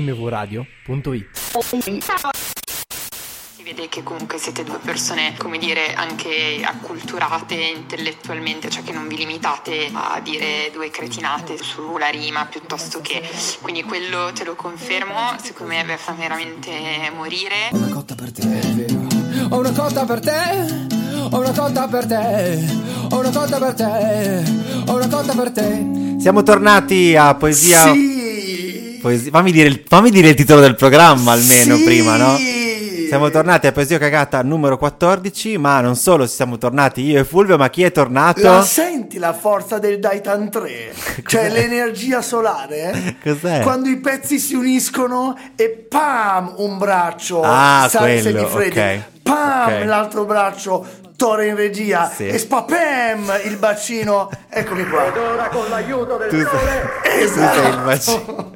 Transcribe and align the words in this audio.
mvradio.it. 0.00 1.26
Si 3.56 3.62
vede 3.62 3.88
che 3.88 4.02
comunque 4.02 4.38
siete 4.38 4.64
due 4.64 4.78
persone, 4.82 5.34
come 5.38 5.58
dire, 5.58 5.94
anche 5.94 6.60
acculturate 6.64 7.54
intellettualmente, 7.54 8.68
cioè 8.68 8.82
che 8.82 8.92
non 8.92 9.08
vi 9.08 9.16
limitate 9.16 9.88
a 9.92 10.20
dire 10.22 10.70
due 10.72 10.90
cretinate 10.90 11.56
sulla 11.56 12.08
rima 12.08 12.44
piuttosto 12.46 13.00
che. 13.00 13.22
Quindi 13.62 13.82
quello 13.84 14.32
te 14.34 14.44
lo 14.44 14.54
confermo, 14.54 15.36
secondo 15.42 15.74
me 15.74 15.96
fa 15.96 16.12
veramente 16.12 16.70
morire. 17.14 17.70
Ho 17.72 17.76
una 17.76 17.88
cotta 17.88 18.14
per 18.14 18.32
te, 18.32 18.60
è 18.60 18.66
vero. 18.72 19.06
Ho 19.50 19.58
una 19.58 19.72
cotta 19.72 20.04
per 20.04 20.20
te. 20.20 20.92
Ho 21.30 21.38
una 21.38 21.52
cotta 21.52 21.88
per 21.88 22.06
te. 22.06 22.82
Ho 23.10 23.18
una 23.18 23.30
cotta 23.30 23.58
per 23.58 23.74
te. 23.74 24.42
Ho 24.86 24.94
una 24.94 25.08
cotta 25.08 25.34
per 25.34 25.50
te. 25.52 26.16
Siamo 26.18 26.42
tornati 26.42 27.16
a 27.16 27.34
poesia. 27.34 27.92
Sì. 27.92 28.13
Poesia- 29.04 29.30
Fammi, 29.30 29.52
dire 29.52 29.68
il, 29.68 29.82
fammi 29.86 30.10
dire 30.10 30.28
il 30.30 30.34
titolo 30.34 30.60
del 30.62 30.74
programma 30.76 31.32
almeno 31.32 31.76
Sì. 31.76 31.84
prima, 31.84 32.16
no? 32.16 32.36
Siamo 33.06 33.28
tornati 33.30 33.66
a 33.66 33.72
Poesia 33.72 33.98
Cagata 33.98 34.42
numero 34.42 34.76
14, 34.78 35.58
ma 35.58 35.80
non 35.80 35.94
solo 35.94 36.26
siamo 36.26 36.56
tornati 36.58 37.02
io 37.02 37.20
e 37.20 37.24
Fulvio, 37.24 37.56
ma 37.58 37.68
chi 37.68 37.82
è 37.84 37.92
tornato? 37.92 38.40
La 38.42 38.62
senti 38.62 39.18
la 39.18 39.32
forza 39.34 39.78
del 39.78 39.98
Daitan 40.00 40.50
3? 40.50 40.92
Cioè 41.24 41.50
l'energia 41.50 42.22
solare? 42.22 43.16
Cos'è? 43.22 43.60
Quando 43.60 43.88
i 43.90 43.98
pezzi 43.98 44.38
si 44.38 44.54
uniscono 44.54 45.36
e 45.54 45.68
pam 45.88 46.54
un 46.56 46.78
braccio 46.78 47.42
Ah, 47.44 47.86
sale 47.90 48.20
quello, 48.20 48.38
semifreddi. 48.38 48.78
ok. 48.78 49.02
Pam 49.24 49.72
Ok. 49.80 49.84
l'altro 49.86 50.24
braccio 50.26 50.86
Tore 51.16 51.46
in 51.46 51.56
regia 51.56 52.10
Sì. 52.14 52.26
e 52.26 52.38
spapem 52.38 53.32
il 53.44 53.56
bacino. 53.56 54.28
Eccomi 54.50 54.84
qua. 54.86 55.04
Tu 55.12 55.20
sei, 55.20 56.28
tu 56.28 56.36
sei 56.36 57.22
il 57.22 57.22
Esatto. 57.22 57.82
bacino. 57.84 58.52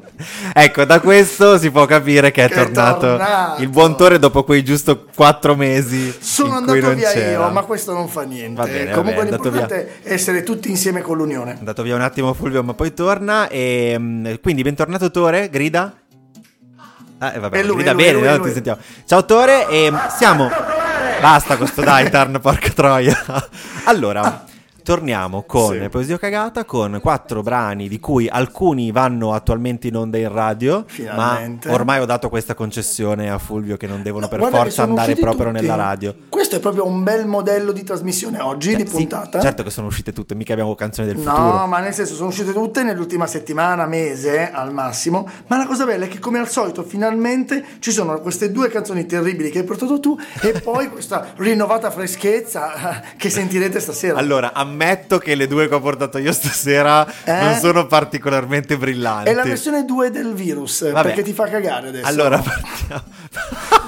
Ecco, 0.53 0.83
da 0.83 0.99
questo 0.99 1.57
si 1.57 1.71
può 1.71 1.85
capire 1.85 2.31
che 2.31 2.43
è, 2.43 2.49
Che 2.49 2.53
è 2.53 2.57
tornato, 2.65 2.99
tornato. 2.99 3.61
il 3.61 3.69
buon 3.69 3.95
Tore 3.95 4.19
dopo 4.19 4.43
quei 4.43 4.63
giusto 4.65 5.05
quattro 5.15 5.55
mesi. 5.55 6.13
Sono 6.19 6.57
in 6.59 6.65
cui 6.65 6.73
andato 6.73 6.87
non 6.87 6.95
via 6.95 7.09
c'era. 7.11 7.45
io, 7.45 7.49
ma 7.51 7.61
questo 7.63 7.93
non 7.93 8.09
fa 8.09 8.23
niente. 8.23 8.61
Va 8.61 8.67
bene, 8.67 8.85
va 8.91 8.97
Comunque 8.97 9.23
bene, 9.23 9.29
è 9.29 9.39
andato 9.39 9.43
l'importante 9.49 10.01
è 10.03 10.11
essere 10.13 10.43
tutti 10.43 10.69
insieme 10.69 11.01
con 11.01 11.15
l'unione. 11.15 11.53
È 11.53 11.57
andato 11.59 11.83
via 11.83 11.95
un 11.95 12.01
attimo 12.01 12.33
Fulvio, 12.33 12.61
ma 12.63 12.73
poi 12.73 12.93
torna. 12.93 13.47
E 13.47 13.95
mm, 13.97 14.33
quindi, 14.41 14.61
bentornato 14.61 15.09
Tore, 15.09 15.49
grida. 15.49 15.93
Ah, 17.19 17.33
e 17.33 17.39
vabbè, 17.39 17.63
lui, 17.63 17.75
grida 17.75 17.91
lui, 17.91 18.03
bene, 18.03 18.19
lui, 18.19 18.27
no? 18.27 18.43
ti 18.43 18.51
sentiamo. 18.51 18.79
Ciao 19.05 19.25
Tore, 19.25 19.67
e 19.67 19.91
siamo. 20.17 20.49
Basta 21.21 21.57
con 21.57 21.67
sto 21.67 21.81
Daitarn, 21.81 22.39
porca 22.39 22.69
troia. 22.69 23.17
Allora. 23.85 24.45
Torniamo 24.83 25.43
con 25.43 25.79
Sì. 25.81 25.89
Poesia 25.89 26.17
Cagata 26.17 26.65
con 26.65 26.99
quattro 27.01 27.41
brani 27.41 27.87
di 27.87 27.99
cui 27.99 28.27
alcuni 28.27 28.91
vanno 28.91 29.33
attualmente 29.33 29.87
in 29.87 29.95
onda 29.95 30.17
in 30.17 30.31
radio, 30.31 30.83
Finalmente. 30.87 31.67
ma 31.67 31.73
ormai 31.73 31.99
ho 31.99 32.05
dato 32.05 32.29
questa 32.29 32.53
concessione 32.55 33.29
a 33.29 33.37
Fulvio 33.37 33.77
che 33.77 33.87
non 33.87 34.01
devono 34.01 34.27
No, 34.29 34.29
per 34.29 34.49
forza 34.49 34.83
andare 34.83 35.15
proprio 35.15 35.47
tutti. 35.47 35.61
nella 35.61 35.75
radio. 35.75 36.15
Questo 36.29 36.55
è 36.55 36.59
proprio 36.59 36.85
un 36.85 37.03
bel 37.03 37.25
modello 37.27 37.71
di 37.71 37.83
trasmissione 37.83 38.39
oggi, 38.39 38.75
di 38.75 38.85
Sì, 38.85 38.91
puntata. 38.91 39.39
certo 39.39 39.63
che 39.63 39.69
sono 39.69 39.87
uscite 39.87 40.13
tutte, 40.13 40.35
mica 40.35 40.53
abbiamo 40.53 40.73
canzoni 40.75 41.07
del 41.07 41.17
No, 41.17 41.35
futuro. 41.35 41.65
ma 41.67 41.79
nel 41.79 41.93
senso 41.93 42.15
sono 42.15 42.29
uscite 42.29 42.53
tutte 42.53 42.83
nell'ultima 42.83 43.27
settimana, 43.27 43.85
mese 43.85 44.49
al 44.51 44.73
massimo. 44.73 45.27
Ma 45.47 45.57
la 45.57 45.65
cosa 45.65 45.85
bella 45.85 46.05
è 46.05 46.07
che, 46.07 46.19
come 46.19 46.39
al 46.39 46.49
solito, 46.49 46.83
finalmente 46.83 47.63
ci 47.79 47.91
sono 47.91 48.19
queste 48.21 48.51
due 48.51 48.69
canzoni 48.69 49.05
terribili 49.05 49.49
che 49.49 49.59
hai 49.59 49.63
portato 49.65 49.99
tu 49.99 50.17
e 50.41 50.59
poi 50.61 50.89
questa 50.89 51.33
rinnovata 51.35 51.91
freschezza 51.91 53.01
eh, 53.01 53.03
che 53.17 53.29
sentirete 53.29 53.79
stasera. 53.79 54.17
Allora, 54.17 54.53
ammetto 54.69 55.17
che 55.17 55.35
le 55.35 55.47
due 55.47 55.67
che 55.67 55.75
ho 55.75 55.81
portato 55.81 56.17
io 56.17 56.31
stasera 56.31 57.05
Eh? 57.23 57.41
non 57.43 57.55
sono 57.55 57.85
particolarmente 57.87 58.77
brillanti. 58.77 59.29
è 59.29 59.33
la 59.33 59.43
versione 59.43 59.85
2 59.85 60.11
del 60.11 60.33
virus 60.33 60.89
Vabbè. 60.91 61.07
perché 61.07 61.23
ti 61.23 61.33
fa 61.33 61.45
cagare 61.47 61.89
adesso. 61.89 62.07
Allora, 62.07 62.37
partiamo, 62.39 63.03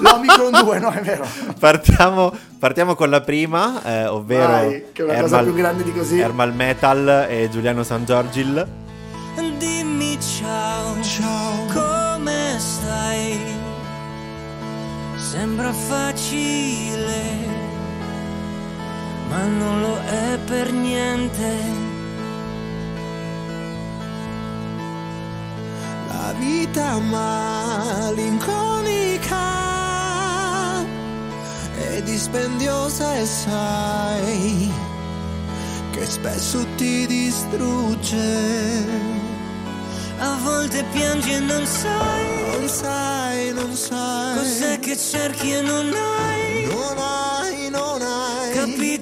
l'Omicron 0.00 0.64
2, 0.64 0.78
no, 0.78 0.90
è 0.90 1.00
vero. 1.00 1.26
partiamo, 1.58 2.34
partiamo 2.58 2.94
con 2.94 3.10
la 3.10 3.20
prima, 3.20 3.82
eh, 3.84 4.06
ovvero 4.06 4.46
Vai, 4.52 4.84
che 4.92 5.02
è 5.06 5.10
una 5.10 5.20
cosa 5.20 5.42
più 5.42 5.54
grande 5.54 5.82
di 5.84 5.92
così. 5.92 6.18
Ermal 6.20 6.54
Metal 6.54 7.26
e 7.28 7.48
Giuliano 7.50 7.82
San 7.82 8.04
Giorgil. 8.04 8.66
Dimmi 9.58 10.18
ciao, 10.20 11.00
ciao, 11.02 11.66
come 11.72 12.56
stai? 12.58 13.38
Sembra 15.16 15.72
facile, 15.72 17.22
ma 19.32 19.44
non 19.46 19.80
lo 19.80 19.96
è 19.96 20.38
per 20.44 20.70
niente. 20.72 21.50
La 26.12 26.32
vita 26.38 26.98
malinconica 26.98 29.50
è 31.88 32.02
dispendiosa 32.02 33.16
e 33.16 33.24
sai 33.26 34.70
che 35.92 36.04
spesso 36.06 36.66
ti 36.76 37.06
distrugge. 37.06 38.84
A 40.18 40.36
volte 40.44 40.84
piangi 40.92 41.32
e 41.32 41.40
non 41.40 41.66
sai 41.66 42.58
Non 42.58 42.68
sai, 42.68 43.52
non 43.52 43.74
sai. 43.74 44.36
cos'è 44.38 44.78
che 44.78 44.96
cerchi 44.96 45.50
e 45.52 45.60
non 45.62 45.92
hai 45.92 46.66
Non 46.66 46.96
hai. 46.98 47.31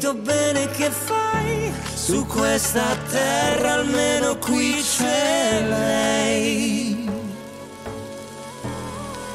Capito 0.01 0.15
bene 0.15 0.67
che 0.69 0.91
fai. 0.91 1.73
Su 1.95 2.25
questa 2.25 2.97
terra 3.11 3.75
almeno 3.75 4.37
qui 4.39 4.83
c'è 4.83 5.63
lei. 5.63 7.11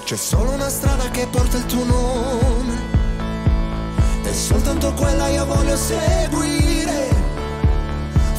C'è 0.03 0.15
solo 0.15 0.51
una 0.51 0.69
strada 0.69 1.09
che 1.09 1.27
porta 1.27 1.57
il 1.57 1.65
tuo 1.65 1.83
nome 1.83 2.73
e 4.23 4.33
soltanto 4.33 4.91
quella 4.93 5.27
io 5.27 5.45
voglio 5.45 5.77
seguire. 5.77 7.23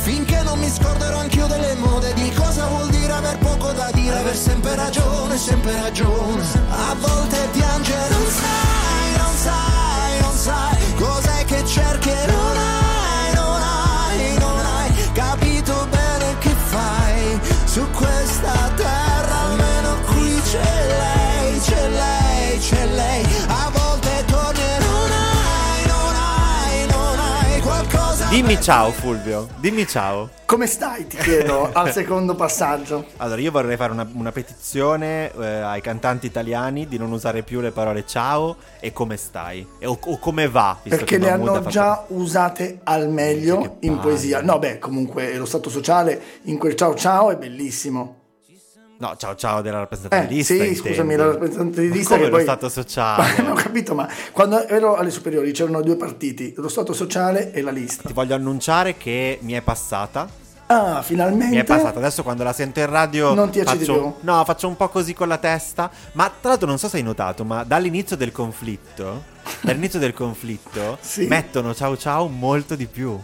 Finché 0.03 0.43
non 0.43 0.59
mi 0.59 0.69
scorderò 0.69 1.19
anch'io 1.19 1.47
delle 1.47 1.75
mode 1.75 2.13
di 2.15 2.33
cosa 2.33 2.67
vuol 2.67 2.89
dire 2.89 3.13
aver 3.13 3.39
poco 3.39 3.73
da 3.73 3.91
dire, 3.93 4.19
aver 4.19 4.37
sempre 4.37 4.75
ragione, 4.75 5.37
sempre 5.37 5.81
ragione. 5.81 6.43
A 6.71 6.95
volte 6.99 7.49
piangere 7.53 8.09
non 8.11 8.27
sai, 8.27 9.17
non 9.17 9.37
sai, 9.37 10.21
non 10.21 10.37
sai 10.37 10.95
cos'è 10.97 11.26
che 11.47 11.65
cerchi 11.65 12.11
e 12.11 12.27
non 12.27 12.57
hai, 12.57 13.35
non 13.35 13.63
hai, 13.63 14.39
non 14.39 14.59
hai 14.59 14.91
capito 15.13 15.87
bene 15.91 16.37
che 16.41 16.51
fai 16.51 17.41
su 17.65 17.89
questa 17.91 18.71
terra, 18.75 18.96
Dimmi 28.37 28.61
ciao 28.61 28.91
Fulvio, 28.91 29.49
dimmi 29.61 29.87
ciao. 29.87 30.29
Come 30.45 30.67
stai, 30.67 31.07
ti 31.07 31.17
chiedo, 31.17 31.71
al 31.73 31.91
secondo 31.91 32.35
passaggio? 32.35 33.07
Allora, 33.17 33.41
io 33.41 33.51
vorrei 33.51 33.79
fare 33.79 33.93
una, 33.93 34.07
una 34.13 34.31
petizione 34.31 35.33
eh, 35.33 35.47
ai 35.47 35.81
cantanti 35.81 36.27
italiani 36.27 36.87
di 36.87 36.99
non 36.99 37.13
usare 37.13 37.43
più 37.43 37.61
le 37.61 37.71
parole 37.71 38.05
ciao 38.07 38.57
e 38.79 38.93
come 38.93 39.17
stai, 39.17 39.67
e- 39.79 39.87
o, 39.87 39.99
o 39.99 40.19
come 40.19 40.51
va. 40.51 40.77
Perché 40.83 41.17
le 41.17 41.31
hanno 41.31 41.55
fatto- 41.55 41.71
già 41.71 42.05
usate 42.09 42.81
al 42.85 43.09
meglio 43.09 43.79
in 43.81 43.99
poesia. 44.01 44.43
No, 44.43 44.59
beh, 44.59 44.81
comunque 44.81 45.35
lo 45.39 45.47
stato 45.47 45.71
sociale 45.71 46.21
in 46.43 46.59
quel 46.59 46.75
ciao 46.75 46.95
ciao 46.95 47.31
è 47.31 47.37
bellissimo. 47.39 48.25
No, 48.99 49.15
ciao 49.19 49.35
ciao 49.35 49.61
della 49.61 49.79
rappresentante 49.81 50.25
Eh, 50.25 50.29
di 50.29 50.35
lista. 50.37 50.55
sì, 50.55 50.61
intendi. 50.61 50.89
scusami, 50.89 51.17
la 51.17 51.25
rappresentante 51.27 51.81
di 51.83 51.89
Ma 51.89 51.95
lista 51.95 52.09
come 52.15 52.21
che 52.25 52.31
lo 52.31 52.35
poi- 52.37 52.45
stato 52.45 52.69
sociale? 52.71 53.35
non 53.43 53.51
ho 53.51 53.55
capito, 53.55 53.95
ma 53.95 54.09
quando 54.33 54.67
ero 54.67 54.97
alle 54.97 55.11
superiori 55.11 55.53
c'erano 55.53 55.83
due 55.83 55.97
partiti, 55.97 56.55
lo 56.57 56.69
stato 56.69 56.95
sociale 56.95 57.53
e 57.53 57.61
la 57.61 57.71
lista. 57.73 58.05
Ti 58.07 58.15
voglio 58.15 58.35
annunciare 58.35 58.97
che 58.97 59.39
mi 59.43 59.53
è 59.53 59.61
passata. 59.61 60.27
Ah, 60.69 61.03
finalmente. 61.03 61.55
Mi 61.55 61.61
è 61.61 61.65
passata. 61.65 61.99
Adesso 61.99 62.23
quando 62.23 62.43
la 62.43 62.53
sento 62.55 62.81
in 62.81 62.87
radio. 62.87 63.35
Non 63.35 63.51
ti 63.51 63.59
ecciti 63.61 63.85
faccio, 63.85 63.93
più? 63.93 64.13
No, 64.21 64.43
faccio 64.45 64.67
un 64.67 64.77
po' 64.77 64.89
così 64.89 65.13
con 65.15 65.29
la 65.29 65.39
testa. 65.39 65.91
Ma 66.13 66.29
tra 66.41 66.49
l'altro, 66.51 66.67
non 66.67 66.79
so 66.79 66.89
se 66.89 66.97
hai 66.97 67.03
notato, 67.03 67.45
ma 67.45 67.65
dall'inizio 67.65 68.17
del 68.17 68.33
conflitto. 68.33 69.35
dall'inizio 69.61 69.99
del 70.01 70.13
conflitto 70.15 70.97
Sì. 71.01 71.27
mettono 71.27 71.73
ciao 71.75 71.97
ciao 71.99 72.27
molto 72.29 72.75
di 72.75 72.87
più. 72.87 73.17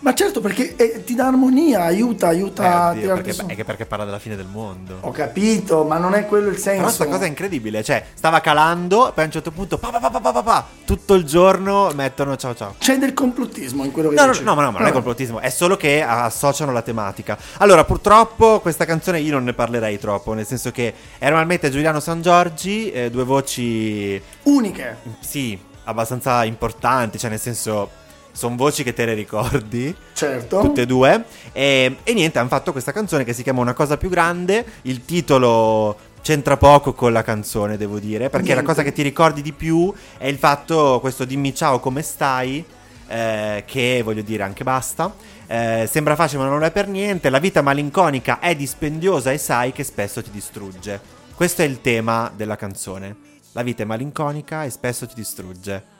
Ma 0.00 0.14
certo, 0.14 0.40
perché 0.40 0.76
eh, 0.76 1.02
ti 1.04 1.14
dà 1.16 1.26
armonia, 1.26 1.82
aiuta, 1.82 2.28
aiuta 2.28 2.62
Eh, 2.62 2.66
a 2.66 2.88
oddio, 2.90 3.00
tirarti 3.00 3.22
perché, 3.24 3.32
su. 3.40 3.46
è 3.46 3.54
che 3.56 3.64
perché 3.64 3.84
parla 3.84 4.04
della 4.04 4.20
fine 4.20 4.36
del 4.36 4.46
mondo. 4.46 4.98
Ho 5.00 5.10
capito, 5.10 5.82
ma 5.84 5.98
non 5.98 6.14
è 6.14 6.24
quello 6.26 6.48
il 6.50 6.56
senso. 6.56 6.78
Però 6.82 6.92
sta 6.92 7.06
cosa 7.06 7.24
è 7.24 7.26
incredibile, 7.26 7.82
cioè 7.82 8.04
stava 8.14 8.40
calando, 8.40 9.10
poi 9.12 9.24
a 9.24 9.26
un 9.26 9.32
certo 9.32 9.50
punto 9.50 9.76
pa, 9.76 9.90
pa, 9.90 9.98
pa, 10.08 10.20
pa, 10.20 10.42
pa, 10.42 10.66
tutto 10.84 11.14
il 11.14 11.24
giorno 11.24 11.90
mettono 11.94 12.36
ciao 12.36 12.54
ciao. 12.54 12.74
C'è 12.78 12.96
del 12.96 13.12
complottismo 13.12 13.84
in 13.84 13.90
quello 13.90 14.10
che 14.10 14.14
No, 14.14 14.26
no, 14.26 14.30
dici. 14.30 14.44
no, 14.44 14.54
ma 14.54 14.62
no, 14.62 14.70
ma 14.70 14.78
non 14.78 14.88
è 14.88 14.92
complottismo, 14.92 15.40
è 15.40 15.50
solo 15.50 15.76
che 15.76 16.00
associano 16.02 16.70
la 16.70 16.82
tematica. 16.82 17.36
Allora, 17.58 17.84
purtroppo 17.84 18.60
questa 18.60 18.84
canzone 18.84 19.18
io 19.18 19.32
non 19.32 19.42
ne 19.44 19.52
parlerei 19.52 19.98
troppo, 19.98 20.32
nel 20.32 20.46
senso 20.46 20.70
che 20.70 20.94
normalmente 21.20 21.70
Giuliano 21.70 21.98
San 21.98 22.22
Giorgi, 22.22 22.92
eh, 22.92 23.10
due 23.10 23.24
voci, 23.24 24.20
Uniche. 24.44 24.96
sì, 25.20 25.58
abbastanza 25.84 26.44
importanti, 26.44 27.18
cioè 27.18 27.30
nel 27.30 27.40
senso, 27.40 27.90
sono 28.38 28.54
voci 28.54 28.84
che 28.84 28.92
te 28.92 29.04
le 29.04 29.14
ricordi. 29.14 29.92
Certo. 30.12 30.60
Tutte 30.60 30.82
e 30.82 30.86
due. 30.86 31.24
E, 31.50 31.96
e 32.04 32.14
niente, 32.14 32.38
hanno 32.38 32.46
fatto 32.46 32.70
questa 32.70 32.92
canzone 32.92 33.24
che 33.24 33.32
si 33.32 33.42
chiama 33.42 33.60
Una 33.60 33.74
cosa 33.74 33.96
più 33.96 34.08
grande. 34.08 34.64
Il 34.82 35.04
titolo 35.04 35.96
c'entra 36.22 36.56
poco 36.56 36.92
con 36.92 37.12
la 37.12 37.22
canzone, 37.22 37.76
devo 37.76 37.98
dire, 37.98 38.30
perché 38.30 38.52
Niente. 38.52 38.62
la 38.62 38.68
cosa 38.68 38.84
che 38.84 38.92
ti 38.92 39.02
ricordi 39.02 39.42
di 39.42 39.52
più 39.52 39.92
è 40.18 40.28
il 40.28 40.36
fatto, 40.36 41.00
questo 41.00 41.24
dimmi 41.24 41.52
ciao 41.52 41.80
come 41.80 42.02
stai, 42.02 42.64
eh, 43.08 43.64
che 43.66 44.02
voglio 44.04 44.22
dire 44.22 44.44
anche 44.44 44.62
basta. 44.62 45.12
Eh, 45.48 45.88
sembra 45.90 46.14
facile 46.14 46.44
ma 46.44 46.48
non 46.48 46.62
è 46.62 46.70
per 46.70 46.86
niente, 46.86 47.30
la 47.30 47.40
vita 47.40 47.60
malinconica 47.60 48.38
è 48.38 48.54
dispendiosa 48.54 49.32
e 49.32 49.38
sai 49.38 49.72
che 49.72 49.82
spesso 49.82 50.22
ti 50.22 50.30
distrugge. 50.30 51.00
Questo 51.34 51.62
è 51.62 51.64
il 51.64 51.80
tema 51.80 52.30
della 52.36 52.54
canzone. 52.54 53.16
La 53.52 53.62
vita 53.62 53.82
è 53.82 53.86
malinconica 53.86 54.62
e 54.62 54.70
spesso 54.70 55.08
ti 55.08 55.14
distrugge. 55.16 55.96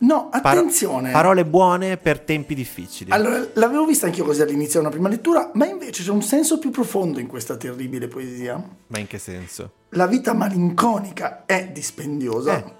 No, 0.00 0.28
attenzione. 0.30 1.10
parole 1.10 1.44
buone 1.44 1.96
per 1.96 2.20
tempi 2.20 2.54
difficili. 2.54 3.10
Allora, 3.10 3.44
l'avevo 3.54 3.84
vista 3.84 4.06
anch'io 4.06 4.24
così 4.24 4.42
all'inizio, 4.42 4.78
una 4.78 4.90
prima 4.90 5.08
lettura, 5.08 5.50
ma 5.54 5.66
invece 5.66 6.04
c'è 6.04 6.10
un 6.10 6.22
senso 6.22 6.58
più 6.58 6.70
profondo 6.70 7.18
in 7.18 7.26
questa 7.26 7.56
terribile 7.56 8.06
poesia. 8.06 8.62
Ma 8.86 8.98
in 8.98 9.06
che 9.08 9.18
senso? 9.18 9.72
La 9.90 10.06
vita 10.06 10.34
malinconica 10.34 11.44
è 11.46 11.68
dispendiosa. 11.72 12.56
Eh. 12.58 12.76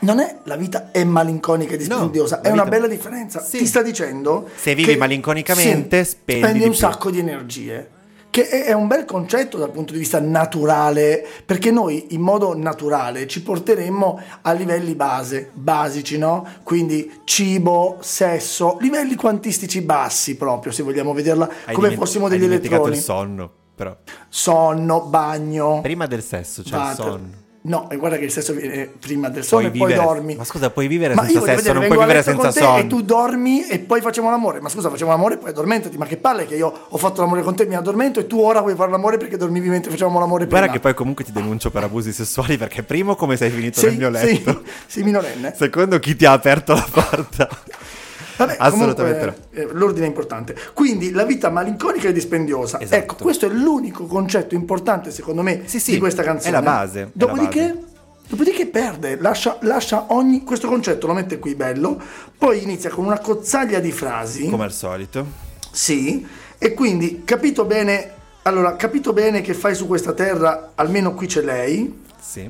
Non 0.00 0.20
è 0.20 0.38
la 0.44 0.54
vita 0.54 0.92
è 0.92 1.02
malinconica 1.02 1.74
e 1.74 1.76
dispendiosa, 1.76 2.36
No, 2.36 2.42
è 2.42 2.46
la 2.48 2.52
una 2.52 2.64
vita- 2.64 2.76
bella 2.76 2.86
differenza. 2.86 3.40
Sì. 3.42 3.58
Ti 3.58 3.66
sta 3.66 3.82
dicendo 3.82 4.48
Se 4.54 4.76
vivi 4.76 4.94
malinconicamente, 4.96 6.04
sì, 6.04 6.10
spendi 6.10 6.40
spendi 6.40 6.58
di 6.60 6.64
un 6.66 6.70
più. 6.70 6.78
sacco 6.78 7.10
di 7.10 7.18
energie. 7.18 7.90
Che 8.38 8.48
è 8.62 8.72
un 8.72 8.86
bel 8.86 9.04
concetto 9.04 9.58
dal 9.58 9.72
punto 9.72 9.92
di 9.92 9.98
vista 9.98 10.20
naturale, 10.20 11.26
perché 11.44 11.72
noi 11.72 12.14
in 12.14 12.20
modo 12.20 12.56
naturale 12.56 13.26
ci 13.26 13.42
porteremmo 13.42 14.20
a 14.42 14.52
livelli 14.52 14.94
base, 14.94 15.50
basici, 15.54 16.18
no? 16.18 16.46
Quindi 16.62 17.22
cibo, 17.24 17.96
sesso, 17.98 18.76
livelli 18.78 19.16
quantistici 19.16 19.80
bassi 19.80 20.36
proprio, 20.36 20.70
se 20.70 20.84
vogliamo 20.84 21.12
vederla 21.12 21.50
Hai 21.64 21.74
come 21.74 21.90
fossimo 21.96 22.26
hai 22.26 22.30
degli 22.30 22.42
dimenticato 22.42 22.86
elettroni. 22.86 22.96
il 22.96 23.02
sonno, 23.02 23.50
però. 23.74 23.96
Sonno, 24.28 25.00
bagno. 25.00 25.80
Prima 25.80 26.06
del 26.06 26.22
sesso 26.22 26.62
c'è 26.62 26.76
il 26.76 26.80
water. 26.80 26.94
sonno. 26.94 27.46
No, 27.60 27.90
e 27.90 27.96
guarda 27.96 28.16
che 28.16 28.24
il 28.24 28.30
sesso 28.30 28.52
viene 28.52 28.86
prima 28.86 29.28
del 29.28 29.44
sonno 29.44 29.68
Puoi 29.68 29.74
e 29.74 29.78
poi 29.78 29.88
vivere- 29.88 30.06
dormi. 30.06 30.34
Ma 30.36 30.44
scusa, 30.44 30.70
puoi 30.70 30.86
vivere 30.86 31.14
Ma 31.14 31.24
senza 31.24 31.40
sesso, 31.40 31.46
non 31.46 31.56
vedere, 31.56 31.74
puoi 31.74 31.88
vengo 31.88 32.02
a 32.02 32.06
vivere 32.06 32.22
senza 32.22 32.50
sonno. 32.52 32.78
E 32.78 32.86
tu 32.86 33.02
dormi 33.02 33.66
e 33.66 33.78
poi 33.80 34.00
facciamo 34.00 34.30
l'amore. 34.30 34.60
Ma 34.60 34.68
scusa, 34.68 34.88
facciamo 34.88 35.10
l'amore 35.10 35.34
e 35.34 35.38
poi 35.38 35.50
addormentati. 35.50 35.98
Ma 35.98 36.06
che 36.06 36.16
palle 36.16 36.46
che 36.46 36.54
io 36.54 36.72
ho 36.88 36.96
fatto 36.96 37.20
l'amore 37.20 37.42
con 37.42 37.56
te, 37.56 37.66
mi 37.66 37.74
addormento 37.74 38.20
e 38.20 38.26
tu 38.26 38.38
ora 38.38 38.60
vuoi 38.60 38.76
fare 38.76 38.90
l'amore 38.90 39.16
perché 39.16 39.36
dormivi 39.36 39.68
mentre 39.68 39.90
facevamo 39.90 40.18
l'amore 40.20 40.44
prima. 40.44 40.60
Guarda 40.60 40.74
che 40.74 40.80
poi 40.80 40.94
comunque 40.94 41.24
ti 41.24 41.32
denuncio 41.32 41.70
per 41.70 41.82
abusi 41.82 42.12
sessuali 42.12 42.56
perché 42.56 42.84
primo 42.84 43.16
come 43.16 43.36
sei 43.36 43.50
finito 43.50 43.80
sei, 43.80 43.96
nel 43.96 44.10
mio 44.10 44.18
sei, 44.18 44.34
letto. 44.44 44.62
sei 44.86 45.02
minorenne. 45.02 45.54
Secondo 45.56 45.98
chi 45.98 46.14
ti 46.14 46.24
ha 46.24 46.32
aperto 46.32 46.74
la 46.74 46.86
porta. 46.90 47.48
Vabbè, 48.38 48.56
Assolutamente 48.58 49.18
comunque, 49.50 49.60
eh, 49.62 49.68
l'ordine 49.72 50.06
è 50.06 50.08
importante. 50.08 50.56
Quindi 50.72 51.10
la 51.10 51.24
vita 51.24 51.50
malinconica 51.50 52.08
e 52.08 52.12
dispendiosa. 52.12 52.80
Esatto. 52.80 52.94
Ecco, 53.02 53.14
questo 53.16 53.46
è 53.46 53.48
l'unico 53.50 54.06
concetto 54.06 54.54
importante 54.54 55.10
secondo 55.10 55.42
me 55.42 55.62
Sì, 55.66 55.78
sì, 55.80 55.92
di 55.92 55.98
questa 55.98 56.22
canzone. 56.22 56.48
è 56.50 56.52
la 56.52 56.62
base, 56.62 57.00
è 57.00 57.02
la 57.04 57.10
Dopodiché, 57.12 57.66
base. 57.74 57.86
dopodiché 58.28 58.66
perde, 58.66 59.16
lascia, 59.20 59.58
lascia 59.62 60.06
ogni 60.08 60.44
questo 60.44 60.68
concetto, 60.68 61.06
lo 61.06 61.14
mette 61.14 61.38
qui 61.38 61.54
bello, 61.54 62.00
poi 62.38 62.62
inizia 62.62 62.90
con 62.90 63.04
una 63.04 63.18
cozzaglia 63.18 63.80
di 63.80 63.90
frasi. 63.92 64.48
Come 64.48 64.64
al 64.64 64.72
solito. 64.72 65.26
Sì, 65.70 66.26
e 66.58 66.74
quindi 66.74 67.22
capito 67.24 67.64
bene, 67.64 68.12
allora, 68.42 68.76
capito 68.76 69.12
bene 69.12 69.40
che 69.40 69.52
fai 69.54 69.74
su 69.74 69.86
questa 69.86 70.12
terra, 70.12 70.72
almeno 70.76 71.12
qui 71.14 71.26
c'è 71.26 71.42
lei. 71.42 72.02
Sì. 72.20 72.48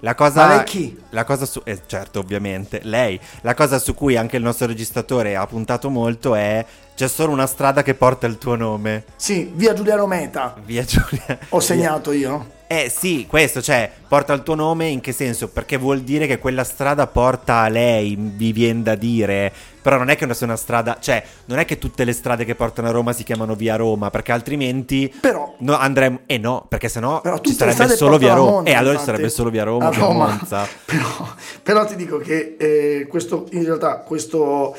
La 0.00 0.14
cosa, 0.14 0.46
Ma 0.46 0.54
lei 0.56 0.64
chi? 0.64 0.98
La 1.10 1.24
cosa 1.24 1.44
su, 1.46 1.60
eh, 1.64 1.80
certo, 1.86 2.20
ovviamente, 2.20 2.80
lei. 2.84 3.20
La 3.42 3.54
cosa 3.54 3.78
su 3.78 3.94
cui 3.94 4.16
anche 4.16 4.36
il 4.36 4.42
nostro 4.42 4.66
registratore 4.66 5.36
ha 5.36 5.46
puntato 5.46 5.90
molto 5.90 6.34
è 6.34 6.64
c'è 7.00 7.08
solo 7.08 7.32
una 7.32 7.46
strada 7.46 7.82
che 7.82 7.94
porta 7.94 8.26
il 8.26 8.36
tuo 8.36 8.56
nome. 8.56 9.04
Sì, 9.16 9.50
via 9.54 9.72
Giuliano 9.72 10.06
Meta. 10.06 10.54
Via 10.62 10.84
Giulia. 10.84 11.38
Ho 11.48 11.58
segnato 11.58 12.12
io. 12.12 12.58
Eh 12.66 12.92
sì, 12.94 13.24
questo, 13.26 13.62
cioè, 13.62 13.90
porta 14.06 14.34
il 14.34 14.42
tuo 14.42 14.54
nome 14.54 14.88
in 14.88 15.00
che 15.00 15.12
senso? 15.12 15.48
Perché 15.48 15.78
vuol 15.78 16.02
dire 16.02 16.26
che 16.26 16.38
quella 16.38 16.62
strada 16.62 17.06
porta 17.06 17.60
a 17.62 17.68
lei, 17.68 18.14
vi 18.18 18.52
viene 18.52 18.82
da 18.82 18.96
dire. 18.96 19.50
Però 19.80 19.96
non 19.96 20.10
è 20.10 20.16
che 20.16 20.32
sia 20.34 20.46
una 20.46 20.56
strada, 20.56 20.98
cioè, 21.00 21.24
non 21.46 21.58
è 21.58 21.64
che 21.64 21.78
tutte 21.78 22.04
le 22.04 22.12
strade 22.12 22.44
che 22.44 22.54
portano 22.54 22.88
a 22.88 22.90
Roma 22.90 23.14
si 23.14 23.24
chiamano 23.24 23.54
via 23.54 23.76
Roma, 23.76 24.10
perché 24.10 24.32
altrimenti 24.32 25.12
Però- 25.20 25.54
no, 25.60 25.78
andremo 25.78 26.20
eh 26.26 26.36
no, 26.36 26.66
perché 26.68 26.90
sennò 26.90 27.22
Però 27.22 27.38
ci 27.38 27.54
sarebbe 27.54 27.96
solo 27.96 28.18
via 28.18 28.34
Roma. 28.34 28.50
Monza, 28.50 28.70
E 28.70 28.74
allora 28.74 28.98
ci 28.98 29.04
sarebbe 29.04 29.30
solo 29.30 29.48
via 29.48 29.64
Roma, 29.64 29.86
A 29.86 29.90
via 29.90 30.00
Roma. 30.00 30.26
Monza. 30.26 30.68
Però, 30.84 31.28
però 31.62 31.84
ti 31.86 31.96
dico 31.96 32.18
che 32.18 32.56
eh, 32.58 33.06
questo, 33.08 33.46
in 33.52 33.64
realtà 33.64 34.00
questo, 34.00 34.76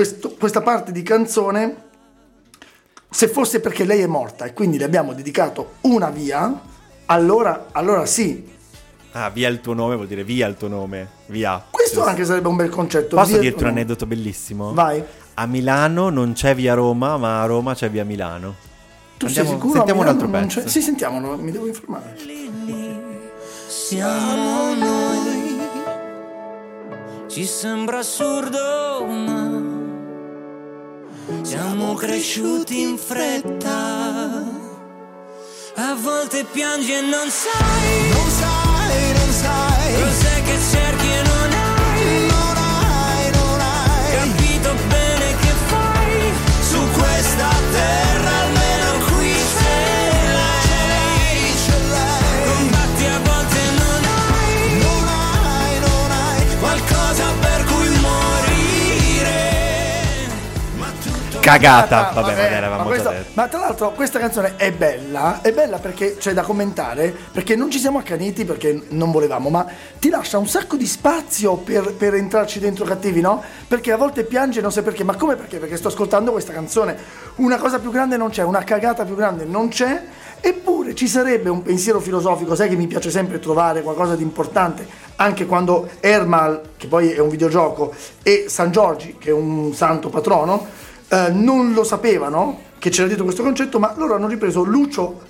questo- 0.00 0.30
questa 0.38 0.62
parte 0.62 0.92
di 0.92 1.02
canzone, 1.02 1.76
se 3.10 3.28
fosse 3.28 3.60
perché 3.60 3.84
lei 3.84 4.00
è 4.00 4.06
morta 4.06 4.46
e 4.46 4.54
quindi 4.54 4.78
le 4.78 4.84
abbiamo 4.84 5.12
dedicato 5.12 5.74
una 5.82 6.08
via, 6.08 6.58
allora, 7.04 7.66
allora 7.72 8.06
sì. 8.06 8.48
Ah, 9.12 9.28
via 9.28 9.48
il 9.48 9.60
tuo 9.60 9.74
nome 9.74 9.96
vuol 9.96 10.06
dire 10.06 10.24
via 10.24 10.46
il 10.46 10.56
tuo 10.56 10.68
nome, 10.68 11.06
via. 11.26 11.62
Questo 11.70 12.02
anche 12.02 12.24
sarebbe 12.24 12.48
un 12.48 12.56
bel 12.56 12.70
concetto. 12.70 13.16
Posso 13.16 13.32
via- 13.32 13.40
dirti 13.40 13.62
un 13.62 13.68
aneddoto 13.70 14.06
bellissimo? 14.06 14.72
Vai. 14.72 15.02
A 15.34 15.44
Milano 15.46 16.08
non 16.08 16.32
c'è 16.32 16.54
via 16.54 16.72
Roma, 16.72 17.18
ma 17.18 17.42
a 17.42 17.44
Roma 17.44 17.74
c'è 17.74 17.90
via 17.90 18.04
Milano. 18.04 18.54
Tu 19.18 19.26
Andiamo- 19.26 19.48
sei 19.50 19.58
sicuro? 19.58 19.74
Sentiamo 19.74 20.00
un 20.00 20.06
altro 20.06 20.28
pezzo. 20.30 20.60
c'è- 20.62 20.66
Sì, 20.68 20.80
sentiamolo, 20.80 21.36
mi 21.36 21.50
devo 21.50 21.66
informare. 21.66 22.16
Siamo 23.66 24.74
noi. 24.76 25.58
Ci 27.28 27.44
sembra 27.44 27.98
assurdo, 27.98 29.04
ma 29.06 29.69
siamo 31.42 31.94
cresciuti 31.94 32.80
in 32.80 32.96
fretta. 32.98 34.58
A 35.76 35.94
volte 35.94 36.44
piangi 36.44 36.92
e 36.92 37.00
non 37.00 37.28
sai 37.30 38.08
Non 38.12 38.30
sai, 38.30 39.12
non 39.12 39.32
sai, 39.32 39.94
cos'è 39.94 40.42
che 40.42 40.58
cerchi 40.70 41.06
e 41.08 41.22
non 41.22 41.39
Cagata. 61.50 62.10
Ah, 62.10 62.12
Vabbè, 62.12 62.34
magari 62.34 62.54
avevamo 62.54 62.82
ma, 62.82 62.88
questo- 62.88 63.14
ma 63.34 63.48
tra 63.48 63.58
l'altro 63.58 63.90
questa 63.92 64.18
canzone 64.20 64.54
è 64.56 64.70
bella, 64.70 65.40
è 65.42 65.52
bella 65.52 65.78
perché 65.78 66.16
c'è 66.16 66.32
da 66.32 66.42
commentare, 66.42 67.14
perché 67.32 67.56
non 67.56 67.70
ci 67.70 67.78
siamo 67.80 67.98
accaniti 67.98 68.44
perché 68.44 68.82
non 68.90 69.10
volevamo, 69.10 69.48
ma 69.48 69.66
ti 69.98 70.10
lascia 70.10 70.38
un 70.38 70.46
sacco 70.46 70.76
di 70.76 70.86
spazio 70.86 71.56
per, 71.56 71.94
per 71.94 72.14
entrarci 72.14 72.60
dentro 72.60 72.84
cattivi, 72.84 73.20
no? 73.20 73.42
Perché 73.66 73.90
a 73.90 73.96
volte 73.96 74.22
piange 74.24 74.60
non 74.60 74.70
sai 74.70 74.84
perché, 74.84 75.02
ma 75.02 75.16
come 75.16 75.34
perché? 75.34 75.58
Perché 75.58 75.76
sto 75.76 75.88
ascoltando 75.88 76.30
questa 76.30 76.52
canzone, 76.52 76.96
una 77.36 77.56
cosa 77.56 77.80
più 77.80 77.90
grande 77.90 78.16
non 78.16 78.30
c'è, 78.30 78.42
una 78.44 78.62
cagata 78.62 79.04
più 79.04 79.16
grande 79.16 79.44
non 79.44 79.68
c'è, 79.68 80.02
eppure 80.40 80.94
ci 80.94 81.08
sarebbe 81.08 81.50
un 81.50 81.62
pensiero 81.62 81.98
filosofico, 81.98 82.54
sai 82.54 82.68
che 82.68 82.76
mi 82.76 82.86
piace 82.86 83.10
sempre 83.10 83.40
trovare 83.40 83.82
qualcosa 83.82 84.14
di 84.14 84.22
importante, 84.22 84.86
anche 85.16 85.46
quando 85.46 85.88
Ermal, 86.00 86.60
che 86.76 86.86
poi 86.86 87.10
è 87.10 87.18
un 87.18 87.28
videogioco, 87.28 87.92
e 88.22 88.44
San 88.48 88.70
Giorgi, 88.70 89.16
che 89.18 89.30
è 89.30 89.32
un 89.32 89.74
santo 89.74 90.08
patrono, 90.08 90.88
eh, 91.10 91.30
non 91.32 91.72
lo 91.72 91.84
sapevano 91.84 92.60
che 92.78 92.88
c'era 92.90 93.06
dietro 93.06 93.24
questo 93.24 93.42
concetto, 93.42 93.78
ma 93.78 93.92
loro 93.96 94.14
hanno 94.14 94.26
ripreso 94.28 94.62
Lucio 94.62 95.20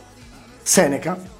Seneca. 0.62 1.38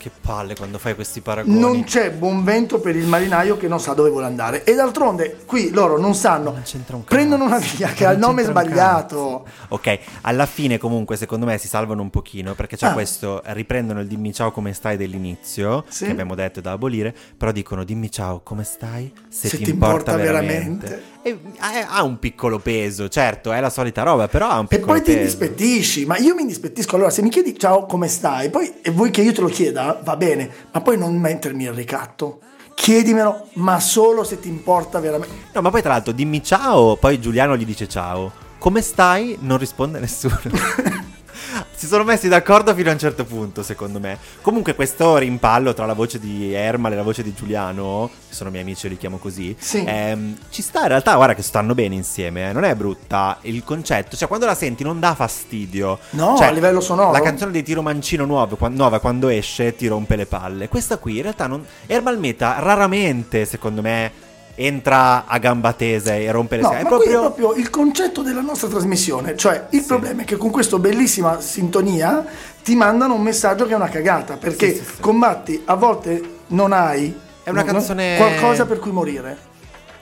Che 0.00 0.10
palle 0.18 0.54
quando 0.56 0.78
fai 0.78 0.94
questi 0.94 1.20
paragoni. 1.20 1.58
Non 1.60 1.84
c'è 1.84 2.10
buon 2.10 2.42
vento 2.42 2.80
per 2.80 2.96
il 2.96 3.04
marinaio 3.06 3.58
che 3.58 3.68
non 3.68 3.80
sa 3.80 3.92
dove 3.92 4.08
vuole 4.08 4.24
andare. 4.24 4.64
E 4.64 4.74
d'altronde 4.74 5.40
qui 5.44 5.72
loro 5.72 5.98
non 5.98 6.14
sanno. 6.14 6.52
Non 6.52 6.62
un 6.92 7.04
prendono 7.04 7.44
una 7.44 7.58
via 7.58 7.88
che 7.88 8.06
ha 8.06 8.12
il 8.12 8.18
nome 8.18 8.42
sbagliato. 8.42 9.44
Ok, 9.68 9.98
alla 10.22 10.46
fine 10.46 10.78
comunque 10.78 11.16
secondo 11.16 11.44
me 11.44 11.58
si 11.58 11.68
salvano 11.68 12.00
un 12.00 12.08
pochino 12.08 12.54
perché 12.54 12.78
c'è 12.78 12.86
Ah. 12.86 12.92
questo, 12.94 13.42
riprendono 13.44 14.00
il 14.00 14.06
dimmi 14.06 14.32
ciao 14.32 14.52
come 14.52 14.72
stai 14.72 14.96
dell'inizio, 14.96 15.84
Sì. 15.88 16.06
che 16.06 16.12
abbiamo 16.12 16.34
detto 16.34 16.60
è 16.60 16.62
da 16.62 16.72
abolire, 16.72 17.14
però 17.36 17.52
dicono 17.52 17.84
dimmi 17.84 18.10
ciao 18.10 18.40
come 18.42 18.64
stai 18.64 19.12
se, 19.28 19.48
Se 19.48 19.58
ti, 19.58 19.64
ti 19.64 19.70
importa, 19.70 20.12
importa 20.12 20.16
veramente. 20.16 20.86
veramente. 20.86 21.18
E, 21.22 21.30
eh, 21.30 21.86
ha 21.86 22.02
un 22.02 22.18
piccolo 22.18 22.58
peso, 22.58 23.08
certo, 23.08 23.52
è 23.52 23.60
la 23.60 23.68
solita 23.68 24.02
roba, 24.02 24.26
però 24.26 24.48
ha 24.48 24.58
un 24.58 24.64
E 24.64 24.68
piccolo 24.68 24.92
poi 24.92 25.02
ti 25.02 25.12
peso. 25.12 25.18
indispettisci, 25.18 26.06
ma 26.06 26.16
io 26.16 26.34
mi 26.34 26.40
indispettisco. 26.42 26.94
Allora, 26.96 27.10
se 27.10 27.20
mi 27.22 27.28
chiedi 27.28 27.58
ciao, 27.58 27.84
come 27.86 28.08
stai? 28.08 28.48
Poi, 28.48 28.72
e 28.82 28.90
vuoi 28.90 29.10
che 29.10 29.20
io 29.20 29.32
te 29.32 29.40
lo 29.42 29.48
chieda? 29.48 30.00
Va 30.02 30.16
bene, 30.16 30.50
ma 30.72 30.80
poi 30.80 30.96
non 30.96 31.14
mettermi 31.18 31.64
il 31.64 31.72
ricatto. 31.72 32.40
Chiedimelo, 32.74 33.48
ma 33.54 33.78
solo 33.80 34.24
se 34.24 34.40
ti 34.40 34.48
importa 34.48 34.98
veramente. 35.00 35.34
No, 35.52 35.60
ma 35.60 35.70
poi 35.70 35.82
tra 35.82 35.90
l'altro 35.92 36.12
dimmi 36.12 36.42
ciao, 36.42 36.96
poi 36.96 37.20
Giuliano 37.20 37.54
gli 37.56 37.66
dice 37.66 37.86
ciao. 37.86 38.32
Come 38.58 38.80
stai? 38.80 39.36
Non 39.40 39.58
risponde 39.58 39.98
nessuno. 40.00 40.40
si 41.74 41.86
sono 41.86 42.04
messi 42.04 42.28
d'accordo 42.28 42.74
fino 42.74 42.90
a 42.90 42.92
un 42.92 42.98
certo 42.98 43.24
punto, 43.24 43.62
secondo 43.62 44.00
me. 44.00 44.18
Comunque, 44.42 44.74
questo 44.74 45.16
rimpallo 45.16 45.74
tra 45.74 45.86
la 45.86 45.92
voce 45.94 46.18
di 46.18 46.52
Ermal 46.52 46.92
e 46.92 46.96
la 46.96 47.02
voce 47.02 47.22
di 47.22 47.34
Giuliano, 47.34 48.10
che 48.28 48.34
sono 48.34 48.50
miei 48.50 48.62
amici, 48.62 48.88
li 48.88 48.96
chiamo 48.96 49.18
così. 49.18 49.54
Sì. 49.58 49.84
ehm, 49.86 50.36
ci 50.50 50.62
sta 50.62 50.82
in 50.82 50.88
realtà, 50.88 51.14
guarda 51.14 51.34
che 51.34 51.42
stanno 51.42 51.74
bene 51.74 51.94
insieme, 51.94 52.50
eh, 52.50 52.52
non 52.52 52.64
è 52.64 52.74
brutta 52.74 53.38
il 53.42 53.64
concetto. 53.64 54.16
Cioè, 54.16 54.28
quando 54.28 54.46
la 54.46 54.54
senti 54.54 54.82
non 54.84 55.00
dà 55.00 55.14
fastidio. 55.14 55.98
No, 56.10 56.36
Cioè, 56.36 56.46
a 56.46 56.50
livello 56.50 56.80
sonoro. 56.80 57.12
La 57.12 57.20
canzone 57.20 57.52
di 57.52 57.62
Tiro 57.62 57.82
Mancino 57.82 58.24
nuova, 58.24 58.56
qua- 58.56 58.68
nuova, 58.68 58.98
quando 59.00 59.28
esce 59.28 59.74
ti 59.76 59.86
rompe 59.86 60.16
le 60.16 60.26
palle. 60.26 60.68
Questa 60.68 60.98
qui 60.98 61.16
in 61.16 61.22
realtà 61.22 61.46
non. 61.46 61.64
Ermal 61.86 62.18
Meta 62.18 62.58
raramente, 62.58 63.44
secondo 63.44 63.80
me. 63.82 64.28
Entra 64.62 65.24
a 65.26 65.38
gamba 65.38 65.72
tesa 65.72 66.14
e 66.14 66.30
rompe 66.30 66.56
le 66.56 66.62
No, 66.62 66.68
scale. 66.68 66.82
ma 66.82 66.88
È 66.90 66.92
qui 66.92 67.06
è 67.06 67.10
proprio. 67.12 67.20
proprio 67.32 67.54
il 67.54 67.70
concetto 67.70 68.20
della 68.20 68.42
nostra 68.42 68.68
trasmissione. 68.68 69.34
Cioè, 69.34 69.68
il 69.70 69.82
problema 69.84 70.20
è 70.20 70.24
che 70.26 70.36
con 70.36 70.50
questa 70.50 70.78
bellissima 70.78 71.40
sintonia 71.40 72.22
ti 72.62 72.74
mandano 72.76 73.14
un 73.14 73.22
messaggio 73.22 73.64
che 73.64 73.72
è 73.72 73.76
una 73.76 73.88
cagata. 73.88 74.36
Perché 74.36 74.72
Sì, 74.74 74.78
sì, 74.80 74.84
sì. 74.84 75.00
combatti, 75.00 75.62
a 75.64 75.74
volte 75.76 76.22
non 76.48 76.72
hai 76.72 77.18
È 77.42 77.48
una 77.48 77.62
no, 77.62 77.72
canzone- 77.72 78.16
qualcosa 78.18 78.66
per 78.66 78.78
cui 78.80 78.90
morire. 78.92 79.34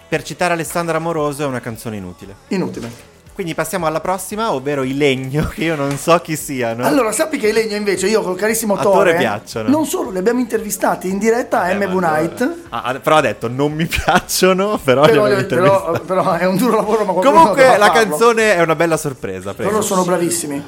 Per 0.08 0.24
citare 0.24 0.54
Alessandra 0.54 0.96
Amoroso, 0.96 1.44
è 1.44 1.46
una 1.46 1.60
canzone 1.60 1.96
inutile. 1.96 2.34
Inutile. 2.48 2.90
Quindi 3.38 3.54
passiamo 3.54 3.86
alla 3.86 4.00
prossima, 4.00 4.52
ovvero 4.52 4.82
i 4.82 4.96
Legno, 4.96 5.46
che 5.54 5.62
io 5.62 5.76
non 5.76 5.96
so 5.96 6.18
chi 6.18 6.34
siano. 6.34 6.84
Allora, 6.84 7.12
sappi 7.12 7.38
che 7.38 7.46
i 7.46 7.52
Legno 7.52 7.76
invece, 7.76 8.08
io 8.08 8.20
col 8.20 8.36
carissimo 8.36 8.74
A 8.74 8.82
Tore 8.82 9.12
Tore, 9.12 9.16
piacciono. 9.16 9.68
non 9.68 9.86
solo 9.86 10.10
li 10.10 10.18
abbiamo 10.18 10.40
intervistati 10.40 11.08
in 11.08 11.18
diretta 11.18 11.60
a 11.60 11.70
Eh, 11.70 11.74
MV 11.76 11.98
Night. 12.00 12.56
Ah, 12.70 12.82
ah, 12.82 12.98
però 12.98 13.18
ha 13.18 13.20
detto 13.20 13.46
non 13.46 13.70
mi 13.70 13.86
piacciono, 13.86 14.76
però, 14.82 15.02
li 15.04 15.10
Però, 15.12 15.24
avevo 15.26 15.46
però- 15.46 15.64
intervistati. 15.66 16.00
però 16.04 16.32
è 16.32 16.46
un 16.46 16.56
duro 16.56 16.76
lavoro, 16.78 17.04
ma 17.04 17.12
Comunque 17.12 17.62
la 17.78 17.86
farlo. 17.86 18.08
canzone 18.10 18.54
è 18.56 18.60
una 18.60 18.74
bella 18.74 18.96
sorpresa. 18.96 19.54
Prego. 19.54 19.70
Loro 19.70 19.82
sono 19.84 20.02
bravissimi. 20.02 20.64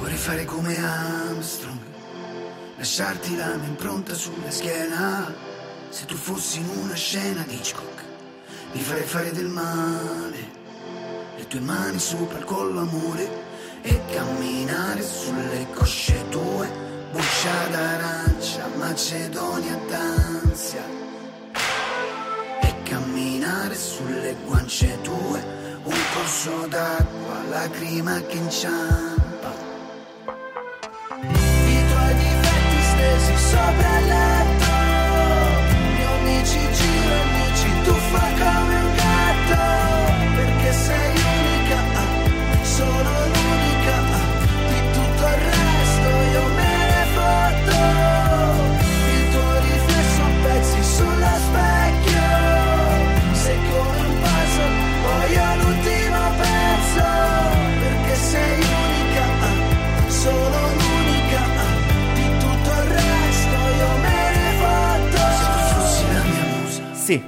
Vorrei 0.00 0.16
fare 0.16 0.44
come 0.44 0.76
Armstrong, 0.76 1.78
lasciarti 2.78 3.36
la 3.36 3.54
mia 3.54 3.68
impronta 3.68 4.12
sulla 4.12 4.50
schiena. 4.50 5.32
Se 5.88 6.04
tu 6.04 6.16
fossi 6.16 6.58
in 6.58 6.68
una 6.82 6.94
scena 6.94 7.44
di 7.46 7.54
Hitchcock, 7.54 7.95
mi 8.76 8.82
farei 8.82 9.04
fare 9.04 9.32
del 9.32 9.48
male. 9.48 10.54
Le 11.36 11.46
tue 11.46 11.60
mani 11.60 11.98
sopra 11.98 12.36
il 12.36 12.44
collo 12.44 12.80
amore 12.80 13.26
e 13.80 14.00
camminare 14.12 15.02
sulle 15.02 15.66
cosce 15.72 16.28
tue. 16.28 16.84
Buccia 17.10 17.68
d'arancia, 17.70 18.68
Macedonia 18.76 19.78
d'ansia. 19.88 20.84
E 22.60 22.74
camminare 22.82 23.74
sulle 23.74 24.36
guance 24.44 25.00
tue, 25.00 25.42
un 25.82 25.98
corso 26.12 26.66
d'acqua, 26.68 27.44
lacrima 27.48 28.20
che 28.26 28.36
inciampa. 28.36 29.52
I 31.22 31.86
tuoi 31.88 32.14
difetti 32.14 32.82
stesi 32.82 33.36
sopra 33.48 33.98
il 33.98 34.35
Sì. 67.06 67.22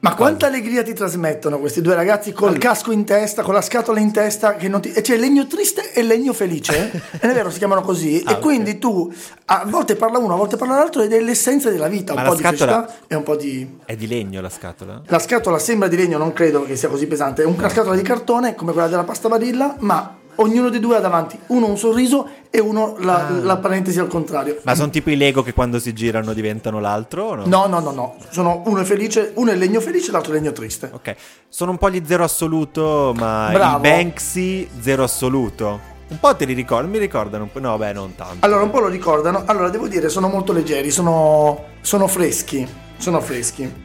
Ma 0.00 0.14
quanta 0.16 0.48
allegria 0.48 0.82
ti 0.82 0.92
trasmettono 0.92 1.58
questi 1.58 1.80
due 1.80 1.94
ragazzi 1.94 2.32
col 2.32 2.58
casco 2.58 2.90
in 2.90 3.04
testa, 3.04 3.42
con 3.42 3.54
la 3.54 3.62
scatola 3.62 4.00
in 4.00 4.12
testa, 4.12 4.56
che 4.56 4.68
non 4.68 4.80
ti... 4.82 4.92
e 4.92 5.00
c'è 5.00 5.16
legno 5.16 5.46
triste 5.46 5.92
e 5.92 6.02
legno 6.02 6.32
felice, 6.32 6.90
è 7.20 7.26
vero, 7.28 7.50
si 7.50 7.58
chiamano 7.58 7.80
così, 7.80 8.20
Ah, 8.26 8.32
e 8.32 8.38
quindi 8.40 8.78
tu 8.78 9.10
a 9.46 9.64
volte 9.66 9.94
parla 9.94 10.18
uno, 10.18 10.34
a 10.34 10.36
volte 10.36 10.56
parla 10.56 10.74
l'altro 10.74 11.02
ed 11.02 11.12
è 11.12 11.20
l'essenza 11.20 11.70
della 11.70 11.88
vita, 11.88 12.12
Ma 12.14 12.22
un 12.22 12.28
po' 12.28 12.34
di 12.34 12.42
scatola- 12.42 12.72
felicità 12.84 13.04
e 13.06 13.14
un 13.14 13.22
po' 13.22 13.36
di... 13.36 13.78
È 13.84 13.94
di 13.96 14.06
legno 14.06 14.40
la 14.42 14.50
scatola? 14.50 15.02
La 15.06 15.18
scatola 15.20 15.58
sembra 15.58 15.88
di 15.88 15.96
legno, 15.96 16.18
non 16.18 16.34
credo 16.34 16.64
che 16.64 16.76
sia 16.76 16.88
così 16.88 17.06
pesante, 17.06 17.42
è 17.42 17.46
una 17.46 17.68
scatola 17.70 17.94
di 17.96 18.02
cartone 18.02 18.54
come 18.56 18.72
quella 18.72 18.88
della 18.88 19.04
pasta 19.04 19.28
vanilla, 19.28 19.76
ma 19.78 20.18
ognuno 20.34 20.68
dei 20.68 20.80
due 20.80 20.96
ha 20.96 21.00
davanti 21.00 21.38
uno 21.46 21.66
un 21.66 21.78
sorriso 21.78 22.28
e 22.54 22.60
uno 22.60 22.94
la, 23.00 23.30
la 23.42 23.56
parentesi 23.56 23.98
al 23.98 24.06
contrario. 24.06 24.58
Ah. 24.58 24.60
Ma 24.62 24.74
sono 24.76 24.88
tipo 24.88 25.10
i 25.10 25.16
Lego 25.16 25.42
che 25.42 25.52
quando 25.52 25.80
si 25.80 25.92
girano 25.92 26.32
diventano 26.32 26.78
l'altro 26.78 27.24
o 27.24 27.34
no? 27.34 27.42
No, 27.46 27.66
no, 27.66 27.80
no, 27.80 27.90
no, 27.90 28.14
sono 28.30 28.62
uno 28.66 28.80
è 28.80 28.84
felice, 28.84 29.32
uno 29.34 29.50
è 29.50 29.56
legno 29.56 29.80
felice 29.80 30.10
e 30.10 30.12
l'altro 30.12 30.30
è 30.30 30.36
legno 30.36 30.52
triste. 30.52 30.88
Ok. 30.92 31.16
Sono 31.48 31.72
un 31.72 31.78
po' 31.78 31.90
gli 31.90 32.00
zero 32.06 32.22
assoluto, 32.22 33.12
ma 33.16 33.48
Bravo. 33.52 33.78
i 33.78 33.80
Banksy 33.80 34.68
zero 34.78 35.02
assoluto. 35.02 35.80
Un 36.06 36.20
po' 36.20 36.36
te 36.36 36.44
li 36.44 36.52
ricordo, 36.52 36.88
mi 36.88 36.98
ricordano 36.98 37.42
un 37.42 37.50
po'. 37.50 37.58
No, 37.58 37.76
beh, 37.76 37.92
non 37.92 38.14
tanto. 38.14 38.46
Allora, 38.46 38.62
un 38.62 38.70
po' 38.70 38.78
lo 38.78 38.88
ricordano. 38.88 39.42
Allora, 39.46 39.68
devo 39.68 39.88
dire, 39.88 40.08
sono 40.08 40.28
molto 40.28 40.52
leggeri, 40.52 40.92
sono, 40.92 41.64
sono 41.80 42.06
freschi. 42.06 42.64
Sono 42.98 43.20
freschi. 43.20 43.83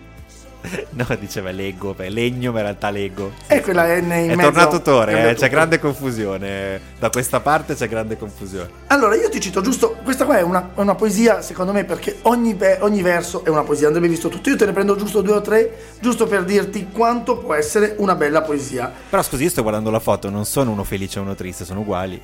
No, 0.91 1.05
diceva 1.17 1.51
Lego, 1.51 1.93
beh, 1.93 2.09
legno, 2.09 2.51
ma 2.51 2.57
in 2.59 2.63
realtà 2.65 2.89
Lego. 2.89 3.31
E 3.47 3.61
quella 3.61 3.87
è 3.87 3.97
in 3.97 4.11
È 4.11 4.35
mezzo- 4.35 4.41
tornato 4.51 4.81
Tore, 4.81 5.29
eh, 5.29 5.33
c'è 5.35 5.49
grande 5.49 5.79
confusione. 5.79 6.79
Da 6.99 7.09
questa 7.09 7.39
parte 7.39 7.75
c'è 7.75 7.87
grande 7.87 8.17
confusione. 8.17 8.69
Allora, 8.87 9.15
io 9.15 9.29
ti 9.29 9.39
cito 9.39 9.61
giusto, 9.61 9.97
questa 10.03 10.25
qua 10.25 10.37
è 10.39 10.41
una, 10.41 10.71
una 10.75 10.95
poesia, 10.95 11.41
secondo 11.41 11.71
me, 11.71 11.85
perché 11.85 12.17
ogni, 12.23 12.57
ogni 12.79 13.01
verso 13.01 13.45
è 13.45 13.49
una 13.49 13.63
poesia, 13.63 13.87
andrebbe 13.87 14.09
visto 14.09 14.27
tutto. 14.29 14.49
Io 14.49 14.57
te 14.57 14.65
ne 14.65 14.73
prendo 14.73 14.95
giusto 14.95 15.21
due 15.21 15.35
o 15.35 15.41
tre, 15.41 15.75
giusto 15.99 16.27
per 16.27 16.43
dirti 16.43 16.89
quanto 16.91 17.37
può 17.37 17.53
essere 17.53 17.95
una 17.97 18.15
bella 18.15 18.41
poesia. 18.41 18.91
Però 19.09 19.21
scusi, 19.21 19.43
io 19.43 19.49
sto 19.49 19.61
guardando 19.61 19.89
la 19.89 19.99
foto, 19.99 20.29
non 20.29 20.45
sono 20.45 20.71
uno 20.71 20.83
felice 20.83 21.19
e 21.19 21.21
uno 21.21 21.35
triste, 21.35 21.63
sono 21.65 21.79
uguali. 21.81 22.21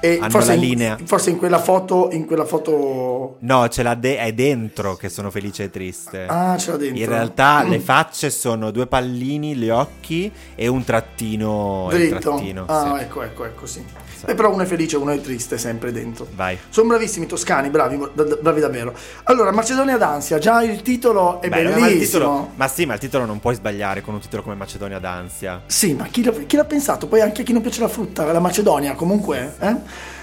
E 0.00 0.18
Hanno 0.20 0.30
forse 0.30 0.48
la 0.48 0.54
in, 0.54 0.60
linea. 0.60 0.98
Forse 1.04 1.30
in 1.30 1.38
quella 1.38 1.58
foto, 1.58 2.08
in 2.12 2.24
quella 2.24 2.44
foto... 2.44 3.36
No, 3.40 3.68
ce 3.68 3.82
l'ha 3.82 3.94
de- 3.94 4.18
è 4.18 4.32
dentro 4.32 4.94
che 4.94 5.08
sono 5.08 5.30
felice 5.30 5.64
e 5.64 5.70
triste. 5.70 6.24
Ah, 6.28 6.56
ce 6.56 6.70
l'ha 6.70 6.76
dentro. 6.76 6.98
In 7.02 7.08
realtà 7.08 7.64
Mm. 7.64 7.70
le 7.70 7.80
facce 7.80 8.30
sono 8.30 8.70
due 8.70 8.86
pallini, 8.86 9.56
gli 9.56 9.68
occhi 9.68 10.30
e 10.54 10.68
un 10.68 10.84
trattino. 10.84 11.88
Dritto. 11.90 12.18
trattino, 12.18 12.64
ah, 12.68 12.96
sì. 12.96 13.02
ecco, 13.02 13.22
ecco, 13.22 13.44
ecco, 13.44 13.66
sì. 13.66 13.84
E 14.26 14.34
però 14.34 14.52
uno 14.52 14.62
è 14.62 14.66
felice, 14.66 14.96
uno 14.96 15.10
è 15.12 15.20
triste, 15.20 15.58
sempre 15.58 15.92
dentro. 15.92 16.26
Vai. 16.34 16.58
Sono 16.68 16.88
bravissimi 16.88 17.24
i 17.26 17.28
toscani, 17.28 17.68
bravi, 17.70 17.98
bravi 18.40 18.60
davvero. 18.60 18.92
Allora, 19.24 19.50
Macedonia 19.52 19.96
d'ansia, 19.96 20.38
già 20.38 20.62
il 20.62 20.82
titolo 20.82 21.40
è 21.40 21.48
Beh, 21.48 21.56
ma 21.56 21.60
il 21.60 21.66
titolo- 21.68 21.86
bellissimo. 21.86 22.52
ma 22.56 22.68
sì, 22.68 22.86
ma 22.86 22.94
il 22.94 23.00
titolo 23.00 23.24
non 23.24 23.40
puoi 23.40 23.54
sbagliare 23.54 24.00
con 24.02 24.14
un 24.14 24.20
titolo 24.20 24.42
come 24.42 24.54
Macedonia 24.54 24.98
d'ansia. 24.98 25.62
Sì, 25.66 25.94
ma 25.94 26.06
chi 26.06 26.22
l'ha, 26.24 26.32
chi 26.32 26.56
l'ha 26.56 26.64
pensato? 26.64 27.06
Poi 27.06 27.20
anche 27.20 27.42
a 27.42 27.44
chi 27.44 27.52
non 27.52 27.62
piace 27.62 27.80
la 27.80 27.88
frutta, 27.88 28.30
la 28.32 28.40
Macedonia, 28.40 28.94
comunque. 28.94 29.54
eh? 29.58 29.76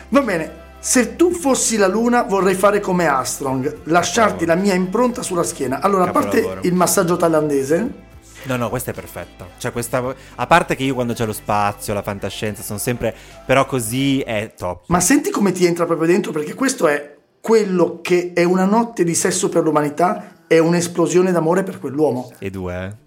Va 0.09 0.21
bene. 0.21 0.63
Se 0.79 1.15
tu 1.15 1.31
fossi 1.31 1.77
la 1.77 1.87
luna 1.87 2.21
vorrei 2.23 2.53
fare 2.53 2.79
come 2.79 3.07
Armstrong, 3.07 3.77
lasciarti 3.85 4.45
la 4.45 4.53
mia 4.53 4.75
impronta 4.75 5.23
sulla 5.23 5.41
schiena. 5.41 5.79
Allora, 5.81 6.03
a 6.03 6.11
parte 6.11 6.59
il 6.61 6.73
massaggio 6.75 7.17
thailandese, 7.17 7.89
No, 8.47 8.55
no, 8.57 8.69
questa 8.69 8.91
è 8.91 8.93
perfetta. 8.93 9.47
Cioè, 9.57 9.71
questa. 9.71 10.03
A 10.35 10.47
parte 10.47 10.75
che 10.75 10.83
io 10.83 10.93
quando 10.93 11.13
c'è 11.13 11.25
lo 11.25 11.33
spazio, 11.33 11.93
la 11.93 12.01
fantascienza, 12.03 12.61
sono 12.61 12.79
sempre. 12.79 13.13
Però 13.45 13.65
così 13.65 14.19
è 14.21 14.53
top. 14.55 14.83
ma 14.87 14.99
senti 14.99 15.29
come 15.31 15.51
ti 15.51 15.65
entra 15.65 15.85
proprio 15.85 16.07
dentro, 16.07 16.31
perché 16.31 16.53
questo 16.53 16.87
è 16.87 17.15
quello 17.41 17.99
che 18.01 18.31
è 18.33 18.43
una 18.43 18.65
notte 18.65 19.03
di 19.03 19.15
sesso 19.15 19.49
per 19.49 19.63
l'umanità, 19.63 20.43
è 20.47 20.57
un'esplosione 20.59 21.31
d'amore 21.31 21.63
per 21.63 21.79
quell'uomo. 21.79 22.31
E 22.39 22.49
due, 22.49 22.73
eh. 22.85 23.03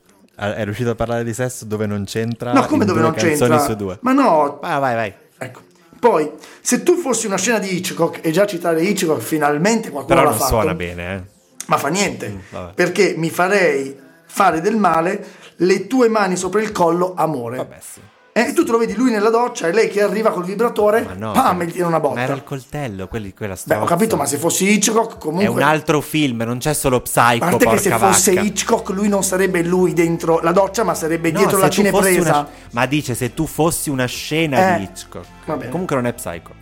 È 0.54 0.62
riuscito 0.64 0.90
a 0.90 0.94
parlare 0.94 1.24
di 1.24 1.34
sesso 1.34 1.64
dove 1.64 1.86
non 1.86 2.04
c'entra. 2.04 2.52
No, 2.52 2.64
come 2.66 2.82
in 2.84 2.88
dove 2.88 3.00
due 3.00 3.08
non 3.10 3.18
c'entra? 3.18 3.58
su 3.58 3.74
due. 3.74 3.98
Ma 4.02 4.12
no, 4.12 4.60
Ah, 4.60 4.78
vai, 4.78 4.94
vai. 4.94 5.12
ecco. 5.38 5.60
Poi, 5.98 6.30
se 6.60 6.84
tu 6.84 6.94
fossi 6.96 7.26
una 7.26 7.36
scena 7.36 7.58
di 7.58 7.74
Hitchcock, 7.76 8.20
e 8.24 8.30
già 8.30 8.46
citare 8.46 8.80
Hitchcock, 8.82 9.20
finalmente 9.20 9.90
qualcuno 9.90 10.06
Però 10.14 10.22
l'ha 10.22 10.30
non 10.30 10.38
fatto. 10.38 10.50
suona 10.52 10.74
bene, 10.74 11.14
eh. 11.16 11.22
Ma 11.66 11.76
fa 11.76 11.88
niente, 11.88 12.28
Mm, 12.28 12.68
perché 12.76 13.14
mi 13.16 13.30
farei 13.30 13.98
fare 14.28 14.60
del 14.60 14.76
male 14.76 15.26
le 15.56 15.86
tue 15.88 16.08
mani 16.08 16.36
sopra 16.36 16.60
il 16.60 16.70
collo, 16.70 17.14
amore. 17.16 17.56
Vabbè, 17.56 17.76
sì. 17.80 18.00
E 18.30 18.52
tu 18.52 18.62
te 18.64 18.70
lo 18.70 18.78
vedi 18.78 18.94
lui 18.94 19.10
nella 19.10 19.30
doccia 19.30 19.66
e 19.66 19.72
lei 19.72 19.88
che 19.88 20.00
arriva 20.00 20.30
col 20.30 20.44
vibratore, 20.44 21.02
Ma 21.02 21.14
no. 21.14 21.32
pam, 21.32 21.60
gli 21.64 21.72
tira 21.72 21.88
una 21.88 21.98
botta. 21.98 22.14
Ma 22.14 22.20
era 22.22 22.34
il 22.34 22.44
coltello, 22.44 23.08
quelli, 23.08 23.34
quella 23.34 23.54
Beh, 23.54 23.58
strozza. 23.58 23.82
ho 23.82 23.84
capito, 23.84 24.16
ma 24.16 24.26
se 24.26 24.36
fossi 24.36 24.70
Hitchcock, 24.70 25.18
comunque. 25.18 25.46
È 25.46 25.48
un 25.48 25.60
altro 25.62 26.00
film, 26.00 26.42
non 26.46 26.58
c'è 26.58 26.72
solo 26.72 27.00
Psycho, 27.00 27.44
A 27.44 27.48
parte 27.48 27.66
che 27.66 27.78
se 27.78 27.90
fosse 27.90 28.34
vacca. 28.34 28.46
Hitchcock, 28.46 28.88
lui 28.90 29.08
non 29.08 29.24
sarebbe 29.24 29.64
lui 29.64 29.92
dentro 29.92 30.38
la 30.40 30.52
doccia, 30.52 30.84
ma 30.84 30.94
sarebbe 30.94 31.32
No, 31.32 31.38
dietro 31.38 31.58
la 31.58 31.68
cinepresa. 31.68 32.20
una- 32.30 32.48
Ma 32.70 32.86
dice 32.86 33.16
se 33.16 33.34
tu 33.34 33.44
fossi 33.44 33.90
una 33.90 34.06
scena 34.06 34.76
Eh, 34.76 34.78
di 34.78 34.84
Hitchcock. 34.84 35.26
va 35.46 35.56
bene. 35.56 35.70
Comunque 35.72 35.96
non 35.96 36.06
è 36.06 36.12
Psycho. 36.12 36.52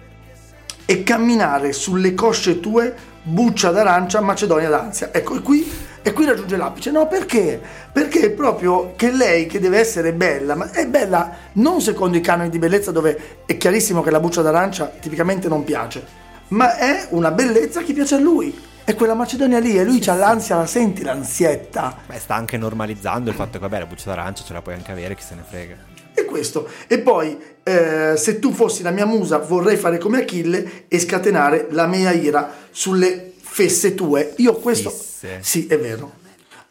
E 0.87 1.03
camminare 1.03 1.75
sulle 1.75 2.15
cosce 2.15 2.59
tue, 2.59 2.95
buccia 3.23 3.71
d'arancia, 3.71 4.23
Macedonia 4.23 4.71
d'ansia. 4.71 5.11
Ecco, 5.13 5.43
qui 5.43 5.71
E 6.07 6.13
qui 6.13 6.25
raggiunge 6.25 6.57
l'apice. 6.57 6.93
No, 6.93 7.09
perché? 7.09 7.61
Perché 7.91 8.21
è 8.21 8.31
proprio 8.31 8.93
che 8.95 9.11
lei, 9.11 9.47
che 9.47 9.59
deve 9.59 9.81
essere 9.81 10.13
bella, 10.13 10.55
ma 10.55 10.71
è 10.71 10.87
bella 10.87 11.37
non 11.55 11.81
secondo 11.81 12.17
i 12.17 12.21
canoni 12.21 12.49
di 12.49 12.61
bellezza 12.61 12.93
dove 12.93 13.41
è 13.45 13.57
chiarissimo 13.57 14.03
che 14.03 14.13
la 14.13 14.21
buccia 14.21 14.41
d'arancia 14.41 14.87
tipicamente 15.01 15.49
non 15.49 15.65
piace, 15.65 16.07
ma 16.49 16.77
è 16.77 17.09
una 17.11 17.33
bellezza 17.33 17.83
che 17.83 17.93
piace 17.93 18.15
a 18.15 18.19
lui. 18.19 18.57
È 18.85 18.95
quella 18.95 19.15
Macedonia 19.15 19.59
lì 19.59 19.77
e 19.77 19.83
lui 19.83 19.99
c'ha 19.99 20.15
l'ansia, 20.15 20.55
la 20.55 20.67
senti 20.67 21.03
l'ansietta. 21.03 21.97
Beh, 22.07 22.21
sta 22.21 22.37
anche 22.37 22.57
normalizzando 22.57 23.31
il 23.31 23.35
fatto 23.35 23.55
che, 23.55 23.59
vabbè, 23.59 23.81
la 23.81 23.87
buccia 23.87 24.11
d'arancia 24.11 24.45
ce 24.45 24.53
la 24.53 24.63
puoi 24.63 24.77
anche 24.77 24.93
avere, 24.93 25.17
chi 25.17 25.25
se 25.25 25.35
ne 25.35 25.43
frega. 25.45 25.75
E 26.15 26.25
questo. 26.25 26.69
E 26.87 27.01
poi, 27.01 27.37
eh, 27.65 28.15
se 28.17 28.39
tu 28.39 28.53
fossi 28.53 28.85
la 28.85 28.93
mia 28.93 29.07
musa, 29.07 29.39
vorrei 29.39 29.77
fare 29.77 29.99
come 29.99 30.21
Achille 30.21 30.85
e 30.87 31.01
scatenare 31.01 31.67
la 31.71 31.89
mia 31.89 32.13
ira 32.13 32.49
sulle 32.71 33.33
fesse 33.57 33.95
tue. 33.95 34.35
Io 34.37 34.57
questo... 34.57 34.91
Fisse. 34.91 35.39
Sì, 35.41 35.67
è 35.67 35.79
vero. 35.79 36.13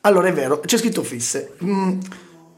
Allora, 0.01 0.27
è 0.27 0.33
vero, 0.33 0.59
c'è 0.59 0.77
scritto 0.77 1.01
fisse. 1.01 1.55
Mm, 1.63 1.99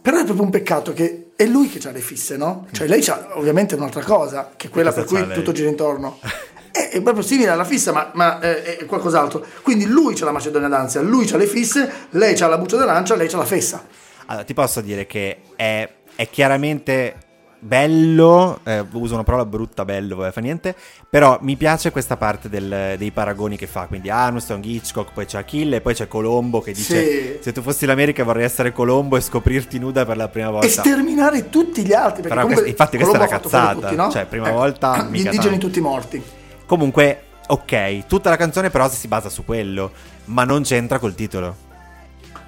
però 0.01 0.17
è 0.17 0.25
proprio 0.25 0.43
un 0.43 0.51
peccato 0.51 0.91
che 0.91 1.31
è 1.37 1.45
lui 1.45 1.69
che 1.69 1.87
ha 1.87 1.91
le 1.91 2.01
fisse, 2.01 2.35
no? 2.35 2.67
Cioè 2.71 2.87
lei 2.87 3.01
c'ha 3.01 3.29
ovviamente 3.37 3.75
un'altra 3.75 4.03
cosa, 4.03 4.51
che 4.57 4.67
è 4.67 4.69
quella 4.69 4.91
cosa 4.91 5.01
per 5.01 5.09
cui 5.09 5.25
lei? 5.25 5.37
tutto 5.37 5.53
gira 5.53 5.69
intorno. 5.69 6.19
È, 6.77 6.89
è 6.89 7.01
proprio 7.01 7.23
simile 7.23 7.49
alla 7.49 7.63
fissa, 7.63 7.91
ma, 7.91 8.11
ma, 8.13 8.39
eh, 8.39 8.77
è 8.77 8.85
qualcos'altro. 8.85 9.43
Quindi 9.63 9.87
lui 9.87 10.13
c'ha 10.13 10.25
la 10.25 10.31
Macedonia 10.31 10.67
d'ansia, 10.67 11.01
lui 11.01 11.25
c'ha 11.25 11.35
le 11.35 11.47
fisse, 11.47 11.91
lei 12.11 12.35
c'ha 12.35 12.45
la 12.45 12.59
buccia 12.59 12.77
d'arancia, 12.77 13.15
lei 13.15 13.27
c'ha 13.27 13.37
la 13.37 13.45
fessa. 13.45 13.87
Allora, 14.27 14.43
ti 14.45 14.53
posso 14.53 14.81
dire 14.81 15.07
che 15.07 15.39
è, 15.55 15.89
è 16.13 16.29
chiaramente 16.29 17.15
bello, 17.59 18.59
eh, 18.63 18.83
uso 18.93 19.13
una 19.13 19.23
parola 19.23 19.45
brutta, 19.45 19.83
bello, 19.85 20.15
vabbè, 20.17 20.31
fa 20.31 20.41
niente, 20.41 20.75
però 21.09 21.37
mi 21.41 21.55
piace 21.55 21.91
questa 21.91 22.17
parte 22.17 22.49
del- 22.49 22.95
dei 22.97 23.11
paragoni 23.11 23.57
che 23.57 23.67
fa, 23.67 23.85
quindi 23.87 24.09
Armstrong, 24.09 24.63
Hitchcock, 24.63 25.11
poi 25.13 25.25
c'è 25.25 25.39
Achille, 25.39 25.81
poi 25.81 25.93
c'è 25.93 26.07
Colombo 26.07 26.61
che 26.61 26.71
dice 26.71 27.03
Sì. 27.03 27.37
se 27.41 27.51
tu 27.51 27.61
fossi 27.61 27.85
l'America 27.85 28.23
vorrei 28.23 28.45
essere 28.45 28.71
Colombo 28.71 29.17
e 29.17 29.21
scoprirti 29.21 29.79
nuda 29.79 30.05
per 30.05 30.17
la 30.17 30.27
prima 30.27 30.49
volta. 30.51 30.65
E 30.67 30.69
sterminare 30.69 31.49
tutti 31.49 31.83
gli 31.85 31.93
altri. 31.93 32.21
Perché 32.21 32.29
Però 32.35 32.41
comunque 32.41 32.67
infatti 32.69 32.97
questa 32.97 33.15
è 33.15 33.17
Colombo 33.27 33.35
una 33.35 33.41
cazzata. 33.41 33.79
tutti, 33.87 33.95
no? 33.95 34.09
Cioè, 34.11 34.25
prima 34.25 34.51
volta, 34.51 35.03
Gli 35.11 35.17
indigeni 35.17 35.39
tanto. 35.41 35.65
tutti 35.67 35.81
morti. 35.81 36.23
Comunque, 36.65 37.21
ok, 37.47 38.05
tutta 38.07 38.29
la 38.29 38.35
canzone 38.37 38.69
però 38.69 38.89
si 38.89 39.07
basa 39.07 39.29
su 39.29 39.45
quello, 39.45 39.91
ma 40.25 40.43
non 40.43 40.63
c'entra 40.63 40.99
col 40.99 41.15
titolo. 41.15 41.65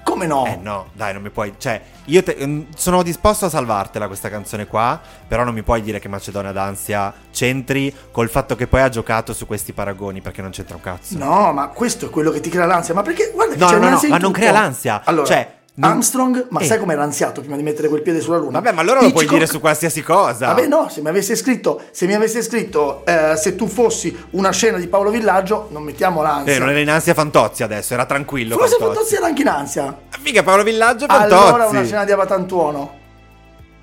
Come 0.02 0.26
no? 0.26 0.46
Eh 0.46 0.56
no, 0.56 0.88
dai, 0.92 1.12
non 1.12 1.22
mi 1.22 1.30
puoi. 1.30 1.54
Cioè, 1.56 1.80
io 2.06 2.22
te- 2.22 2.36
mm, 2.44 2.62
sono 2.74 3.02
disposto 3.02 3.46
a 3.46 3.48
salvartela 3.48 4.06
questa 4.06 4.28
canzone 4.28 4.66
qua. 4.66 5.00
Però 5.28 5.44
non 5.44 5.54
mi 5.54 5.62
puoi 5.62 5.82
dire 5.82 5.98
che 6.00 6.08
Macedonia 6.08 6.52
d'Ansia 6.52 7.12
c'entri 7.30 7.94
col 8.10 8.28
fatto 8.28 8.56
che 8.56 8.66
poi 8.66 8.80
ha 8.80 8.88
giocato 8.88 9.32
su 9.32 9.46
questi 9.46 9.72
paragoni, 9.72 10.20
perché 10.20 10.42
non 10.42 10.50
c'entra 10.50 10.74
un 10.76 10.82
cazzo. 10.82 11.16
No, 11.18 11.52
ma 11.52 11.68
questo 11.68 12.06
è 12.06 12.10
quello 12.10 12.30
che 12.30 12.40
ti 12.40 12.50
crea 12.50 12.66
l'ansia. 12.66 12.94
Ma 12.94 13.02
perché? 13.02 13.30
Guarda 13.32 13.54
che 13.54 13.60
No, 13.60 13.66
c'è 13.66 13.78
no, 13.78 13.88
no, 13.90 14.00
in 14.02 14.08
ma 14.08 14.18
non 14.18 14.32
crea 14.32 14.52
l'ansia. 14.52 15.02
Allora, 15.04 15.26
Cioè, 15.26 15.58
non- 15.80 15.90
Armstrong, 15.90 16.46
ma 16.50 16.60
Eh. 16.60 16.64
sai 16.64 16.78
com'era 16.78 17.02
ansiato 17.02 17.40
prima 17.40 17.56
di 17.56 17.62
mettere 17.62 17.88
quel 17.88 18.02
piede 18.02 18.20
sulla 18.20 18.36
luna? 18.38 18.60
Vabbè, 18.60 18.72
ma 18.72 18.80
allora 18.82 19.00
lo 19.00 19.10
puoi 19.10 19.24
Hitchcock- 19.24 19.32
dire 19.32 19.46
su 19.46 19.60
qualsiasi 19.60 20.02
cosa. 20.02 20.46
Vabbè, 20.46 20.66
no, 20.66 20.88
se 20.88 21.00
mi 21.00 21.08
avesse 21.08 21.34
scritto, 21.36 21.80
se 21.90 22.06
mi 22.06 22.14
avesse 22.14 22.42
scritto 22.42 23.04
eh, 23.06 23.34
se 23.36 23.54
tu 23.56 23.66
fossi 23.66 24.16
una 24.30 24.50
scena 24.50 24.78
di 24.78 24.86
Paolo 24.88 25.10
Villaggio, 25.10 25.68
non 25.70 25.82
mettiamo 25.82 26.22
l'ansia. 26.22 26.54
Eh, 26.54 26.58
non 26.58 26.68
era 26.70 26.78
in 26.80 26.90
ansia 26.90 27.14
Fantozzi 27.14 27.62
adesso, 27.62 27.94
era 27.94 28.04
tranquillo. 28.06 28.56
Forse 28.56 28.76
Fantozzi. 28.76 28.94
Fantozzi 28.94 29.14
era 29.16 29.26
anche 29.26 29.42
in 29.42 29.48
ansia. 29.48 29.98
Figa, 30.22 30.42
Paolo 30.42 30.62
Villaggio 30.62 31.06
Fantozzi. 31.06 31.34
Allora 31.48 31.66
una 31.66 31.84
scena 31.84 32.04
di 32.04 32.12
Abatantuono. 32.12 32.98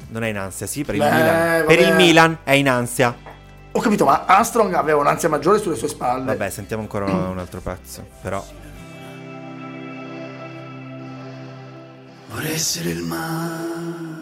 Non 0.09 0.23
è 0.23 0.29
in 0.29 0.37
ansia, 0.37 0.67
sì, 0.67 0.83
per 0.83 0.95
il 0.95 1.01
Beh, 1.01 1.09
Milan. 1.11 1.25
vabbè. 1.25 1.63
Per 1.65 1.79
il 1.79 1.93
Milan 1.95 2.37
è 2.43 2.51
in 2.53 2.69
ansia. 2.69 3.15
Ho 3.73 3.79
capito, 3.81 4.05
ma 4.05 4.23
Armstrong 4.25 4.73
aveva 4.73 4.99
un'ansia 4.99 5.29
maggiore 5.29 5.59
sulle 5.59 5.75
sue 5.75 5.87
spalle. 5.89 6.25
Vabbè, 6.25 6.49
sentiamo 6.49 6.81
ancora 6.81 7.05
un 7.05 7.37
altro 7.37 7.59
pezzo. 7.59 8.03
Però. 8.21 8.43
Vorrei 12.37 12.53
essere 12.53 12.91
il 12.91 13.01
mare. 13.01 14.16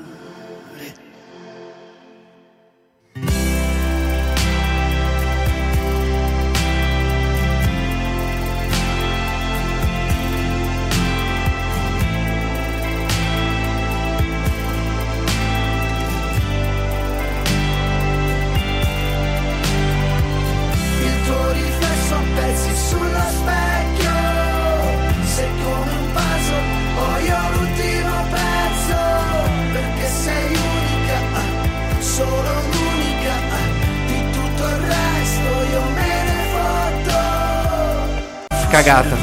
Cagata. 38.76 39.16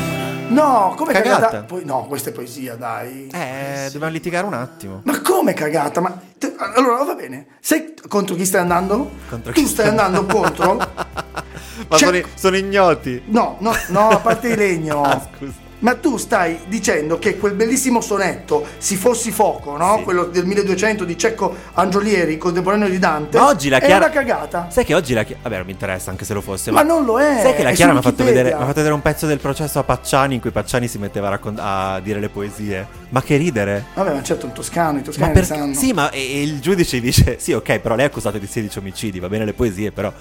No, 0.48 0.94
come 0.96 1.12
Cagata. 1.12 1.34
cagata? 1.48 1.62
Poi, 1.64 1.84
no, 1.84 2.06
questa 2.06 2.30
è 2.30 2.32
poesia, 2.32 2.74
dai. 2.74 3.28
Eh, 3.30 3.90
dobbiamo 3.92 4.10
litigare 4.10 4.46
un 4.46 4.54
attimo. 4.54 5.02
Ma 5.04 5.20
come 5.20 5.52
cagata? 5.52 6.00
Ma 6.00 6.18
te- 6.38 6.54
allora 6.56 7.02
va 7.04 7.14
bene. 7.14 7.48
Sai 7.60 7.92
contro 8.08 8.34
chi 8.34 8.46
stai 8.46 8.62
andando? 8.62 9.10
Contro 9.28 9.52
tu 9.52 9.60
chi 9.60 9.66
stai 9.66 9.88
stai- 9.88 9.88
andando 9.88 10.24
contro? 10.32 10.74
Ma 10.76 10.86
C'è- 11.90 11.98
sono, 11.98 12.18
sono 12.34 12.56
ignoti. 12.56 13.24
No, 13.26 13.56
no, 13.60 13.74
no, 13.88 14.08
a 14.08 14.16
parte 14.20 14.48
di 14.48 14.56
legno. 14.56 15.02
Ah, 15.04 15.20
scusa. 15.36 15.52
Ma 15.82 15.96
tu 15.96 16.16
stai 16.16 16.60
dicendo 16.68 17.18
che 17.18 17.36
quel 17.36 17.54
bellissimo 17.54 18.00
sonetto, 18.00 18.64
Si 18.78 18.94
fossi 18.96 19.32
fuoco, 19.32 19.76
no? 19.76 19.96
Sì. 19.98 20.02
Quello 20.04 20.24
del 20.26 20.44
1200 20.46 21.04
di 21.04 21.18
Cecco 21.18 21.54
Angiolieri, 21.74 22.38
contemporaneo 22.38 22.88
di 22.88 22.98
Dante. 23.00 23.38
Ma 23.38 23.46
oggi 23.48 23.68
la 23.68 23.78
è 23.78 23.84
Chiara- 23.84 24.04
una 24.06 24.14
cagata. 24.14 24.68
Sai 24.70 24.84
che 24.84 24.94
oggi 24.94 25.12
la 25.12 25.24
Chiara. 25.24 25.42
Vabbè, 25.42 25.56
non 25.56 25.66
mi 25.66 25.72
interessa 25.72 26.10
anche 26.10 26.24
se 26.24 26.34
lo 26.34 26.40
fosse. 26.40 26.70
Ma 26.70 26.82
non 26.82 27.04
lo 27.04 27.18
è, 27.20 27.40
Sai 27.42 27.54
che 27.56 27.62
la 27.64 27.70
è 27.70 27.74
Chiara 27.74 27.92
mi 27.92 27.98
ha 27.98 28.02
fatto, 28.02 28.22
vedere, 28.22 28.92
un 28.92 29.02
pezzo 29.02 29.26
del 29.26 29.38
processo 29.40 29.80
a 29.80 29.82
Pacciani 29.82 30.34
in 30.36 30.40
cui 30.40 30.50
Pacciani 30.52 30.86
si 30.86 30.98
metteva 30.98 31.26
a, 31.26 31.30
raccont- 31.30 31.58
a 31.60 32.00
dire 32.00 32.20
le 32.20 32.28
poesie. 32.28 32.86
Ma 33.08 33.20
che 33.20 33.36
ridere. 33.36 33.84
Vabbè, 33.94 34.14
ma 34.14 34.22
certo, 34.22 34.46
un 34.46 34.52
toscano, 34.52 34.92
i 34.92 35.00
Ma 35.00 35.02
toscani 35.02 35.32
perché? 35.32 35.46
sanno. 35.48 35.74
Sì, 35.74 35.92
ma 35.92 36.10
e- 36.10 36.18
e 36.20 36.42
il 36.42 36.60
giudice 36.60 37.00
dice: 37.00 37.38
Sì, 37.40 37.52
ok, 37.52 37.78
però 37.80 37.96
lei 37.96 38.04
è 38.04 38.08
accusato 38.08 38.38
di 38.38 38.46
16 38.46 38.78
omicidi. 38.78 39.18
Va 39.18 39.28
bene 39.28 39.44
le 39.44 39.52
poesie, 39.52 39.90
però. 39.90 40.12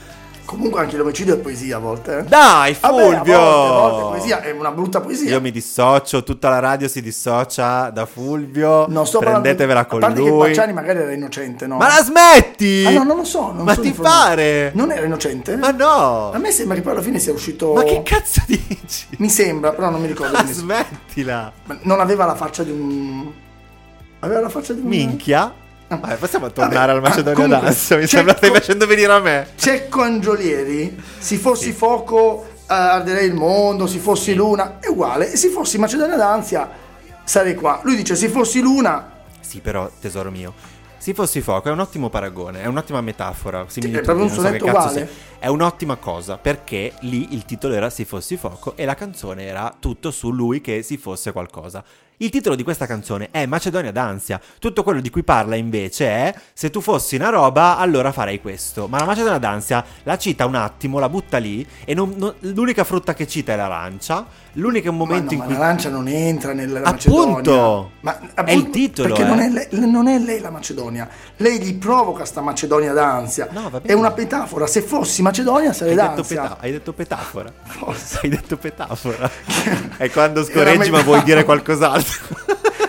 Comunque 0.45 0.81
anche 0.81 0.97
l'omicidio 0.97 1.35
è 1.35 1.37
poesia 1.37 1.77
a 1.77 1.79
volte. 1.79 2.17
eh. 2.19 2.23
Dai, 2.23 2.75
Vabbè, 2.79 3.01
a 3.01 3.03
Fulvio! 3.15 3.39
volte, 3.39 3.67
a 3.67 3.71
volte 3.89 4.17
poesia 4.17 4.41
è 4.41 4.51
una 4.51 4.71
brutta 4.71 4.99
poesia. 4.99 5.29
Io 5.29 5.39
mi 5.41 5.51
dissocio, 5.51 6.23
tutta 6.23 6.49
la 6.49 6.59
radio 6.59 6.87
si 6.89 7.01
dissocia 7.01 7.89
da 7.89 8.05
Fulvio. 8.05 8.85
Non 8.87 9.05
sto 9.07 9.19
parlando- 9.19 9.43
Prendetevela 9.43 9.85
con 9.85 10.03
a 10.03 10.07
parte 10.07 10.21
che 10.21 10.29
lui. 10.29 10.47
Pacciani 10.49 10.73
magari 10.73 10.99
era 10.99 11.13
innocente, 11.13 11.67
no? 11.67 11.77
Ma 11.77 11.87
la 11.87 12.03
smetti! 12.03 12.83
Ah, 12.85 12.91
no, 12.91 13.03
non 13.03 13.17
lo 13.17 13.23
so. 13.23 13.51
Non 13.53 13.63
Ma 13.63 13.75
ti 13.75 13.91
pare? 13.91 14.71
Non 14.75 14.91
era 14.91 15.05
innocente? 15.05 15.55
Ma 15.55 15.71
no! 15.71 16.31
A 16.31 16.37
me 16.37 16.51
sembra 16.51 16.75
che 16.75 16.81
poi 16.81 16.91
alla 16.91 17.01
fine 17.01 17.19
sia 17.19 17.31
uscito. 17.31 17.71
Ma 17.73 17.83
che 17.83 18.01
cazzo 18.03 18.41
dici? 18.45 19.07
Mi 19.19 19.29
sembra, 19.29 19.71
però 19.71 19.89
non 19.89 20.01
mi 20.01 20.07
ricordo. 20.07 20.33
Ma 20.33 20.45
smettila! 20.45 21.51
Non 21.83 21.99
aveva 22.01 22.25
la 22.25 22.35
faccia 22.35 22.63
di 22.63 22.71
un. 22.71 23.31
Aveva 24.19 24.41
la 24.41 24.49
faccia 24.49 24.73
di 24.73 24.81
un. 24.81 24.87
Minchia? 24.87 25.53
Vabbè, 25.99 26.15
possiamo 26.15 26.49
tornare 26.51 26.93
Vabbè, 26.93 26.93
al 26.93 27.01
Macedonia 27.01 27.33
comunque, 27.33 27.65
d'Ansia. 27.67 27.97
Mi 27.97 28.07
sembra 28.07 28.35
stai 28.35 28.49
facendo 28.49 28.85
venire 28.87 29.11
a 29.11 29.19
me. 29.19 29.47
Cecco 29.55 30.01
Angiolieri, 30.01 30.97
se 31.17 31.35
fossi 31.35 31.73
fuoco 31.73 32.45
eh, 32.45 32.73
arderei 32.73 33.27
il 33.27 33.33
mondo, 33.33 33.87
se 33.87 33.97
fossi 33.99 34.33
luna, 34.33 34.79
è 34.79 34.87
uguale. 34.87 35.31
E 35.31 35.35
se 35.35 35.49
fossi 35.49 35.77
Macedonia 35.77 36.15
d'Ansia 36.15 36.69
sarei 37.25 37.55
qua. 37.55 37.81
Lui 37.83 37.97
dice 37.97 38.15
se 38.15 38.29
fossi 38.29 38.61
luna, 38.61 39.11
Sì, 39.41 39.59
però, 39.59 39.89
tesoro 39.99 40.31
mio. 40.31 40.53
Se 40.97 41.13
fossi 41.15 41.41
fuoco 41.41 41.67
è 41.67 41.71
un 41.71 41.79
ottimo 41.79 42.09
paragone, 42.09 42.61
è 42.61 42.67
un'ottima 42.67 43.01
metafora. 43.01 43.65
similitudine, 43.67 44.01
è 44.01 44.03
proprio 44.03 44.25
un 44.25 44.31
so 44.31 44.41
sonetto 44.41 44.65
cazzo 44.65 44.87
uguale. 44.89 45.09
È 45.39 45.47
un'ottima 45.47 45.95
cosa 45.95 46.37
perché 46.37 46.93
lì 46.99 47.33
il 47.33 47.43
titolo 47.43 47.73
era 47.73 47.89
Se 47.89 48.05
fossi 48.05 48.37
fuoco 48.37 48.73
e 48.75 48.85
la 48.85 48.93
canzone 48.93 49.45
era 49.45 49.75
tutto 49.79 50.11
su 50.11 50.31
lui 50.31 50.61
che 50.61 50.83
si 50.83 50.97
fosse 50.97 51.31
qualcosa. 51.31 51.83
Il 52.21 52.29
titolo 52.29 52.53
di 52.55 52.61
questa 52.61 52.85
canzone 52.85 53.29
è 53.31 53.47
Macedonia 53.47 53.91
d'ansia. 53.91 54.39
Tutto 54.59 54.83
quello 54.83 55.01
di 55.01 55.09
cui 55.09 55.23
parla 55.23 55.55
invece 55.55 56.05
è 56.07 56.35
Se 56.53 56.69
tu 56.69 56.79
fossi 56.79 57.15
una 57.15 57.29
roba, 57.29 57.77
allora 57.77 58.11
farei 58.11 58.39
questo. 58.39 58.87
Ma 58.87 58.99
la 58.99 59.05
Macedonia 59.05 59.39
d'ansia 59.39 59.83
la 60.03 60.19
cita 60.19 60.45
un 60.45 60.53
attimo, 60.53 60.99
la 60.99 61.09
butta 61.09 61.39
lì 61.39 61.65
e 61.83 61.95
non- 61.95 62.13
non- 62.17 62.35
l'unica 62.41 62.83
frutta 62.83 63.15
che 63.15 63.25
cita 63.27 63.53
è 63.53 63.55
l'arancia. 63.55 64.27
L'unico 64.55 64.91
momento 64.91 65.27
no, 65.27 65.31
in 65.31 65.37
ma 65.39 65.45
cui 65.45 65.53
l'arancia 65.53 65.89
non 65.89 66.07
entra 66.09 66.51
nella 66.53 66.81
Appunto! 66.83 67.89
Macedonia. 68.01 68.29
Ma, 68.35 68.43
È 68.43 68.51
il 68.51 68.69
titolo, 68.69 69.07
Perché 69.15 69.23
eh. 69.23 69.25
non, 69.25 69.39
è 69.39 69.49
lei, 69.49 69.67
non 69.89 70.07
è 70.07 70.19
lei 70.19 70.39
la 70.41 70.49
Macedonia. 70.51 71.07
Lei 71.37 71.59
gli 71.59 71.73
provoca 71.75 72.25
sta 72.25 72.41
Macedonia 72.41 72.91
d'ansia. 72.93 73.47
No, 73.49 73.71
è 73.81 73.93
una 73.93 74.13
metafora. 74.15 74.67
Se 74.67 74.81
fossi 74.81 75.21
Macedonia 75.23 75.73
sarei 75.73 75.97
Hai 75.97 76.05
detto, 76.05 76.15
d'ansia. 76.17 76.41
peta- 76.41 76.57
hai 76.59 76.71
detto 76.71 76.93
petafora. 76.93 77.51
Forse. 77.63 78.19
Hai 78.21 78.29
detto 78.29 78.57
petafora. 78.57 79.29
È 79.97 80.09
quando 80.11 80.43
scorreggi 80.43 80.91
ma 80.91 81.01
vuoi 81.01 81.23
dire 81.23 81.43
qualcos'altro. 81.45 82.10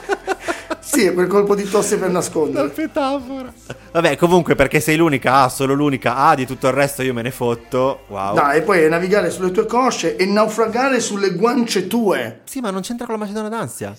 Sì, 0.92 1.06
è 1.06 1.14
quel 1.14 1.26
colpo 1.26 1.54
di 1.54 1.64
tosse 1.64 1.96
per 1.96 2.10
nascondere. 2.10 2.70
metafora. 2.76 3.50
Vabbè, 3.92 4.14
comunque, 4.16 4.54
perché 4.54 4.78
sei 4.78 4.96
l'unica 4.96 5.36
A, 5.36 5.48
solo 5.48 5.72
l'unica 5.72 6.16
A, 6.16 6.34
di 6.34 6.44
tutto 6.44 6.66
il 6.66 6.74
resto 6.74 7.02
io 7.02 7.14
me 7.14 7.22
ne 7.22 7.30
fotto. 7.30 8.00
Wow. 8.08 8.34
Dai, 8.34 8.58
e 8.58 8.60
poi 8.60 8.80
è 8.80 8.88
navigare 8.90 9.30
sulle 9.30 9.52
tue 9.52 9.64
cosce 9.64 10.16
e 10.16 10.26
naufragare 10.26 11.00
sulle 11.00 11.34
guance 11.34 11.86
tue. 11.86 12.40
Sì, 12.44 12.60
ma 12.60 12.70
non 12.70 12.82
c'entra 12.82 13.06
con 13.06 13.14
la 13.14 13.20
Macedonia 13.22 13.48
d'ansia. 13.48 13.96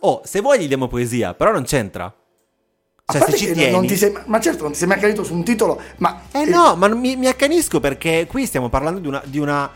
Oh, 0.00 0.22
se 0.24 0.40
vuoi 0.40 0.60
gli 0.60 0.68
diamo 0.68 0.88
poesia, 0.88 1.34
però 1.34 1.52
non 1.52 1.64
c'entra. 1.64 2.10
Cioè, 3.06 3.20
se 3.30 3.36
ci 3.36 3.52
tieni. 3.52 3.70
non 3.70 3.86
ti 3.86 3.96
sei, 3.96 4.16
ma 4.24 4.40
certo, 4.40 4.62
non 4.62 4.72
ti 4.72 4.78
sei 4.78 4.88
mai 4.88 4.96
accanito 4.96 5.22
su 5.22 5.34
un 5.34 5.44
titolo, 5.44 5.78
ma 5.98 6.22
Eh 6.32 6.46
no, 6.46 6.76
ma 6.76 6.88
mi, 6.88 7.16
mi 7.16 7.26
accanisco 7.26 7.78
perché 7.78 8.26
qui 8.26 8.46
stiamo 8.46 8.70
parlando 8.70 9.00
di 9.00 9.06
una. 9.08 9.20
Di 9.22 9.38
una 9.38 9.70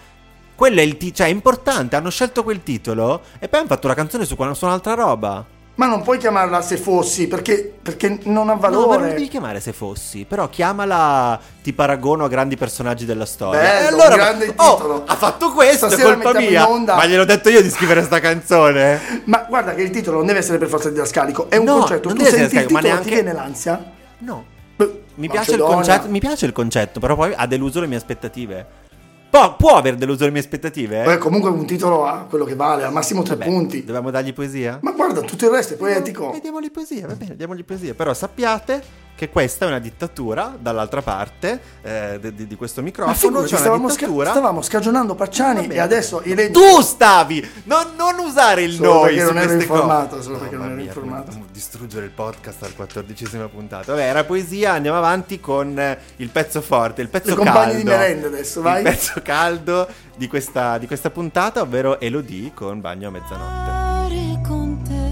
quello 0.59 0.81
è 0.81 0.83
il 0.83 0.97
titolo, 0.97 1.15
cioè 1.15 1.27
è 1.29 1.31
importante, 1.31 1.95
hanno 1.95 2.11
scelto 2.11 2.43
quel 2.43 2.65
titolo 2.65 3.21
e 3.39 3.47
poi 3.49 3.61
hanno 3.61 3.69
fatto 3.69 3.87
la 3.87 3.95
canzone 3.95 4.25
su, 4.25 4.35
su 4.35 4.65
un'altra 4.65 4.95
roba. 4.95 5.45
ma 5.77 5.87
non 5.87 6.03
puoi 6.03 6.19
chiamarla 6.19 6.61
se 6.63 6.77
fossi 6.77 7.29
perché, 7.29 7.73
perché 7.81 8.19
non 8.25 8.49
ha 8.49 8.55
No, 8.55 8.59
ma 8.61 8.69
non 8.69 8.89
valore. 8.89 9.09
devi 9.15 9.29
chiamare 9.29 9.61
se 9.61 9.73
fossi, 9.73 10.25
però 10.25 10.49
chiamala 10.49 11.39
ti 11.63 11.73
paragono 11.73 12.25
a 12.25 12.29
grandi 12.29 12.57
personaggi 12.57 13.05
della 13.05 13.25
storia. 13.25 13.61
Bello, 13.61 13.85
e 13.85 13.87
allora, 13.87 14.15
grande 14.17 14.53
oh, 14.57 14.75
titolo. 14.75 15.03
ha 15.07 15.15
fatto 15.15 15.53
questo, 15.53 15.87
è 15.87 15.91
Stasera 15.91 16.15
colpa 16.15 16.33
mettiamo 16.33 16.77
mia. 16.79 16.95
Ma 16.97 17.07
gliel'ho 17.07 17.25
detto 17.25 17.49
io 17.51 17.63
di 17.63 17.71
scrivere 17.71 18.03
sta 18.03 18.19
canzone. 18.19 19.23
Ma 19.31 19.47
guarda 19.49 19.75
che 19.75 19.83
il 19.83 19.91
titolo 19.91 20.17
non 20.17 20.27
deve 20.27 20.41
essere 20.41 20.59
per 20.59 20.67
forza 20.67 20.89
didascalico, 20.91 21.49
è 21.49 21.57
un 21.57 21.67
No, 21.67 21.79
concetto. 21.79 22.09
non 22.09 22.19
Tu 22.19 22.25
senti 22.25 22.57
il 22.57 22.63
titolo, 22.63 22.73
ma 22.73 22.81
ti 22.81 22.87
neanche- 22.89 23.11
viene 23.11 23.33
l'ansia? 23.33 23.85
No. 24.19 24.45
Beh, 24.75 25.03
Mi 25.15 25.29
piace, 25.29 25.57
concetto, 25.57 26.09
mi 26.09 26.19
piace 26.19 26.47
il 26.47 26.53
concetto, 26.53 26.99
però 26.99 27.15
poi 27.15 27.33
ha 27.37 27.47
deluso 27.47 27.79
le 27.79 27.87
mie 27.87 27.97
aspettative. 27.99 28.87
Può, 29.31 29.57
può 29.57 29.77
aver 29.77 29.97
deluso 29.97 30.25
le 30.25 30.31
mie 30.31 30.41
aspettative? 30.41 31.05
Beh, 31.05 31.19
comunque 31.19 31.51
un 31.51 31.67
titolo 31.67 32.07
ha 32.07 32.27
quello 32.29 32.45
che 32.45 32.55
vale, 32.55 32.85
al 32.85 32.93
massimo 32.93 33.23
tre 33.23 33.37
punti. 33.37 33.85
Dobbiamo 33.85 34.11
dargli 34.11 34.33
poesia? 34.33 34.79
Ma 34.81 34.93
guarda, 34.93 35.21
tutto 35.21 35.45
il 35.45 35.51
resto 35.51 35.75
è 35.75 35.77
poetico. 35.77 36.33
E 36.33 36.41
diamogli 36.41 36.71
poesia, 36.71 37.07
va 37.07 37.15
bene, 37.15 37.37
diamogli 37.37 37.65
poesia. 37.65 37.93
Però 37.95 38.15
sappiate 38.15 39.07
che 39.19 39.31
questa 39.31 39.65
è 39.65 39.69
una 39.69 39.81
dittatura 39.81 40.55
dall'altra 40.57 41.03
parte 41.03 41.61
eh, 41.83 42.19
di, 42.21 42.35
di- 42.35 42.47
di 42.47 42.55
questo 42.55 42.81
Ma 42.81 42.87
microfono. 42.87 43.17
figurati, 43.17 43.47
C'è 43.49 43.53
una 43.55 43.61
stavamo, 43.65 43.89
sca- 43.89 43.97
dittatura. 43.99 44.31
stavamo 44.31 44.63
scagionando 44.63 45.15
Pacciani 45.17 45.67
e 45.67 45.81
adesso 45.81 46.21
i 46.23 46.35
rendi- 46.35 46.53
Tu 46.53 46.81
stavi! 46.83 47.51
Non, 47.65 47.95
non 47.97 48.17
usare 48.25 48.63
il 48.63 48.75
Solo 48.75 48.93
noi 49.01 49.17
non 49.17 49.27
ero 49.39 49.47
queste 49.47 49.55
informato, 49.65 50.09
cose. 50.11 50.23
solo 50.23 50.39
perché 50.39 50.55
non 50.57 50.67
ero 50.67 50.75
mia, 50.77 50.85
informato. 50.85 51.33
come 51.33 51.45
Distruggere 51.51 52.05
il 52.05 52.13
podcast 52.13 52.63
al 52.63 52.77
quattordicesima 52.77 53.49
puntata. 53.49 53.91
Vabbè, 53.93 54.05
era 54.05 54.23
poesia, 54.23 54.75
andiamo 54.75 54.97
avanti 54.99 55.41
con 55.41 55.77
eh, 55.77 55.99
il 56.17 56.29
pezzo 56.29 56.61
forte, 56.61 57.03
il 57.03 57.09
pezzo 57.09 57.35
Le 57.35 57.43
caldo. 57.45 57.77
di 57.77 57.83
merenda 57.83 58.29
adesso, 58.29 58.63
vai. 58.63 58.85
Il 58.85 58.89
pezzo 58.89 59.21
caldo 59.21 59.89
di 60.17 60.29
questa, 60.29 60.79
di 60.79 60.87
questa 60.87 61.11
puntata, 61.11 61.61
ovvero 61.63 61.99
Elodie 61.99 62.53
con 62.55 62.81
Bagno 62.81 63.09
a 63.09 63.11
mezzanotte. 63.11 64.47
Con 64.47 64.81
te 64.85 65.11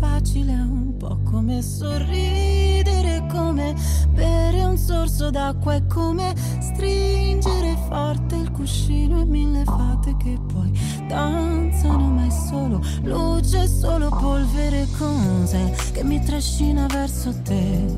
facile 0.00 0.52
un 0.52 0.96
po' 0.96 1.18
come 1.28 1.60
sorridere, 1.60 2.37
sorso 4.88 5.28
d'acqua, 5.28 5.74
è 5.74 5.86
come 5.86 6.34
stringere 6.60 7.76
forte 7.88 8.36
il 8.36 8.50
cuscino 8.52 9.20
e 9.20 9.26
mille 9.26 9.62
fate 9.64 10.16
che 10.16 10.38
poi 10.50 10.72
danzano, 11.06 12.08
ma 12.08 12.24
è 12.24 12.30
solo 12.30 12.80
luce, 13.02 13.68
solo 13.68 14.08
polvere, 14.08 14.86
cos'è 14.96 15.70
che 15.92 16.02
mi 16.02 16.24
trascina 16.24 16.86
verso 16.86 17.34
te? 17.42 17.96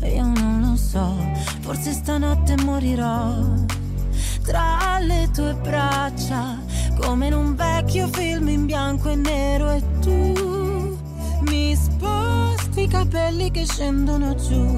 E 0.00 0.14
io 0.16 0.26
non 0.26 0.60
lo 0.60 0.76
so, 0.76 1.16
forse 1.60 1.92
stanotte 1.92 2.56
morirò 2.62 3.32
tra 4.42 4.98
le 4.98 5.30
tue 5.32 5.54
braccia, 5.62 6.58
come 7.00 7.28
in 7.28 7.32
un 7.32 7.54
vecchio 7.54 8.06
film 8.08 8.48
in 8.48 8.66
bianco 8.66 9.08
e 9.08 9.16
nero 9.16 9.70
e 9.70 9.82
tu 10.00 10.98
mi 11.48 11.74
sposti 11.74 12.82
i 12.82 12.88
capelli 12.88 13.50
che 13.50 13.64
scendono 13.64 14.34
giù, 14.34 14.76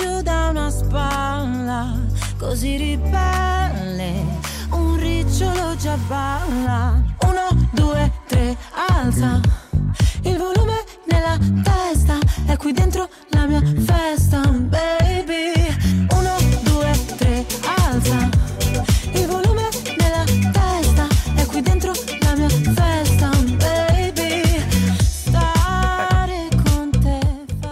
giù 0.00 0.22
da 0.22 0.48
una 0.48 0.70
spalla, 0.70 1.94
così 2.38 2.76
ribelle, 2.76 4.24
un 4.70 4.96
ricciolo 4.96 5.76
già 5.76 5.96
balla, 6.06 7.02
uno, 7.26 7.68
due, 7.72 8.10
tre, 8.26 8.56
alza. 8.88 9.40
Il 10.22 10.38
volume 10.38 10.84
nella 11.04 11.36
testa 11.62 12.18
è 12.46 12.56
qui 12.56 12.72
dentro 12.72 13.08
la 13.28 13.44
mia 13.46 13.62
festa, 13.84 14.40
baby. 14.48 15.29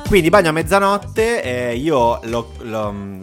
Quindi 0.09 0.31
bagno 0.31 0.49
a 0.49 0.53
mezzanotte, 0.53 1.43
eh, 1.43 1.77
io 1.77 2.19
l'ho, 2.23 2.53
mm, 2.91 3.18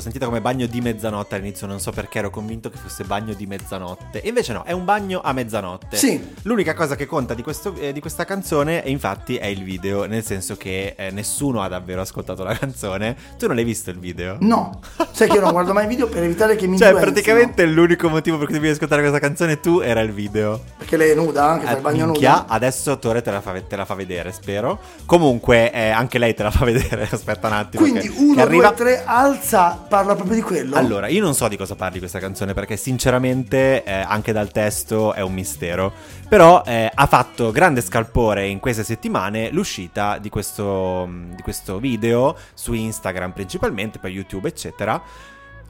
l'ho 0.00 0.02
sentita 0.02 0.24
come 0.24 0.40
bagno 0.40 0.66
di 0.66 0.80
mezzanotte 0.80 1.34
all'inizio, 1.34 1.66
non 1.66 1.78
so 1.78 1.92
perché 1.92 2.18
ero 2.18 2.30
convinto 2.30 2.70
che 2.70 2.78
fosse 2.78 3.04
bagno 3.04 3.34
di 3.34 3.46
mezzanotte. 3.46 4.22
E 4.22 4.28
invece 4.28 4.52
no, 4.54 4.62
è 4.64 4.72
un 4.72 4.84
bagno 4.84 5.20
a 5.22 5.32
mezzanotte. 5.32 5.96
Sì. 5.96 6.34
L'unica 6.42 6.74
cosa 6.74 6.96
che 6.96 7.06
conta 7.06 7.34
di, 7.34 7.42
questo- 7.42 7.74
eh, 7.78 7.92
di 7.92 8.00
questa 8.00 8.24
canzone, 8.24 8.82
infatti, 8.86 9.36
è 9.36 9.46
il 9.46 9.62
video, 9.62 10.06
nel 10.06 10.24
senso 10.24 10.56
che 10.56 10.94
eh, 10.96 11.10
nessuno 11.10 11.62
ha 11.62 11.68
davvero 11.68 12.00
ascoltato 12.00 12.42
la 12.42 12.54
canzone. 12.56 13.14
Tu 13.38 13.46
non 13.46 13.56
l'hai 13.56 13.64
visto 13.64 13.90
il 13.90 13.98
video? 13.98 14.36
No, 14.40 14.80
sai 15.12 15.28
che 15.28 15.34
io 15.34 15.40
non 15.42 15.52
guardo 15.52 15.72
mai 15.72 15.86
video 15.86 16.08
per 16.08 16.22
evitare 16.22 16.56
che 16.56 16.66
mi 16.66 16.78
Cioè, 16.78 16.88
influenzino. 16.92 17.12
praticamente 17.12 17.66
l'unico 17.66 18.08
motivo 18.08 18.38
per 18.38 18.46
cui 18.46 18.54
devi 18.54 18.68
ascoltare 18.70 19.02
questa 19.02 19.18
canzone 19.20 19.60
tu 19.60 19.80
era 19.80 20.00
il 20.00 20.12
video. 20.12 20.60
Perché 20.78 20.96
lei 20.96 21.10
è 21.10 21.14
nuda, 21.14 21.58
che 21.58 21.66
fa 21.66 21.72
il 21.72 21.78
Eh, 21.78 21.80
bagno 21.80 22.04
minchia, 22.06 22.32
nudo. 22.40 22.44
adesso 22.48 22.98
Tore 22.98 23.20
te 23.22 23.30
la, 23.30 23.40
fa, 23.40 23.60
te 23.60 23.76
la 23.76 23.84
fa 23.84 23.94
vedere, 23.94 24.32
spero. 24.32 24.78
Comunque, 25.04 25.70
eh, 25.72 25.90
anche 25.90 26.18
lei 26.18 26.34
te 26.34 26.42
la 26.42 26.50
fa 26.50 26.64
vedere. 26.64 27.08
Aspetta 27.10 27.48
un 27.48 27.52
attimo. 27.52 27.82
Quindi 27.82 28.08
che- 28.08 28.14
uno, 28.18 28.34
che 28.34 28.40
arriva. 28.40 28.68
due, 28.68 28.76
tre, 28.76 29.02
alza, 29.04 29.84
parla 29.90 30.14
proprio 30.14 30.36
di 30.36 30.42
quello. 30.42 30.76
Allora, 30.76 31.08
io 31.08 31.20
non 31.20 31.34
so 31.34 31.48
di 31.48 31.56
cosa 31.56 31.74
parli 31.74 31.98
questa 31.98 32.20
canzone 32.20 32.54
perché 32.54 32.76
sinceramente 32.76 33.82
eh, 33.82 33.92
anche 33.92 34.32
dal 34.32 34.52
testo 34.52 35.12
è 35.12 35.20
un 35.20 35.32
mistero. 35.32 35.92
Però 36.28 36.62
eh, 36.64 36.88
ha 36.94 37.06
fatto 37.06 37.50
grande 37.50 37.80
scalpore 37.80 38.46
in 38.46 38.60
queste 38.60 38.84
settimane 38.84 39.50
l'uscita 39.50 40.18
di 40.18 40.28
questo, 40.28 41.08
di 41.34 41.42
questo 41.42 41.80
video 41.80 42.36
su 42.54 42.72
Instagram 42.72 43.32
principalmente, 43.32 43.98
poi 43.98 44.12
YouTube 44.12 44.46
eccetera. 44.46 45.02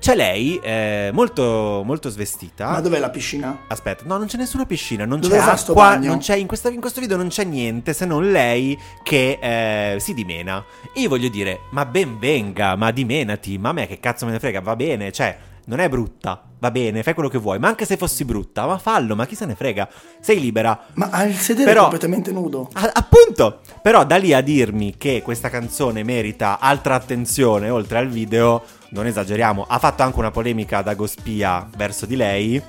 C'è 0.00 0.14
lei 0.14 0.58
eh, 0.62 1.10
molto, 1.12 1.82
molto 1.84 2.08
svestita. 2.08 2.70
Ma 2.70 2.80
dov'è 2.80 2.98
la 2.98 3.10
piscina? 3.10 3.64
Aspetta, 3.68 4.04
no, 4.06 4.16
non 4.16 4.28
c'è 4.28 4.38
nessuna 4.38 4.64
piscina, 4.64 5.04
non 5.04 5.20
Dove 5.20 5.36
c'è 5.36 5.42
acqua, 5.42 5.96
non 5.96 6.18
c'è, 6.18 6.36
in, 6.36 6.46
questa- 6.46 6.70
in 6.70 6.80
questo 6.80 7.00
video 7.02 7.18
non 7.18 7.28
c'è 7.28 7.44
niente 7.44 7.92
se 7.92 8.06
non 8.06 8.30
lei 8.32 8.78
che 9.02 9.38
eh, 9.38 10.00
si 10.00 10.14
dimena. 10.14 10.64
E 10.94 11.00
io 11.02 11.10
voglio 11.10 11.28
dire, 11.28 11.60
ma 11.72 11.84
ben 11.84 12.18
venga, 12.18 12.76
ma 12.76 12.90
dimenati, 12.92 13.58
ma 13.58 13.68
a 13.68 13.72
me 13.72 13.86
che 13.86 14.00
cazzo 14.00 14.24
me 14.24 14.32
ne 14.32 14.38
frega, 14.38 14.62
va 14.62 14.74
bene, 14.74 15.12
cioè, 15.12 15.36
non 15.70 15.78
è 15.78 15.88
brutta, 15.88 16.42
va 16.58 16.70
bene, 16.72 17.04
fai 17.04 17.14
quello 17.14 17.28
che 17.28 17.38
vuoi, 17.38 17.60
ma 17.60 17.68
anche 17.68 17.84
se 17.86 17.96
fossi 17.96 18.24
brutta, 18.24 18.66
ma 18.66 18.76
fallo, 18.76 19.14
ma 19.14 19.24
chi 19.24 19.36
se 19.36 19.46
ne 19.46 19.54
frega, 19.54 19.88
sei 20.20 20.40
libera. 20.40 20.86
Ma 20.94 21.08
ha 21.10 21.22
il 21.22 21.36
sedere 21.36 21.66
Però- 21.66 21.82
completamente 21.82 22.32
nudo. 22.32 22.68
A- 22.72 22.90
appunto, 22.92 23.60
però 23.80 24.04
da 24.04 24.16
lì 24.16 24.32
a 24.34 24.40
dirmi 24.40 24.96
che 24.98 25.22
questa 25.22 25.48
canzone 25.48 26.02
merita 26.02 26.58
altra 26.58 26.96
attenzione 26.96 27.70
oltre 27.70 27.98
al 27.98 28.08
video, 28.08 28.64
non 28.90 29.06
esageriamo. 29.06 29.64
Ha 29.68 29.78
fatto 29.78 30.02
anche 30.02 30.18
una 30.18 30.32
polemica 30.32 30.82
da 30.82 30.94
Gospia 30.94 31.68
verso 31.76 32.04
di 32.04 32.16
lei. 32.16 32.60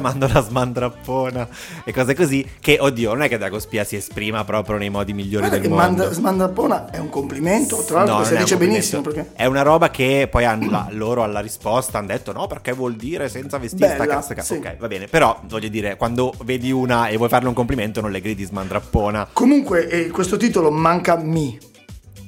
Chiamandola 0.00 0.42
smandrappona 0.42 1.48
e 1.84 1.90
cose 1.92 2.14
così. 2.14 2.46
Che 2.60 2.76
oddio, 2.78 3.14
non 3.14 3.22
è 3.22 3.28
che 3.28 3.38
Dagospia 3.38 3.82
si 3.82 3.96
esprima 3.96 4.44
proprio 4.44 4.76
nei 4.76 4.90
modi 4.90 5.14
migliori 5.14 5.46
Guarda 5.48 5.54
del 5.56 5.62
che 5.62 5.68
mondo. 5.68 5.84
manda- 6.02 6.12
smandrappona 6.12 6.90
è 6.90 6.98
un 6.98 7.08
complimento, 7.08 7.82
tra 7.86 7.98
l'altro 8.04 8.18
No, 8.18 8.24
si 8.24 8.36
dice 8.36 8.56
benissimo 8.58 9.00
perché... 9.00 9.30
È 9.34 9.46
una 9.46 9.62
roba 9.62 9.88
che 9.90 10.28
poi 10.30 10.44
hanno 10.44 10.70
la- 10.70 10.88
loro 10.90 11.22
alla 11.22 11.40
risposta 11.40 11.96
hanno 11.96 12.08
detto 12.08 12.32
no 12.32 12.46
perché 12.46 12.72
vuol 12.72 12.94
dire 12.96 13.30
senza 13.30 13.56
vestire 13.56 13.88
sta 13.94 13.96
Bella, 14.04 14.14
cazzo 14.16 14.34
cazzo". 14.34 14.52
sì. 14.54 14.60
Ok, 14.60 14.76
va 14.76 14.86
bene. 14.86 15.06
Però 15.06 15.40
voglio 15.46 15.68
dire, 15.68 15.96
quando 15.96 16.34
vedi 16.44 16.70
una 16.70 17.08
e 17.08 17.16
vuoi 17.16 17.30
farle 17.30 17.48
un 17.48 17.54
complimento 17.54 18.02
non 18.02 18.10
le 18.10 18.20
gridi 18.20 18.44
smandrappona. 18.44 19.28
Comunque 19.32 19.88
eh, 19.88 20.08
questo 20.10 20.36
titolo 20.36 20.70
manca 20.70 21.16
mi 21.16 21.58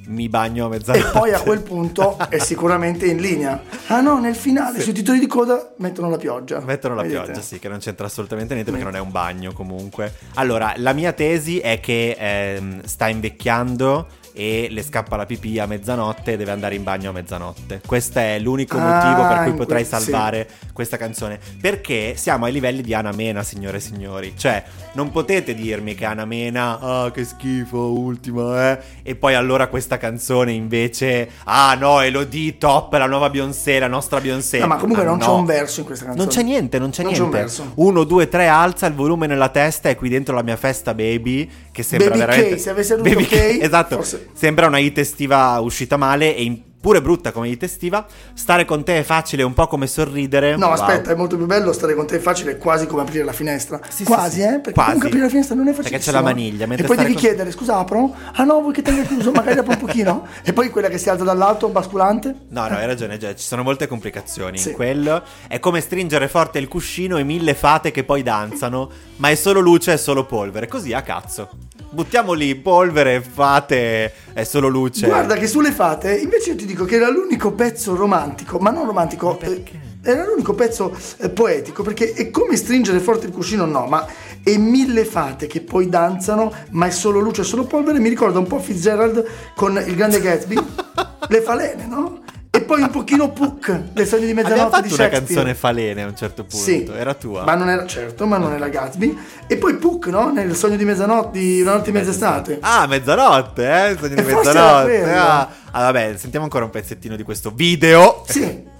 Mi 0.09 0.27
bagno 0.27 0.65
a 0.65 0.67
e 0.67 0.69
mezzanotte. 0.71 1.11
poi 1.17 1.33
a 1.33 1.39
quel 1.39 1.61
punto 1.61 2.17
è 2.29 2.39
sicuramente 2.39 3.05
in 3.05 3.17
linea. 3.17 3.61
Ah 3.87 4.01
no, 4.01 4.19
nel 4.19 4.33
finale 4.35 4.81
sui 4.81 4.91
titoli 4.91 5.19
di 5.19 5.27
coda 5.27 5.73
mettono 5.77 6.09
la 6.09 6.17
pioggia. 6.17 6.59
Mettono 6.61 6.95
la 6.95 7.03
Vedete? 7.03 7.23
pioggia, 7.25 7.41
sì, 7.41 7.59
che 7.59 7.69
non 7.69 7.77
c'entra 7.77 8.07
assolutamente 8.07 8.53
niente 8.53 8.71
perché 8.71 8.85
non 8.85 8.95
è 8.95 8.99
un 8.99 9.11
bagno 9.11 9.53
comunque. 9.53 10.11
Allora, 10.35 10.73
la 10.77 10.93
mia 10.93 11.13
tesi 11.13 11.59
è 11.59 11.79
che 11.79 12.15
ehm, 12.17 12.81
sta 12.85 13.07
invecchiando 13.07 14.07
e 14.39 14.67
le 14.71 14.83
scappa 14.83 15.17
la 15.17 15.25
pipì 15.25 15.59
a 15.59 15.65
mezzanotte 15.65 16.31
e 16.31 16.37
deve 16.37 16.51
andare 16.51 16.73
in 16.75 16.83
bagno 16.83 17.09
a 17.09 17.11
mezzanotte. 17.13 17.81
Questo 17.85 18.19
è 18.19 18.39
l'unico 18.39 18.77
Ah, 18.77 18.81
motivo 19.11 19.27
per 19.27 19.43
cui 19.43 19.53
potrei 19.53 19.85
que- 19.85 19.97
sì. 19.97 20.03
salvare 20.05 20.47
questa 20.71 20.95
canzone. 20.95 21.37
Perché 21.59 22.13
siamo 22.15 22.45
ai 22.45 22.53
livelli 22.53 22.81
di 22.81 22.93
Anna 22.93 23.11
Mena, 23.11 23.43
signore 23.43 23.77
e 23.77 23.79
signori. 23.81 24.33
Cioè, 24.37 24.63
non 24.93 25.11
potete 25.11 25.53
dirmi 25.53 25.93
che 25.93 26.05
Anna 26.05 26.23
Mena, 26.23 26.79
ah, 26.79 27.11
che 27.11 27.25
schifo, 27.25 27.77
ultima, 27.91 28.71
eh. 28.71 28.79
E 29.03 29.15
poi 29.15 29.33
allora 29.35 29.67
questa 29.67 29.97
canzone 29.97 30.53
invece, 30.53 31.29
ah 31.43 31.75
no, 31.77 31.99
Elodie, 31.99 32.57
top, 32.57 32.93
la 32.93 33.07
nuova 33.07 33.29
Beyoncé, 33.29 33.77
la 33.79 33.87
nostra 33.87 34.21
Beyoncé. 34.21 34.59
No, 34.59 34.67
ma 34.67 34.77
comunque 34.77 35.03
Ah, 35.03 35.07
non 35.09 35.19
c'è 35.19 35.25
no. 35.25 35.35
un 35.35 35.45
verso 35.45 35.81
in 35.81 35.85
questa 35.85 36.05
canzone. 36.05 36.25
Non 36.25 36.33
c'è 36.33 36.43
niente, 36.43 36.79
non 36.79 36.91
c'è 36.91 37.03
Non 37.03 37.11
c'è 37.11 37.19
un 37.19 37.29
niente. 37.29 37.45
verso. 37.45 37.71
Uno, 37.75 38.05
due, 38.05 38.29
tre, 38.29 38.47
alza 38.47 38.85
il 38.85 38.93
volume 38.93 39.27
nella 39.27 39.49
testa 39.49 39.89
e 39.89 39.97
qui 39.97 40.07
dentro 40.07 40.33
la 40.33 40.43
mia 40.43 40.55
festa, 40.55 40.93
baby. 40.93 41.49
Che 41.71 41.83
sembra 41.83 42.09
Baby 42.09 42.19
veramente. 42.19 42.55
K, 42.55 42.59
se 42.61 42.69
avesse 42.69 42.93
avuto 42.93 43.09
Baby 43.09 43.23
K, 43.25 43.29
K, 43.29 43.59
esatto. 43.63 43.95
forse- 43.97 44.28
Sembra 44.33 44.67
una 44.67 44.77
hit 44.79 44.97
estiva 44.97 45.59
uscita 45.59 45.97
male 45.97 46.35
e 46.35 46.43
in- 46.43 46.61
pure 46.79 47.01
brutta 47.01 47.33
come 47.33 47.49
hit 47.49 47.61
estiva. 47.63 48.05
Stare 48.33 48.63
con 48.63 48.85
te 48.85 48.99
è 48.99 49.03
facile, 49.03 49.43
un 49.43 49.53
po' 49.53 49.67
come 49.67 49.85
sorridere. 49.85 50.55
No, 50.55 50.67
Wow. 50.67 50.75
aspetta, 50.75 51.11
è 51.11 51.15
molto 51.15 51.35
più 51.35 51.45
bello 51.45 51.73
stare 51.73 51.93
con 51.93 52.07
te 52.07 52.15
è 52.15 52.19
facile, 52.19 52.55
quasi 52.57 52.87
come 52.87 53.01
aprire 53.01 53.25
la 53.25 53.33
finestra. 53.33 53.81
Sì, 53.89 53.97
sì, 53.97 54.03
quasi, 54.05 54.39
sì. 54.39 54.43
eh? 54.43 54.47
Perché 54.59 54.71
Quasi. 54.71 54.85
comunque 54.91 55.07
aprire 55.07 55.23
la 55.25 55.29
finestra 55.29 55.55
non 55.55 55.67
è 55.67 55.71
Perché 55.73 55.89
facile. 55.91 56.03
c'è 56.05 56.11
la 56.13 56.21
maniglia, 56.21 56.63
E 56.73 56.83
poi 56.83 56.95
devi 56.95 57.11
con- 57.11 57.21
chiedere, 57.21 57.51
scusa, 57.51 57.75
apro? 57.79 58.15
Ah 58.33 58.45
no, 58.45 58.61
vuoi 58.61 58.71
che 58.71 58.81
tenga 58.81 59.01
chiuso? 59.03 59.31
Magari 59.31 59.59
apro 59.59 59.73
un 59.73 59.77
pochino. 59.77 60.25
E 60.41 60.53
poi 60.53 60.69
quella 60.69 60.87
che 60.87 60.97
si 60.97 61.09
alza 61.09 61.25
dall'alto, 61.25 61.67
basculante. 61.67 62.33
No, 62.47 62.65
no, 62.69 62.75
hai 62.77 62.85
ragione, 62.85 63.17
già, 63.17 63.35
ci 63.35 63.43
sono 63.45 63.61
molte 63.61 63.85
complicazioni 63.85 64.57
Sì. 64.57 64.69
in 64.69 64.75
quello. 64.75 65.21
È 65.49 65.59
come 65.59 65.81
stringere 65.81 66.29
forte 66.29 66.59
il 66.59 66.69
cuscino 66.69 67.17
e 67.17 67.23
mille 67.25 67.55
fate 67.55 67.91
che 67.91 68.05
poi 68.05 68.23
danzano, 68.23 68.89
ma 69.17 69.27
è 69.29 69.35
solo 69.35 69.59
luce 69.59 69.91
e 69.91 69.97
solo 69.97 70.23
polvere, 70.25 70.69
così 70.69 70.93
a 70.93 71.01
cazzo. 71.01 71.49
Buttiamo 71.91 72.33
lì 72.33 72.53
polvere, 72.53 73.19
fate, 73.19 74.13
è 74.33 74.43
solo 74.43 74.67
luce. 74.67 75.07
Guarda 75.07 75.35
che 75.35 75.47
sulle 75.47 75.71
fate, 75.71 76.15
invece 76.15 76.51
io 76.51 76.55
ti 76.55 76.65
dico 76.65 76.85
che 76.85 76.97
era 76.97 77.09
l'unico 77.09 77.53
pezzo 77.53 77.95
romantico, 77.95 78.59
ma 78.59 78.69
non 78.69 78.85
romantico, 78.85 79.39
eh, 79.39 79.63
era 80.03 80.23
l'unico 80.23 80.53
pezzo 80.53 80.95
eh, 81.17 81.29
poetico, 81.29 81.81
perché 81.81 82.13
è 82.13 82.29
come 82.29 82.57
stringere 82.57 82.99
forte 82.99 83.25
il 83.25 83.31
cuscino, 83.31 83.65
no, 83.65 83.87
ma 83.87 84.05
è 84.43 84.55
mille 84.57 85.03
fate 85.03 85.47
che 85.47 85.61
poi 85.61 85.89
danzano, 85.89 86.53
ma 86.71 86.85
è 86.85 86.91
solo 86.91 87.19
luce, 87.19 87.41
è 87.41 87.45
solo 87.45 87.63
polvere, 87.63 87.97
mi 87.97 88.09
ricorda 88.09 88.37
un 88.37 88.45
po' 88.45 88.59
Fitzgerald 88.59 89.25
con 89.55 89.83
il 89.83 89.95
grande 89.95 90.21
Gatsby, 90.21 90.55
le 91.27 91.41
falene, 91.41 91.87
no? 91.87 92.21
E 92.51 92.61
poi 92.61 92.81
un 92.81 92.89
pochino 92.89 93.29
Puck, 93.31 93.81
le 93.93 94.05
sogni 94.05 94.25
di 94.25 94.31
Abbiamo 94.31 94.49
mezzanotte 94.49 94.75
fatto 94.75 94.87
di 94.87 94.93
una 94.93 95.03
Shakespeare. 95.03 95.25
canzone 95.33 95.53
falene 95.55 96.01
a 96.01 96.07
un 96.07 96.15
certo 96.15 96.43
punto, 96.45 96.65
Sì, 96.65 96.89
era 96.91 97.13
tua. 97.13 97.43
Ma 97.43 97.53
non 97.53 97.69
era, 97.69 97.85
certo, 97.85 98.25
ma 98.25 98.37
non 98.37 98.53
era 98.53 98.67
Gatsby. 98.67 99.17
E 99.45 99.57
poi 99.57 99.75
Puck, 99.75 100.07
no? 100.07 100.31
Nel 100.31 100.55
sogno 100.55 100.75
di 100.75 100.83
mezzanotte, 100.83 101.37
di 101.37 101.61
una 101.61 101.73
notte 101.73 101.91
di 101.91 101.97
mezz'estate. 101.97 102.57
Ah, 102.61 102.87
mezzanotte, 102.87 103.63
eh? 103.89 103.97
Sogno 103.99 104.15
di 104.15 104.21
E 104.21 104.23
forse 104.23 104.47
mezzanotte. 104.51 105.11
Ah. 105.13 105.49
Ah, 105.71 105.81
vabbè, 105.83 106.15
sentiamo 106.17 106.45
ancora 106.45 106.65
un 106.65 106.71
pezzettino 106.71 107.15
di 107.15 107.21
questo 107.23 107.51
video. 107.51 108.23
Sì. 108.27 108.77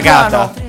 Cagata. 0.00 0.61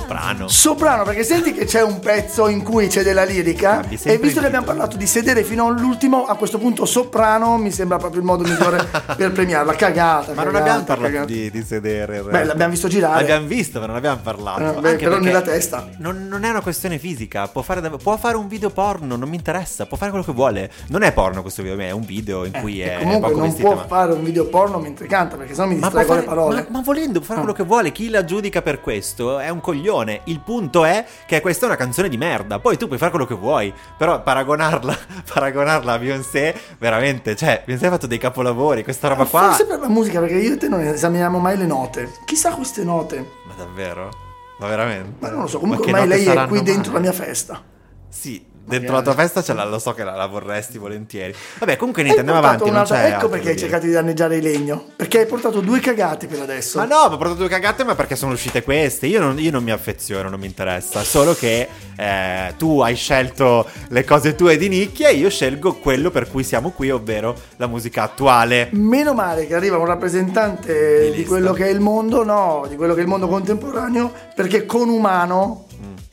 Soprano. 0.00 0.48
Soprano. 0.48 1.02
Perché 1.04 1.22
senti 1.22 1.52
che 1.52 1.64
c'è 1.66 1.82
un 1.82 2.00
pezzo 2.00 2.48
in 2.48 2.62
cui 2.64 2.88
c'è 2.88 3.02
della 3.04 3.22
lirica 3.24 3.80
Cambi 3.80 3.98
e 4.02 4.18
visto 4.18 4.38
il 4.38 4.40
che 4.40 4.46
abbiamo 4.46 4.66
parlato 4.66 4.96
di 4.96 5.06
sedere 5.06 5.44
fino 5.44 5.66
all'ultimo, 5.66 6.26
a 6.26 6.34
questo 6.34 6.58
punto 6.58 6.84
soprano 6.84 7.56
mi 7.58 7.70
sembra 7.70 7.96
proprio 7.98 8.20
il 8.20 8.26
modo 8.26 8.42
migliore 8.42 8.84
per 9.16 9.30
premiarla. 9.32 9.74
Cagata. 9.74 10.32
Ma 10.34 10.42
non 10.42 10.52
cagata, 10.52 10.80
abbiamo 10.92 11.00
parlato 11.02 11.24
di, 11.26 11.50
di 11.50 11.62
sedere. 11.62 12.22
Beh, 12.22 12.44
l'abbiamo 12.44 12.72
visto 12.72 12.88
girare. 12.88 13.20
L'abbiamo 13.20 13.46
visto, 13.46 13.78
ma 13.78 13.86
non 13.86 13.96
abbiamo 13.96 14.18
parlato. 14.22 14.78
Eh, 14.78 14.80
beh, 14.80 14.90
Anche 14.90 15.04
però 15.04 15.18
nella 15.20 15.42
testa. 15.42 15.86
Non, 15.98 16.26
non 16.28 16.44
è 16.44 16.50
una 16.50 16.60
questione 16.60 16.98
fisica. 16.98 17.46
Può 17.46 17.62
fare, 17.62 17.88
può 17.90 18.16
fare 18.16 18.36
un 18.36 18.48
video 18.48 18.70
porno, 18.70 19.14
non 19.16 19.28
mi 19.28 19.36
interessa. 19.36 19.86
Può 19.86 19.96
fare 19.96 20.10
quello 20.10 20.24
che 20.26 20.32
vuole. 20.32 20.70
Non 20.88 21.02
è 21.02 21.12
porno 21.12 21.40
questo 21.42 21.62
video, 21.62 21.78
è 21.78 21.90
un 21.92 22.04
video 22.04 22.44
in 22.44 22.52
cui 22.60 22.82
E 22.82 22.96
è 22.96 22.98
comunque 22.98 23.30
non 23.32 23.42
vestita. 23.42 23.68
può 23.68 23.76
ma- 23.76 23.86
fare 23.86 24.12
un 24.12 24.24
video 24.24 24.46
porno 24.46 24.78
mentre 24.78 25.06
canta, 25.06 25.36
perché 25.36 25.54
sennò 25.54 25.68
mi 25.68 25.78
fare, 25.78 26.04
le 26.16 26.22
parole. 26.22 26.62
ma, 26.68 26.78
ma 26.78 26.82
volendo 26.82 27.18
può 27.20 27.26
fare 27.28 27.32
Ah. 27.38 27.42
quello 27.42 27.56
che 27.56 27.64
vuole, 27.64 27.92
chi 27.92 28.08
la 28.10 28.24
giudica 28.24 28.60
per 28.62 28.80
questo 28.80 29.38
è 29.38 29.48
un 29.50 29.60
coglione. 29.60 29.82
Il 30.24 30.40
punto 30.40 30.84
è 30.84 31.04
che 31.26 31.40
questa 31.40 31.64
è 31.64 31.68
una 31.68 31.76
canzone 31.76 32.08
di 32.08 32.16
merda. 32.16 32.58
Poi 32.58 32.76
tu 32.76 32.86
puoi 32.86 32.98
fare 32.98 33.10
quello 33.10 33.26
che 33.26 33.34
vuoi. 33.34 33.72
Però 33.96 34.22
paragonarla, 34.22 34.96
paragonarla 35.32 35.92
a 35.92 35.98
Beyoncé, 35.98 36.58
veramente, 36.78 37.36
cioè, 37.36 37.62
Beyoncé 37.64 37.86
ha 37.86 37.90
fatto 37.90 38.06
dei 38.06 38.18
capolavori. 38.18 38.82
Questa 38.82 39.08
roba 39.08 39.24
qua. 39.24 39.48
Forse 39.48 39.66
per 39.66 39.80
la 39.80 39.88
musica, 39.88 40.20
perché 40.20 40.36
io 40.36 40.54
e 40.54 40.56
te 40.56 40.68
non 40.68 40.80
esaminiamo 40.80 41.38
mai 41.38 41.56
le 41.56 41.66
note. 41.66 42.10
Chissà 42.24 42.54
queste 42.54 42.84
note. 42.84 43.18
Ma 43.46 43.54
davvero? 43.56 44.10
Ma 44.58 44.68
veramente? 44.68 45.16
Ma 45.18 45.30
non 45.30 45.42
lo 45.42 45.46
so, 45.46 45.58
comunque 45.58 45.86
ormai 45.86 46.06
lei 46.06 46.24
è 46.24 46.46
qui 46.46 46.62
dentro 46.62 46.92
mai? 46.92 47.02
la 47.02 47.10
mia 47.10 47.12
festa. 47.12 47.62
Sì, 48.08 48.44
dentro 48.64 48.94
la 48.94 49.02
tua 49.02 49.14
festa 49.14 49.42
ce 49.42 49.52
la, 49.52 49.64
lo 49.64 49.78
so 49.78 49.92
che 49.92 50.04
la, 50.04 50.14
la 50.14 50.26
vorresti 50.26 50.78
volentieri. 50.78 51.34
Vabbè, 51.58 51.76
comunque 51.76 52.02
niente, 52.02 52.20
andiamo 52.20 52.40
avanti. 52.40 52.68
Ecco 52.94 53.28
perché 53.28 53.50
hai 53.50 53.58
cercato 53.58 53.86
di 53.86 53.92
danneggiare 53.92 54.36
il 54.36 54.42
legno. 54.42 54.86
Perché 54.96 55.20
hai 55.20 55.26
portato 55.26 55.60
due 55.60 55.80
cagate 55.80 56.26
per 56.26 56.40
adesso. 56.40 56.78
Ma 56.78 56.84
no, 56.84 56.96
ho 56.96 57.16
portato 57.16 57.34
due 57.34 57.48
cagate, 57.48 57.84
ma 57.84 57.94
perché 57.94 58.16
sono 58.16 58.32
uscite 58.32 58.62
queste. 58.62 59.06
Io 59.06 59.20
non, 59.20 59.38
io 59.38 59.50
non 59.50 59.62
mi 59.62 59.72
affeziono, 59.72 60.28
non 60.28 60.38
mi 60.38 60.46
interessa. 60.46 61.02
Solo 61.02 61.34
che 61.34 61.68
eh, 61.96 62.54
tu 62.56 62.80
hai 62.80 62.94
scelto 62.94 63.68
le 63.88 64.04
cose 64.04 64.34
tue 64.34 64.56
di 64.56 64.68
nicchia 64.68 65.08
e 65.08 65.14
io 65.14 65.30
scelgo 65.30 65.74
quello 65.74 66.10
per 66.10 66.30
cui 66.30 66.44
siamo 66.44 66.70
qui, 66.70 66.90
ovvero 66.90 67.34
la 67.56 67.66
musica 67.66 68.02
attuale. 68.04 68.68
Meno 68.72 69.14
male 69.14 69.46
che 69.46 69.54
arriva 69.54 69.76
un 69.78 69.86
rappresentante 69.86 71.10
Di 71.10 71.24
di, 71.24 71.24
quello 71.24 71.52
che 71.52 71.66
è 71.66 71.70
il 71.70 71.80
mondo, 71.80 72.22
no, 72.24 72.66
di 72.68 72.76
quello 72.76 72.94
che 72.94 73.00
è 73.00 73.02
il 73.02 73.08
mondo 73.08 73.26
contemporaneo, 73.26 74.12
perché 74.34 74.66
con 74.66 74.88
umano 74.88 75.66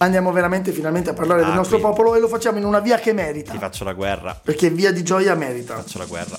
andiamo 0.06 0.32
veramente 0.32 0.72
finalmente 0.72 1.12
a 1.12 1.14
parlare 1.14 1.42
del. 1.42 1.52
Ah, 1.52 1.56
nostro 1.56 1.78
qui. 1.78 1.86
popolo 1.86 2.16
e 2.16 2.20
lo 2.20 2.28
facciamo 2.28 2.58
in 2.58 2.66
una 2.66 2.80
via 2.80 2.98
che 2.98 3.14
merita. 3.14 3.52
Ti 3.52 3.58
faccio 3.58 3.84
la 3.84 3.94
guerra. 3.94 4.40
Perché 4.42 4.70
via 4.70 4.92
di 4.92 5.04
gioia 5.04 5.36
merita. 5.36 5.76
Faccio 5.76 5.98
la 6.00 6.06
guerra. 6.06 6.36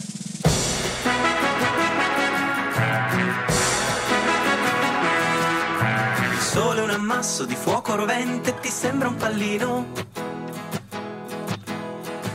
Il 6.33 6.39
sole 6.41 6.81
è 6.81 6.83
un 6.83 6.91
ammasso 6.91 7.45
di 7.45 7.55
fuoco 7.55 7.95
rovente, 7.95 8.55
ti 8.61 8.69
sembra 8.69 9.09
un 9.09 9.17
pallino. 9.17 9.87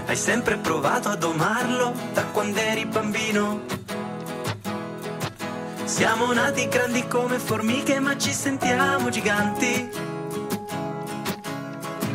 Hai 0.05 0.15
sempre 0.15 0.55
provato 0.57 1.09
a 1.09 1.15
domarlo 1.15 1.93
da 2.13 2.23
quando 2.31 2.59
eri 2.59 2.85
bambino. 2.85 3.75
Siamo 5.83 6.31
nati 6.31 6.67
grandi 6.69 7.05
come 7.07 7.37
formiche, 7.37 7.99
ma 7.99 8.17
ci 8.17 8.31
sentiamo 8.31 9.09
giganti. 9.09 10.15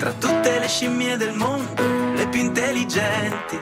Tra 0.02 0.12
tutte 0.14 0.58
le 0.58 0.66
scimmie 0.66 1.16
del 1.16 1.32
mondo, 1.32 1.80
le 2.16 2.26
più 2.26 2.40
intelligenti. 2.40 3.56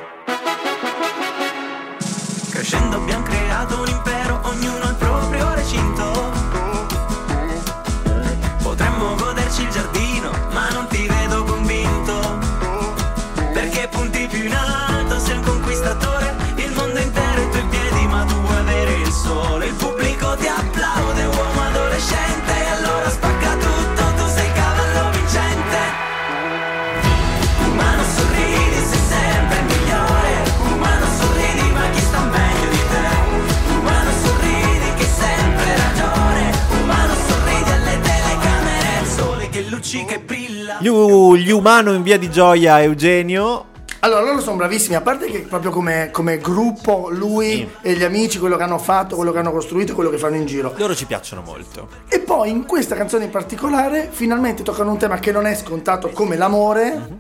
Crescendo 2.49 2.97
abbiamo 2.97 3.25
creato 3.25 3.79
un 3.83 3.89
impero, 3.89 4.20
Gli, 40.79 40.87
u- 40.87 41.35
gli 41.35 41.51
umano 41.51 41.93
in 41.93 42.03
via 42.03 42.17
di 42.17 42.31
gioia, 42.31 42.81
Eugenio. 42.81 43.67
Allora, 44.03 44.21
loro 44.21 44.41
sono 44.41 44.57
bravissimi, 44.57 44.95
a 44.95 45.01
parte 45.01 45.27
che 45.27 45.41
proprio 45.41 45.73
come, 45.73 46.11
come 46.13 46.39
gruppo, 46.39 47.09
lui 47.11 47.69
e 47.83 47.95
gli 47.95 48.05
amici, 48.05 48.39
quello 48.39 48.57
che 48.57 48.63
hanno 48.63 48.79
fatto, 48.79 49.17
quello 49.17 49.33
che 49.33 49.39
hanno 49.39 49.51
costruito 49.51 49.95
quello 49.95 50.09
che 50.09 50.17
fanno 50.17 50.37
in 50.37 50.47
giro. 50.47 50.73
Loro 50.77 50.95
ci 50.95 51.07
piacciono 51.07 51.43
molto. 51.43 51.89
E 52.09 52.21
poi 52.21 52.51
in 52.51 52.67
questa 52.67 52.95
canzone 52.95 53.25
in 53.25 53.31
particolare, 53.31 54.09
finalmente 54.13 54.63
toccano 54.63 54.93
un 54.93 54.97
tema 54.97 55.19
che 55.19 55.33
non 55.33 55.45
è 55.45 55.57
scontato 55.57 56.09
come 56.11 56.37
l'amore, 56.37 57.19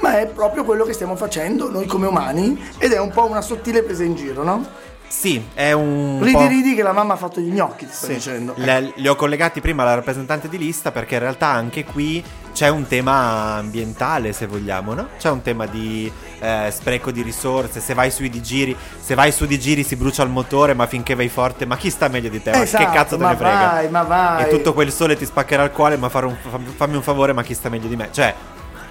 ma 0.00 0.20
è 0.20 0.26
proprio 0.26 0.64
quello 0.64 0.84
che 0.84 0.92
stiamo 0.92 1.16
facendo 1.16 1.70
noi 1.70 1.86
come 1.86 2.06
umani 2.06 2.60
ed 2.78 2.92
è 2.92 3.00
un 3.00 3.10
po' 3.10 3.24
una 3.24 3.40
sottile 3.40 3.82
presa 3.82 4.04
in 4.04 4.14
giro, 4.14 4.42
no? 4.42 4.64
Sì, 5.10 5.44
è 5.54 5.72
un 5.72 6.20
Ridi 6.22 6.46
ridi 6.46 6.74
che 6.76 6.84
la 6.84 6.92
mamma 6.92 7.14
ha 7.14 7.16
fatto 7.16 7.40
gli 7.40 7.50
gnocchi, 7.52 7.84
ti 7.84 7.92
sto 7.92 8.06
dicendo. 8.06 8.52
Le- 8.54 8.92
li 8.94 9.08
ho 9.08 9.16
collegati 9.16 9.60
prima 9.60 9.82
alla 9.82 9.94
rappresentante 9.94 10.48
di 10.48 10.56
lista 10.56 10.92
perché 10.92 11.14
in 11.14 11.20
realtà 11.20 11.48
anche 11.48 11.84
qui 11.84 12.22
c'è 12.52 12.68
un 12.68 12.86
tema 12.86 13.56
ambientale, 13.56 14.32
se 14.32 14.46
vogliamo, 14.46 14.94
no? 14.94 15.08
C'è 15.18 15.28
un 15.28 15.42
tema 15.42 15.66
di 15.66 16.10
eh, 16.38 16.68
spreco 16.70 17.10
di 17.10 17.22
risorse. 17.22 17.80
Se 17.80 17.92
vai 17.92 18.12
sui 18.12 18.30
di 18.30 18.40
giri, 18.40 18.76
se 19.00 19.16
vai 19.16 19.32
su 19.32 19.46
di 19.46 19.58
giri 19.58 19.82
si 19.82 19.96
brucia 19.96 20.22
il 20.22 20.30
motore, 20.30 20.74
ma 20.74 20.86
finché 20.86 21.16
vai 21.16 21.28
forte, 21.28 21.66
ma 21.66 21.76
chi 21.76 21.90
sta 21.90 22.06
meglio 22.06 22.28
di 22.28 22.40
te? 22.40 22.52
Esatto, 22.52 22.84
che 22.84 22.90
cazzo 22.92 23.16
te 23.16 23.22
ma 23.24 23.30
ne 23.30 23.36
frega? 23.36 23.58
vai, 23.58 23.88
ma 23.90 24.02
vai. 24.04 24.44
E 24.44 24.48
tutto 24.48 24.72
quel 24.72 24.92
sole 24.92 25.16
ti 25.16 25.24
spaccherà 25.24 25.64
il 25.64 25.72
cuore, 25.72 25.96
ma 25.96 26.08
un- 26.14 26.36
fam- 26.48 26.72
fammi 26.76 26.94
un 26.94 27.02
favore, 27.02 27.32
ma 27.32 27.42
chi 27.42 27.54
sta 27.54 27.68
meglio 27.68 27.88
di 27.88 27.96
me? 27.96 28.10
Cioè, 28.12 28.32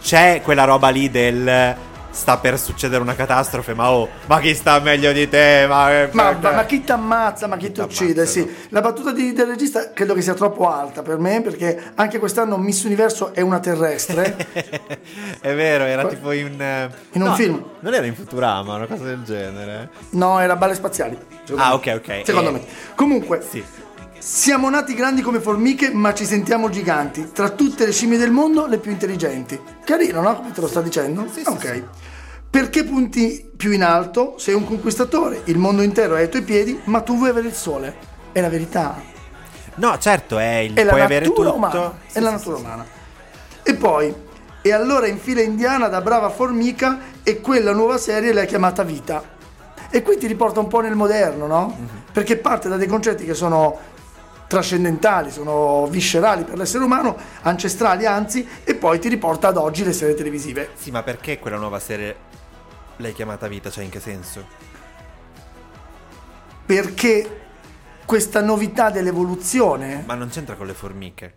c'è 0.02 0.42
quella 0.44 0.66
roba 0.66 0.90
lì 0.90 1.10
del 1.10 1.76
sta 2.12 2.38
per 2.38 2.60
succedere 2.60 3.02
una 3.02 3.16
catastrofe, 3.16 3.74
ma 3.74 3.92
oh, 3.92 4.08
ma 4.26 4.40
chi 4.40 4.54
sta 4.56 4.80
meglio 4.80 5.12
di 5.12 5.28
te? 5.30 5.66
Ma, 5.68 6.08
Ma, 6.12 6.32
ma- 6.40 6.52
ma 6.52 6.66
chi 6.66 6.84
ti 6.84 6.92
ammazza, 6.92 7.48
ma 7.48 7.56
chi 7.58 7.72
ti 7.72 7.80
uccide? 7.82 8.26
Sì. 8.26 8.50
La 8.70 8.82
battuta 8.82 9.12
di- 9.12 9.32
del 9.34 9.46
regista 9.48 9.92
credo 9.94 10.14
che 10.14 10.22
sia 10.22 10.34
troppo 10.34 10.70
alta 10.72 11.02
per 11.02 11.18
me 11.18 11.42
perché 11.42 11.92
anche 11.96 12.20
quest'anno 12.20 12.58
Miss 12.58 12.84
Universo 12.84 13.34
è 13.34 13.42
una 13.42 13.60
terrestre. 13.60 14.36
È 15.42 15.54
vero, 15.54 15.84
era 15.86 16.06
tipo 16.08 16.32
in. 16.32 16.60
eh, 16.62 16.90
In 17.14 17.22
un 17.22 17.30
no, 17.30 17.36
film. 17.36 17.64
Non 17.80 17.94
era 17.94 18.06
in 18.06 18.16
Futurama, 18.16 18.76
una 18.76 18.86
cosa 18.88 19.04
del 19.04 19.24
genere. 19.24 19.90
No, 20.12 20.40
era 20.40 20.56
balle 20.56 20.76
spaziali. 20.76 21.18
secondo 21.44 21.64
Ah, 21.64 21.70
me. 21.70 21.74
ok, 21.76 21.94
ok. 22.06 22.22
Secondo 22.26 22.50
Eh, 22.50 22.54
me. 22.54 22.62
Comunque, 22.96 23.42
Sì. 23.48 23.64
Siamo 24.20 24.70
nati 24.70 24.94
grandi 24.94 25.22
come 25.22 25.40
formiche, 25.40 25.92
ma 25.92 26.14
ci 26.14 26.26
sentiamo 26.26 26.70
giganti. 26.70 27.32
Tra 27.34 27.50
tutte 27.50 27.86
le 27.86 27.92
scimmie 27.92 28.18
del 28.18 28.32
mondo, 28.32 28.68
le 28.68 28.78
più 28.78 28.92
intelligenti. 28.92 29.60
Carino, 29.84 30.22
no? 30.22 30.36
Come 30.36 30.52
te 30.52 30.62
lo 30.62 30.68
sta 30.68 30.82
dicendo? 30.82 31.26
Sì, 31.32 31.42
sì, 31.42 31.50
ok. 31.50 31.84
Perché 32.50 32.84
punti 32.84 33.50
più 33.56 33.72
in 33.72 33.84
alto? 33.84 34.36
Sei 34.38 34.54
un 34.54 34.66
conquistatore, 34.66 35.42
il 35.46 35.58
mondo 35.58 35.82
intero 35.82 36.16
è 36.16 36.22
ai 36.22 36.30
tuoi 36.30 36.42
piedi, 36.42 36.80
ma 36.86 37.02
tu 37.02 37.16
vuoi 37.16 37.30
avere 37.30 37.48
il 37.48 37.54
sole. 37.54 37.96
È 38.32 38.42
la 38.42 38.50
verità. 38.50 39.00
No, 39.76 39.98
certo, 39.98 40.38
è 40.38 40.56
il 40.58 40.74
È 40.74 40.84
la 40.84 40.90
puoi 40.90 41.02
avere 41.02 41.26
natura 41.28 41.50
tutto. 41.50 41.58
umana. 41.58 41.94
Sì, 42.08 42.18
è 42.18 42.20
la 42.22 42.30
sì, 42.30 42.36
natura 42.36 42.56
sì, 42.56 42.62
sì. 42.62 42.68
umana. 42.68 42.86
E 43.64 43.74
poi, 43.76 44.14
e 44.62 44.74
allora 44.74 45.08
in 45.08 45.20
fila 45.20 45.42
indiana 45.42 45.88
da 45.88 46.02
brava 46.02 46.30
formica 46.30 47.00
e 47.24 47.40
quella 47.40 47.72
nuova 47.72 47.98
serie 47.98 48.34
l'hai 48.34 48.48
chiamata 48.48 48.84
vita. 48.84 49.24
E 49.92 50.02
qui 50.02 50.18
ti 50.18 50.28
riporta 50.28 50.60
un 50.60 50.68
po' 50.68 50.82
nel 50.82 50.96
moderno, 50.96 51.48
no? 51.48 51.76
Mhm. 51.78 51.88
Perché 52.12 52.38
parte 52.38 52.68
da 52.68 52.78
dei 52.78 52.88
concetti 52.88 53.26
che 53.26 53.34
sono 53.34 53.78
trascendentali, 54.50 55.30
sono 55.30 55.86
viscerali 55.86 56.44
per 56.44 56.58
l'essere 56.58 56.84
umano, 56.84 57.16
ancestrali 57.44 58.08
anzi, 58.08 58.46
e 58.64 58.74
poi 58.74 58.98
ti 58.98 59.08
riporta 59.08 59.50
ad 59.50 59.58
oggi 59.58 59.84
le 59.84 59.94
serie 59.94 60.16
televisive. 60.16 60.72
Sì, 60.74 60.90
ma 60.90 61.04
perché 61.04 61.38
quella 61.38 61.58
nuova 61.58 61.80
serie 61.80 62.16
l'hai 62.98 63.14
chiamata 63.14 63.48
vita? 63.48 63.70
Cioè, 63.70 63.84
in 63.84 63.92
che 63.92 64.00
senso? 64.00 64.48
Perché 66.66 67.42
questa 68.06 68.42
novità 68.42 68.90
dell'evoluzione 68.90 70.04
Ma 70.08 70.16
non 70.16 70.30
c'entra 70.30 70.56
con 70.56 70.66
le 70.66 70.74
formiche. 70.74 71.34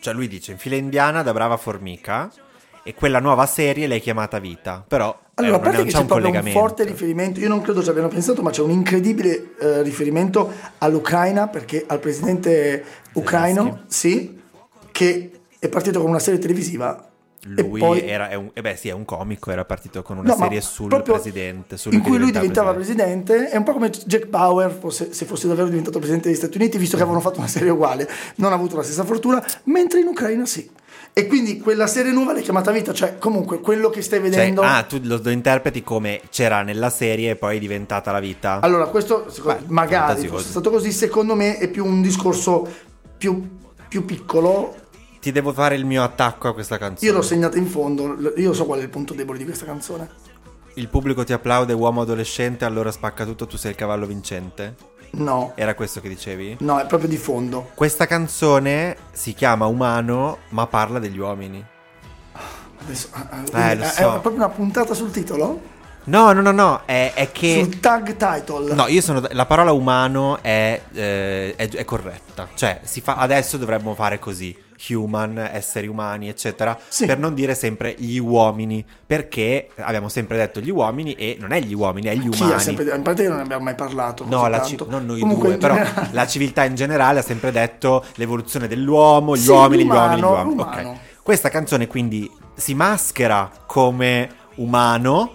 Cioè, 0.00 0.12
lui 0.12 0.28
dice 0.28 0.52
in 0.52 0.58
fila 0.58 0.76
indiana 0.76 1.22
da 1.22 1.32
brava 1.32 1.56
formica. 1.56 2.30
E 2.90 2.94
quella 2.94 3.20
nuova 3.20 3.46
serie 3.46 3.86
l'hai 3.86 4.00
chiamata 4.00 4.40
vita. 4.40 4.84
Però. 4.86 5.16
eh, 5.16 5.30
Allora, 5.34 5.56
a 5.56 5.60
parte 5.60 5.84
che 5.84 5.92
c'è 5.92 6.04
proprio 6.04 6.28
un 6.28 6.50
forte 6.50 6.82
riferimento, 6.82 7.38
io 7.38 7.46
non 7.46 7.60
credo 7.62 7.84
ci 7.84 7.88
abbiano 7.88 8.08
pensato, 8.08 8.42
ma 8.42 8.50
c'è 8.50 8.62
un 8.62 8.70
incredibile 8.72 9.54
eh, 9.60 9.82
riferimento 9.82 10.52
all'Ucraina, 10.78 11.46
perché 11.46 11.84
al 11.86 12.00
presidente 12.00 12.84
ucraino, 13.12 13.82
sì, 13.86 14.40
che 14.90 15.30
è 15.56 15.68
partito 15.68 16.00
con 16.00 16.08
una 16.10 16.18
serie 16.18 16.40
televisiva. 16.40 17.06
Lui 17.44 17.78
poi, 17.78 18.00
era. 18.06 18.28
È 18.28 18.34
un, 18.34 18.50
eh 18.52 18.60
beh, 18.60 18.74
sì, 18.74 18.88
è 18.88 18.92
un 18.92 19.04
comico. 19.04 19.52
Era 19.52 19.64
partito 19.64 20.02
con 20.02 20.18
una 20.18 20.30
No, 20.30 20.36
serie 20.36 20.60
sul 20.60 20.88
presidente. 21.00 21.76
in 21.90 22.00
cui 22.02 22.18
lui 22.18 22.32
diventava 22.32 22.40
diventava 22.40 22.74
presidente. 22.74 23.48
è 23.50 23.56
un 23.56 23.62
po' 23.62 23.72
come 23.72 23.90
Jack 23.90 24.26
Bauer 24.26 24.76
fosse- 24.76 25.12
se 25.12 25.24
fosse 25.26 25.46
davvero 25.46 25.68
diventato 25.68 25.98
presidente 25.98 26.26
degli 26.28 26.36
Stati 26.36 26.56
Uniti, 26.58 26.76
visto 26.76 26.96
che 26.96 27.02
avevano 27.02 27.22
fatto 27.22 27.38
una 27.38 27.46
serie 27.48 27.70
uguale, 27.70 28.08
non 28.36 28.50
ha 28.50 28.56
avuto 28.56 28.74
la 28.76 28.82
stessa 28.82 29.04
fortuna, 29.04 29.42
mentre 29.64 30.00
in 30.00 30.08
Ucraina 30.08 30.44
sì. 30.44 30.68
E 31.12 31.26
quindi 31.26 31.58
quella 31.58 31.86
serie 31.86 32.12
nuova 32.12 32.32
l'hai 32.32 32.42
chiamata 32.42 32.70
vita, 32.70 32.94
cioè 32.94 33.18
comunque 33.18 33.60
quello 33.60 33.90
che 33.90 34.00
stai 34.00 34.20
Cioè, 34.20 34.30
vedendo. 34.30 34.62
ah, 34.62 34.82
tu 34.84 35.00
lo, 35.02 35.20
lo 35.22 35.30
interpreti 35.30 35.82
come 35.82 36.20
c'era 36.30 36.62
nella 36.62 36.88
serie 36.88 37.30
e 37.30 37.36
poi 37.36 37.56
è 37.56 37.60
diventata 37.60 38.12
la 38.12 38.20
vita. 38.20 38.60
Allora, 38.62 38.86
questo 38.86 39.26
secondo- 39.28 39.60
Beh, 39.60 39.64
magari 39.72 40.26
fosse 40.28 40.48
stato 40.50 40.70
così, 40.70 40.92
secondo 40.92 41.34
me 41.34 41.58
è 41.58 41.68
più 41.68 41.84
un 41.84 42.00
discorso 42.00 42.66
più, 43.18 43.56
più 43.88 44.04
piccolo. 44.04 44.74
Ti 45.20 45.32
devo 45.32 45.52
fare 45.52 45.74
il 45.74 45.84
mio 45.84 46.02
attacco 46.02 46.48
a 46.48 46.54
questa 46.54 46.78
canzone. 46.78 47.10
Io 47.10 47.16
l'ho 47.16 47.22
segnata 47.22 47.58
in 47.58 47.66
fondo, 47.66 48.16
io 48.36 48.52
so 48.54 48.64
qual 48.64 48.78
è 48.78 48.82
il 48.82 48.88
punto 48.88 49.12
debole 49.12 49.36
di 49.38 49.44
questa 49.44 49.66
canzone. 49.66 50.08
Il 50.74 50.88
pubblico 50.88 51.24
ti 51.24 51.32
applaude, 51.32 51.72
uomo 51.72 52.00
adolescente, 52.02 52.64
allora 52.64 52.90
spacca 52.92 53.24
tutto, 53.26 53.46
tu 53.46 53.56
sei 53.58 53.72
il 53.72 53.76
cavallo 53.76 54.06
vincente. 54.06 54.74
No, 55.12 55.52
Era 55.56 55.74
questo 55.74 56.00
che 56.00 56.08
dicevi? 56.08 56.56
no, 56.60 56.78
è 56.78 56.86
proprio 56.86 57.08
di 57.08 57.16
fondo. 57.16 57.70
Questa 57.74 58.06
canzone 58.06 58.96
si 59.12 59.34
chiama 59.34 59.66
Umano, 59.66 60.38
ma 60.50 60.66
parla 60.66 60.98
degli 60.98 61.18
uomini. 61.18 61.64
Adesso, 62.82 63.08
ah, 63.12 63.26
ah, 63.52 63.70
Eh, 63.70 63.76
lo 63.76 63.82
è 63.84 63.88
so. 63.88 64.08
proprio 64.10 64.34
una 64.34 64.48
puntata 64.48 64.94
sul 64.94 65.10
titolo? 65.10 65.60
No, 66.04 66.32
no, 66.32 66.40
no, 66.40 66.50
no, 66.50 66.82
è, 66.86 67.12
è 67.14 67.30
che... 67.30 67.62
Sul 67.62 67.78
tag 67.80 68.16
title. 68.16 68.72
No, 68.74 68.86
io 68.86 69.00
sono... 69.02 69.22
La 69.32 69.44
parola 69.46 69.72
umano 69.72 70.38
è, 70.42 70.80
eh, 70.92 71.54
è, 71.56 71.68
è 71.68 71.84
corretta. 71.84 72.48
Cioè, 72.54 72.80
si 72.84 73.00
fa, 73.00 73.16
adesso 73.16 73.58
dovremmo 73.58 73.94
fare 73.94 74.18
così. 74.18 74.56
Human, 74.88 75.38
esseri 75.52 75.86
umani, 75.86 76.28
eccetera. 76.28 76.78
Sì. 76.88 77.06
Per 77.06 77.18
non 77.18 77.34
dire 77.34 77.54
sempre 77.54 77.94
gli 77.98 78.18
uomini. 78.18 78.84
Perché 79.06 79.68
abbiamo 79.76 80.08
sempre 80.08 80.36
detto 80.36 80.60
gli 80.60 80.70
uomini 80.70 81.12
e 81.14 81.36
non 81.40 81.52
è 81.52 81.60
gli 81.60 81.74
uomini, 81.74 82.06
è 82.08 82.14
gli 82.14 82.28
Chi 82.30 82.42
umani. 82.42 82.60
sempre? 82.60 82.84
In 82.94 83.02
parte 83.02 83.26
non 83.28 83.36
ne 83.36 83.42
abbiamo 83.42 83.64
mai 83.64 83.74
parlato. 83.74 84.24
No, 84.26 84.48
ci- 84.64 84.78
non 84.88 85.06
noi 85.06 85.20
Comunque, 85.20 85.48
due, 85.48 85.56
però 85.58 85.74
generale- 85.74 86.08
la 86.12 86.26
civiltà 86.26 86.64
in 86.64 86.74
generale 86.74 87.18
ha 87.18 87.22
sempre 87.22 87.50
detto 87.52 88.04
l'evoluzione 88.14 88.68
dell'uomo, 88.68 89.36
gli 89.36 89.40
Sì, 89.40 89.50
uomini, 89.50 89.84
gli 89.84 89.88
uomini, 89.88 90.20
gli 90.20 90.24
uomini. 90.24 90.56
l'umano. 90.56 90.90
Ok. 90.90 90.98
Questa 91.22 91.48
canzone 91.48 91.86
quindi 91.86 92.30
si 92.54 92.74
maschera 92.74 93.50
come 93.66 94.28
umano, 94.56 95.32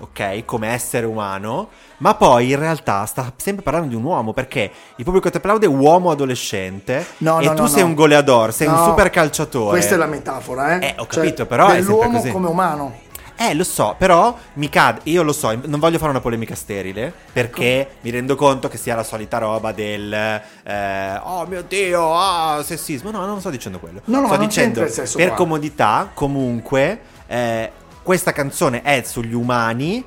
ok, 0.00 0.44
come 0.44 0.68
essere 0.68 1.06
umano, 1.06 1.68
ma 1.98 2.14
poi 2.14 2.50
in 2.50 2.58
realtà 2.58 3.04
sta 3.06 3.32
sempre 3.36 3.62
parlando 3.62 3.88
di 3.88 3.94
un 3.94 4.04
uomo 4.04 4.32
perché 4.32 4.70
il 4.96 5.04
pubblico 5.04 5.30
ti 5.30 5.36
applaude 5.36 5.66
uomo 5.66 6.10
adolescente 6.10 7.04
No, 7.18 7.40
e 7.40 7.46
no, 7.46 7.54
tu 7.54 7.62
no, 7.62 7.68
sei 7.68 7.82
un 7.82 7.94
goleador, 7.94 8.52
sei 8.52 8.68
un 8.68 8.76
super 8.84 9.10
calciatore. 9.10 9.70
Questa 9.70 9.94
è 9.94 9.98
la 9.98 10.06
metafora, 10.06 10.78
eh? 10.78 10.86
Eh, 10.86 10.94
ho 10.98 11.06
capito, 11.06 11.46
però 11.46 11.68
è 11.68 11.82
sempre 11.82 12.10
così. 12.10 12.30
come 12.30 12.48
umano. 12.48 13.06
Eh, 13.40 13.54
lo 13.54 13.62
so, 13.62 13.94
però 13.96 14.36
mi 14.54 14.68
cade. 14.68 15.02
Io 15.04 15.22
lo 15.22 15.32
so, 15.32 15.56
non 15.66 15.78
voglio 15.78 15.98
fare 15.98 16.10
una 16.10 16.20
polemica 16.20 16.56
sterile. 16.56 17.12
Perché 17.32 17.90
mi 18.00 18.10
rendo 18.10 18.34
conto 18.34 18.66
che 18.66 18.76
sia 18.76 18.96
la 18.96 19.04
solita 19.04 19.38
roba 19.38 19.70
del. 19.70 20.12
eh, 20.12 21.20
oh 21.22 21.46
mio 21.46 21.62
dio, 21.62 22.18
ah, 22.18 22.60
sessismo. 22.64 23.12
No, 23.12 23.24
non 23.26 23.38
sto 23.38 23.50
dicendo 23.50 23.78
quello. 23.78 24.00
No, 24.06 24.22
no, 24.22 24.26
sto 24.26 24.38
dicendo 24.38 24.84
per 25.14 25.34
comodità, 25.34 26.10
comunque, 26.12 27.00
eh, 27.28 27.70
questa 28.08 28.32
canzone 28.32 28.80
è 28.80 29.02
sugli 29.04 29.34
umani. 29.34 30.02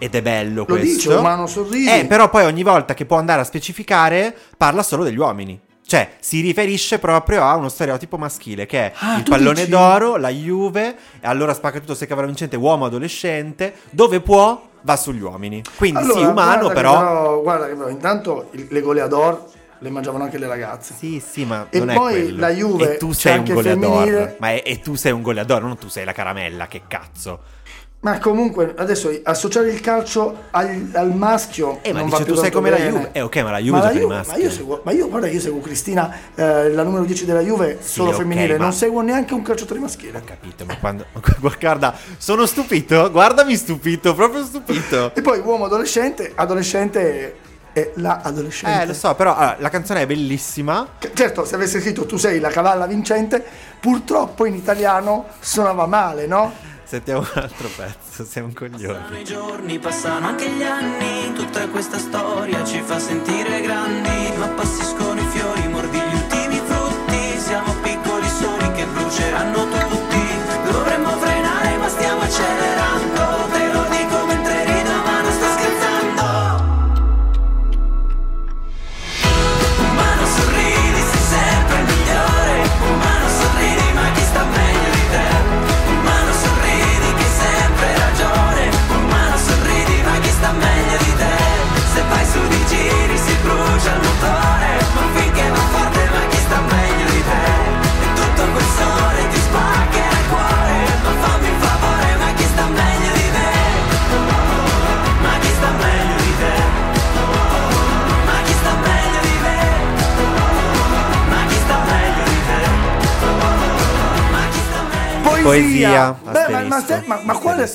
Ed 0.00 0.14
è 0.14 0.20
bello 0.20 0.58
Lo 0.60 0.64
questo. 0.66 0.84
dice, 1.08 1.14
umano 1.14 1.46
sorridi. 1.46 1.88
Eh, 1.90 2.04
però 2.04 2.28
poi 2.28 2.44
ogni 2.44 2.62
volta 2.62 2.92
che 2.92 3.06
può 3.06 3.16
andare 3.16 3.40
a 3.40 3.44
specificare, 3.44 4.36
parla 4.58 4.82
solo 4.82 5.02
degli 5.02 5.16
uomini. 5.16 5.58
Cioè, 5.84 6.10
si 6.20 6.42
riferisce 6.42 6.98
proprio 6.98 7.42
a 7.42 7.56
uno 7.56 7.70
stereotipo 7.70 8.18
maschile 8.18 8.66
che 8.66 8.78
è 8.88 8.92
Ah, 8.98 9.16
il 9.16 9.22
pallone 9.22 9.60
dici? 9.60 9.70
d'oro, 9.70 10.16
la 10.16 10.28
Juve, 10.28 10.88
e 11.20 11.26
allora 11.26 11.54
spacca 11.54 11.80
tutto 11.80 11.94
se 11.94 12.06
cavallo 12.06 12.26
vincente, 12.26 12.56
uomo 12.56 12.84
adolescente, 12.84 13.74
dove 13.90 14.20
può 14.20 14.68
va 14.82 14.96
sugli 14.96 15.22
uomini. 15.22 15.62
Quindi 15.76 16.04
sì, 16.04 16.10
Allora, 16.10 16.28
umano, 16.28 16.58
guarda 16.60 16.68
che 16.68 16.74
però... 16.74 17.40
Guarda 17.40 17.66
che 17.68 17.74
però, 17.74 17.88
intanto 17.88 18.48
il- 18.52 18.66
le 18.68 18.80
goleador 18.82 19.44
le 19.80 19.90
mangiavano 19.90 20.24
anche 20.24 20.38
le 20.38 20.46
ragazze. 20.46 20.94
Sì, 20.96 21.22
sì, 21.24 21.44
ma 21.44 21.66
E 21.70 21.80
poi 21.84 22.34
la 22.36 22.50
Juve 22.50 22.94
e 22.94 22.96
tu 22.98 23.12
sei 23.12 23.38
un 23.38 23.44
goleador. 23.44 23.90
femminile. 24.04 24.36
Ma 24.40 24.50
è- 24.52 24.62
e 24.64 24.80
tu 24.80 24.94
sei 24.94 25.12
un 25.12 25.22
goleador, 25.22 25.62
non 25.62 25.78
tu 25.78 25.88
sei 25.88 26.04
la 26.04 26.12
caramella, 26.12 26.66
che 26.66 26.82
cazzo. 26.88 27.56
Ma 28.00 28.20
comunque, 28.20 28.74
adesso 28.76 29.10
associare 29.24 29.70
il 29.70 29.80
calcio 29.80 30.44
al, 30.52 30.88
al 30.92 31.12
maschio 31.16 31.80
Eh, 31.82 31.92
ma 31.92 31.98
non 31.98 32.06
dice 32.06 32.18
va 32.18 32.24
più 32.26 32.34
tu 32.34 32.40
sei 32.40 32.50
come 32.52 32.70
la. 32.70 32.76
Juve. 32.76 33.08
Eh, 33.10 33.20
ok, 33.22 33.36
ma 33.38 33.50
la 33.50 33.58
Juve 33.58 33.78
Ma 33.78 33.84
la 33.84 33.92
Juve-. 33.92 34.22
Ma 34.24 34.36
io, 34.36 34.50
seguo, 34.52 34.80
ma 34.84 34.92
io 34.92 35.08
guarda, 35.08 35.26
io 35.26 35.40
seguo 35.40 35.60
Cristina, 35.60 36.14
eh, 36.36 36.70
la 36.70 36.84
numero 36.84 37.02
10 37.04 37.24
della 37.24 37.40
Juve, 37.40 37.78
solo 37.80 38.10
ok, 38.10 38.16
femminile. 38.18 38.56
ma- 38.56 38.62
Non 38.64 38.72
seguo 38.72 39.00
neanche 39.00 39.34
un 39.34 39.42
calciatore 39.42 39.80
maschile. 39.80 40.18
Ho 40.18 40.22
capito, 40.24 40.64
ma 40.64 40.76
quando... 40.78 41.06
Guarda, 41.58 41.92
sono 42.18 42.46
stupito, 42.46 43.10
guardami 43.10 43.56
stupito, 43.56 44.14
proprio 44.14 44.44
stupito. 44.44 45.12
E 45.16 45.20
poi 45.20 45.40
uomo 45.40 45.64
adolescente, 45.64 46.30
adolescente 46.36 47.34
è 47.72 47.92
la 47.96 48.20
adolescente. 48.22 48.82
Eh, 48.82 48.86
lo 48.86 48.94
so, 48.94 49.14
però 49.14 49.34
allora, 49.34 49.56
la 49.58 49.68
canzone 49.68 50.02
è 50.02 50.06
bellissima. 50.06 50.86
Che- 50.98 51.10
Certo, 51.14 51.44
se 51.44 51.54
avesse 51.54 51.80
scritto 51.80 52.06
tu 52.06 52.16
sei 52.16 52.40
la 52.40 52.48
cavalla 52.48 52.86
vincente, 52.86 53.44
purtroppo 53.80 54.44
in 54.44 54.54
italiano 54.54 55.26
suonava 55.40 55.86
male, 55.86 56.26
no? 56.26 56.52
Sentiamo 56.84 57.20
un 57.20 57.28
altro 57.34 57.68
pezzo, 57.76 58.24
siamo 58.24 58.48
un 58.48 58.54
coglioni. 58.54 58.94
Passano 58.98 59.18
i 59.18 59.24
giorni, 59.24 59.78
passano 59.78 60.26
anche 60.28 60.48
gli 60.50 60.62
anni, 60.62 61.32
tutta 61.34 61.68
questa 61.68 61.98
storia 61.98 62.64
ci 62.64 62.80
fa 62.80 62.98
sentire 62.98 63.60
grandi, 63.60 64.32
ma 64.38 64.46
appassiscono 64.46 65.20
i 65.20 65.26
fiori, 65.26 65.68
mordi 65.68 65.98
gli 65.98 66.14
ultimi 66.14 66.62
frutti, 66.64 67.38
siamo 67.40 67.74
piccoli 67.82 68.26
soli 68.28 68.72
che 68.72 68.86
bruceranno 68.86 69.68
tutti, 69.68 69.97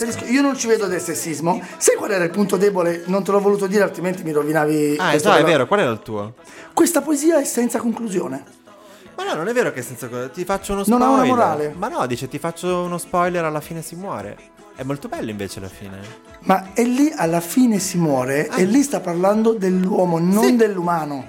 Asterisco. 0.09 0.31
Io 0.33 0.41
non 0.41 0.57
ci 0.57 0.67
vedo 0.67 0.87
del 0.87 1.01
sessismo. 1.01 1.61
Sai 1.77 1.95
qual 1.95 2.11
era 2.11 2.23
il 2.23 2.29
punto 2.31 2.57
debole? 2.57 3.03
Non 3.07 3.23
te 3.23 3.31
l'ho 3.31 3.39
voluto 3.39 3.67
dire, 3.67 3.83
altrimenti 3.83 4.23
mi 4.23 4.31
rovinavi. 4.31 4.95
Ah, 4.99 5.13
esatto, 5.13 5.37
è 5.39 5.43
vero, 5.43 5.65
qual 5.67 5.79
era 5.81 5.91
il 5.91 5.99
tuo? 6.01 6.33
Questa 6.73 7.01
poesia 7.01 7.39
è 7.39 7.43
senza 7.45 7.79
conclusione. 7.79 8.43
Ma 9.15 9.23
no, 9.25 9.35
non 9.35 9.47
è 9.47 9.53
vero 9.53 9.71
che 9.71 9.81
senza 9.83 10.07
co- 10.07 10.29
ti 10.31 10.43
faccio 10.43 10.73
uno 10.73 10.83
Non 10.87 10.99
spoiler. 10.99 11.07
ha 11.07 11.21
una 11.21 11.25
morale. 11.35 11.73
Ma 11.77 11.87
no, 11.87 12.05
dice 12.07 12.27
ti 12.27 12.39
faccio 12.39 12.83
uno 12.83 12.97
spoiler, 12.97 13.43
alla 13.45 13.61
fine 13.61 13.81
si 13.83 13.95
muore. 13.95 14.35
È 14.75 14.81
molto 14.83 15.07
bello 15.07 15.29
invece 15.29 15.59
alla 15.59 15.67
fine. 15.69 15.99
Ma 16.45 16.73
è 16.73 16.83
lì 16.83 17.13
alla 17.15 17.39
fine 17.39 17.77
si 17.77 17.97
muore 17.99 18.47
Ah. 18.49 18.57
e 18.57 18.63
lì 18.65 18.81
sta 18.81 18.99
parlando 19.01 19.53
dell'uomo, 19.53 20.17
non 20.17 20.43
Sì. 20.45 20.55
dell'umano. 20.55 21.27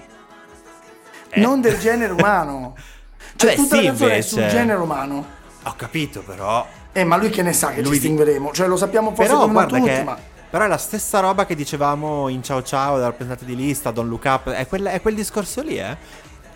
Eh. 1.29 1.41
Non 1.41 1.61
del 1.61 1.79
genere 1.79 2.13
umano. 2.13 2.75
Cioè, 3.37 3.57
Vabbè, 3.57 3.63
tutta 3.63 3.77
sì, 3.77 3.83
la 3.83 3.89
canzone 3.89 4.11
è 4.11 4.15
invece. 4.15 4.29
sul 4.29 4.47
genere 4.47 4.81
umano. 4.81 5.27
Ho 5.65 5.75
capito 5.77 6.23
però. 6.23 6.65
Eh, 6.97 7.05
ma 7.05 7.17
lui 7.17 7.29
che 7.31 7.43
ne 7.43 7.53
sa 7.53 7.71
che 7.71 7.83
Lui 7.83 7.95
ci 7.95 7.99
di- 8.01 8.07
stingheremo? 8.07 8.53
Cioè, 8.53 8.69
lo 8.69 8.77
sappiamo 8.77 9.09
forse 9.15 9.25
Però 9.31 9.41
come 9.41 9.53
guarda 9.53 9.77
tutti, 9.79 9.91
che 9.91 10.03
ma... 10.05 10.17
però 10.49 10.65
è 10.65 10.69
la 10.69 10.77
stessa 10.79 11.19
roba 11.19 11.45
che 11.45 11.55
dicevamo 11.57 12.29
in 12.29 12.43
Ciao 12.43 12.63
Ciao 12.63 12.95
dalla 12.95 13.07
rappresentante 13.07 13.45
di 13.45 13.57
lista, 13.57 13.91
Don't 13.91 14.09
Look 14.09 14.25
Up, 14.27 14.51
è, 14.51 14.67
quel- 14.69 14.85
è 14.85 15.01
quel 15.01 15.15
discorso 15.17 15.61
lì, 15.63 15.77
eh. 15.77 15.97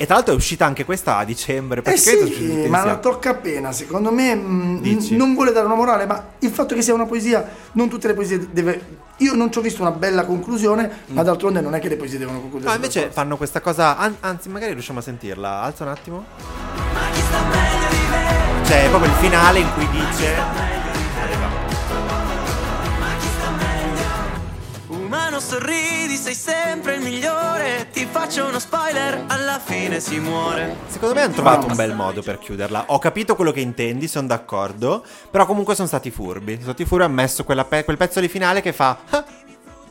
E 0.01 0.07
tra 0.07 0.15
l'altro 0.15 0.33
è 0.33 0.37
uscita 0.37 0.65
anche 0.65 0.85
questa 0.85 1.17
a 1.17 1.25
dicembre, 1.25 1.83
Eh 1.83 1.97
sì, 1.97 2.67
ma 2.69 2.85
la 2.85 2.99
tocca 2.99 3.31
appena, 3.31 3.73
secondo 3.73 4.13
me 4.13 4.33
mh, 4.33 4.81
n- 4.85 5.07
non 5.17 5.35
vuole 5.35 5.51
dare 5.51 5.67
una 5.67 5.75
morale, 5.75 6.07
ma 6.07 6.25
il 6.39 6.51
fatto 6.51 6.77
che 6.77 6.83
sia 6.83 6.95
una 6.95 7.07
poesia, 7.07 7.45
non 7.73 7.89
tutte 7.89 8.07
le 8.07 8.15
poesie 8.15 8.47
deve... 8.53 9.07
Io 9.17 9.35
non 9.35 9.51
ci 9.51 9.59
ho 9.59 9.61
visto 9.61 9.83
una 9.83 9.91
bella 9.91 10.25
conclusione, 10.25 10.89
ma 11.07 11.25
d'altronde 11.25 11.61
non 11.61 11.75
è 11.75 11.81
che 11.81 11.89
le 11.89 11.97
poesie 11.97 12.17
devono 12.17 12.39
concludere. 12.39 12.71
Mm. 12.71 12.75
No, 12.75 12.77
invece 12.77 13.11
fanno 13.11 13.37
questa 13.37 13.61
cosa, 13.61 13.97
an- 13.97 14.15
anzi 14.21 14.49
magari 14.49 14.73
riusciamo 14.75 15.01
a 15.01 15.03
sentirla, 15.03 15.63
alza 15.63 15.83
un 15.83 15.91
attimo. 15.91 16.25
Ma 16.95 17.11
chi 17.13 17.21
sta? 17.21 17.58
Cioè, 18.69 18.85
è 18.85 18.89
proprio 18.91 19.11
il 19.11 19.17
finale 19.17 19.59
in 19.61 19.73
cui 19.73 19.89
dice... 19.89 20.35
Ma 22.99 23.07
chi 23.19 23.27
sta 23.27 23.51
meglio? 23.57 25.05
Umano 25.05 25.41
sorridi, 25.41 26.15
sei 26.17 26.35
sempre 26.35 26.97
il 26.97 27.01
migliore. 27.01 27.89
Ti 27.91 28.07
faccio 28.11 28.45
uno 28.47 28.59
spoiler, 28.59 29.25
alla 29.29 29.59
fine 29.59 30.01
si 30.01 30.19
muore. 30.19 30.77
Secondo 30.89 31.15
me 31.15 31.23
hanno 31.23 31.33
trovato 31.33 31.67
un 31.67 31.77
bel 31.77 31.95
modo 31.95 32.21
per 32.21 32.39
chiuderla. 32.39 32.85
Ho 32.89 32.99
capito 32.99 33.35
quello 33.37 33.53
che 33.53 33.61
intendi, 33.61 34.07
sono 34.07 34.27
d'accordo. 34.27 35.03
Però 35.31 35.47
comunque 35.47 35.75
sono 35.75 35.89
stati 35.89 36.11
furbi. 36.11 36.53
Sono 36.53 36.65
stati 36.65 36.85
furbi, 36.85 37.05
hanno 37.05 37.15
messo 37.15 37.45
pe- 37.45 37.85
quel 37.85 37.97
pezzo 37.97 38.21
di 38.21 38.29
finale 38.29 38.61
che 38.61 38.75
fa... 38.75 38.99
"Ah". 39.09 39.25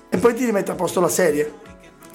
E 0.10 0.18
poi 0.20 0.36
ti 0.36 0.46
rimette 0.46 0.70
a 0.70 0.76
posto 0.76 1.00
la 1.02 1.10
serie. 1.10 1.52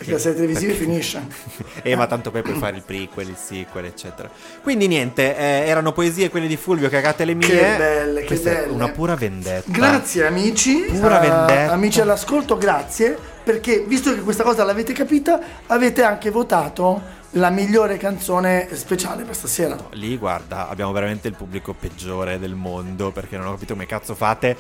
Perché 0.03 0.13
la 0.13 0.19
serie 0.19 0.37
televisiva 0.37 0.73
Perché- 0.73 0.85
finisce. 0.87 1.23
Eh, 1.83 1.97
ma 1.97 2.07
tanto 2.07 2.31
poi 2.31 2.43
puoi 2.43 2.57
fare 2.59 2.77
il 2.77 2.83
prequel, 2.85 3.29
il 3.29 3.37
sequel, 3.37 3.87
eccetera. 3.87 4.31
Quindi 4.63 4.87
niente, 4.87 5.37
eh, 5.37 5.67
erano 5.67 5.93
poesie 5.93 6.29
quelle 6.31 6.47
di 6.47 6.57
Fulvio, 6.57 6.89
cagate 6.89 7.25
le 7.25 7.35
mie. 7.35 7.49
Che 7.49 7.75
belle, 7.77 8.21
che 8.21 8.27
Questa 8.27 8.51
è 8.51 8.55
belle. 8.63 8.73
una 8.73 8.89
pura 8.91 9.15
vendetta. 9.15 9.71
Grazie 9.71 10.27
amici, 10.27 10.83
Pura 10.89 11.21
eh, 11.23 11.29
vendetta. 11.29 11.73
amici 11.73 12.01
all'ascolto, 12.01 12.57
grazie, 12.59 13.17
perché 13.43 13.85
visto 13.87 14.15
che 14.15 14.21
questa 14.21 14.43
cosa 14.45 14.63
l'avete 14.65 14.93
capita, 14.93 15.41
avete 15.67 16.03
anche 16.03 16.31
votato 16.31 17.21
la 17.37 17.49
migliore 17.49 17.97
canzone 17.97 18.69
speciale 18.73 19.23
per 19.25 19.35
stasera. 19.35 19.77
Lì, 19.93 20.17
guarda, 20.19 20.69
abbiamo 20.69 20.93
veramente 20.93 21.29
il 21.29 21.35
pubblico 21.35 21.73
peggiore 21.73 22.39
del 22.39 22.55
mondo 22.55 23.11
perché 23.11 23.39
non 23.39 23.47
ho 23.47 23.53
capito 23.53 23.73
come 23.73 23.87
cazzo 23.87 24.15
fate. 24.15 24.55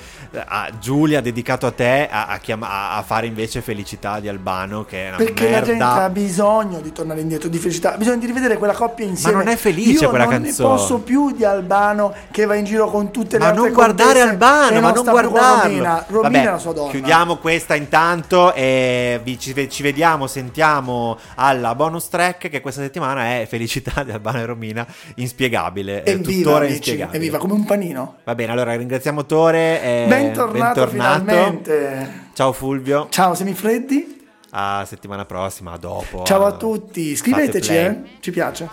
A 0.46 0.70
Giulia, 0.80 1.20
dedicato 1.20 1.66
a 1.66 1.70
te, 1.70 2.08
a, 2.10 2.26
a 2.28 2.38
chiama- 2.38 2.92
a- 2.92 3.02
fare 3.02 3.26
invece 3.26 3.60
Felicità 3.60 4.20
di 4.20 4.28
Albano, 4.28 4.84
che 4.84 5.04
è 5.04 5.08
una 5.08 5.16
Perché 5.18 5.50
la 5.50 5.60
gente 5.62 5.82
ha 5.82 5.92
merda. 5.94 6.08
bisogno 6.08 6.80
di 6.80 6.92
tornare 6.92 7.20
indietro, 7.20 7.48
di 7.50 7.58
felicità, 7.58 7.96
bisogna 7.98 8.16
di 8.16 8.26
rivedere 8.26 8.56
quella 8.56 8.72
coppia 8.72 9.04
insieme. 9.04 9.36
non 9.36 9.48
è 9.48 9.56
felice 9.56 10.04
Io 10.04 10.08
quella 10.08 10.24
non 10.24 10.42
canzone. 10.42 10.68
ne 10.70 10.74
posso 10.76 10.98
più 11.00 11.30
di 11.32 11.44
Albano 11.44 12.14
che 12.30 12.46
va 12.46 12.54
in 12.54 12.64
giro 12.64 12.88
con 12.88 13.10
tutte 13.10 13.36
le 13.36 13.44
Ma 13.44 13.50
altre 13.50 13.64
non 13.64 13.72
guardare 13.74 14.20
Albano, 14.22 14.80
ma 14.80 14.92
non 14.92 15.04
guardarlo. 15.04 15.62
Romina, 15.62 16.04
Romina 16.08 16.22
Vabbè, 16.30 16.40
è 16.48 16.50
la 16.52 16.58
sua 16.58 16.72
donna. 16.72 16.90
Chiudiamo 16.90 17.36
questa 17.36 17.74
intanto 17.74 18.54
e 18.54 19.20
vi- 19.22 19.38
ci, 19.38 19.68
ci 19.68 19.82
vediamo, 19.82 20.26
sentiamo 20.26 21.18
alla 21.34 21.74
bonus 21.74 22.08
track 22.08 22.48
che 22.48 22.60
questa 22.62 22.80
settimana 22.80 23.38
è 23.40 23.46
Felicità 23.46 24.02
di 24.02 24.10
Albano 24.12 24.38
e 24.38 24.44
Romina, 24.46 24.86
inspiegabile, 25.16 26.02
è 26.04 26.10
Evviva, 26.10 26.30
tuttora 26.32 26.56
amici, 26.64 26.76
inspiegabile. 26.76 27.16
evviva, 27.18 27.38
come 27.38 27.52
un 27.52 27.64
panino. 27.64 28.16
Va 28.24 28.34
bene, 28.34 28.52
allora 28.52 28.74
ringraziamo 28.74 29.26
Tore. 29.26 29.82
e 29.82 30.06
bentornato, 30.08 30.82
Eh, 30.82 30.86
bentornato. 30.86 30.90
finalmente. 30.90 32.20
Ciao 32.32 32.52
Fulvio, 32.52 33.08
Ciao 33.10 33.34
semifreddi. 33.34 34.20
a 34.52 34.84
settimana 34.86 35.24
prossima, 35.26 35.72
a 35.72 35.76
dopo. 35.76 36.22
Ciao 36.24 36.46
a 36.46 36.52
tutti, 36.56 37.14
scriveteci, 37.16 37.74
eh? 37.74 38.00
ci 38.20 38.30
piace. 38.30 38.68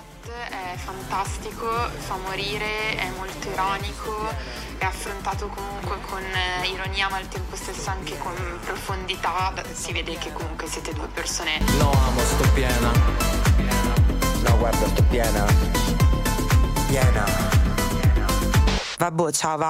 È 0.49 0.77
fantastico, 0.77 1.65
fa 1.97 2.15
morire, 2.25 2.95
è 2.95 3.09
molto 3.17 3.47
ironico, 3.51 4.27
è 4.79 4.85
affrontato 4.85 5.47
comunque 5.47 5.97
con 6.07 6.23
eh, 6.23 6.67
ironia 6.67 7.09
ma 7.09 7.17
al 7.17 7.27
tempo 7.27 7.55
stesso 7.55 7.89
anche 7.89 8.17
con 8.17 8.33
profondità. 8.63 9.53
Si 9.71 9.91
vede 9.91 10.17
che 10.17 10.31
comunque 10.31 10.67
siete 10.67 10.93
due 10.93 11.07
persone 11.07 11.59
Lo 11.77 11.91
amo, 11.91 12.19
sto 12.21 12.47
piena. 12.53 12.91
No, 14.41 14.57
guarda, 14.57 14.87
sto 14.87 15.03
piena. 15.03 15.45
Piena. 16.87 17.25
Vabbè, 18.97 19.31
ciao, 19.31 19.57
va. 19.57 19.67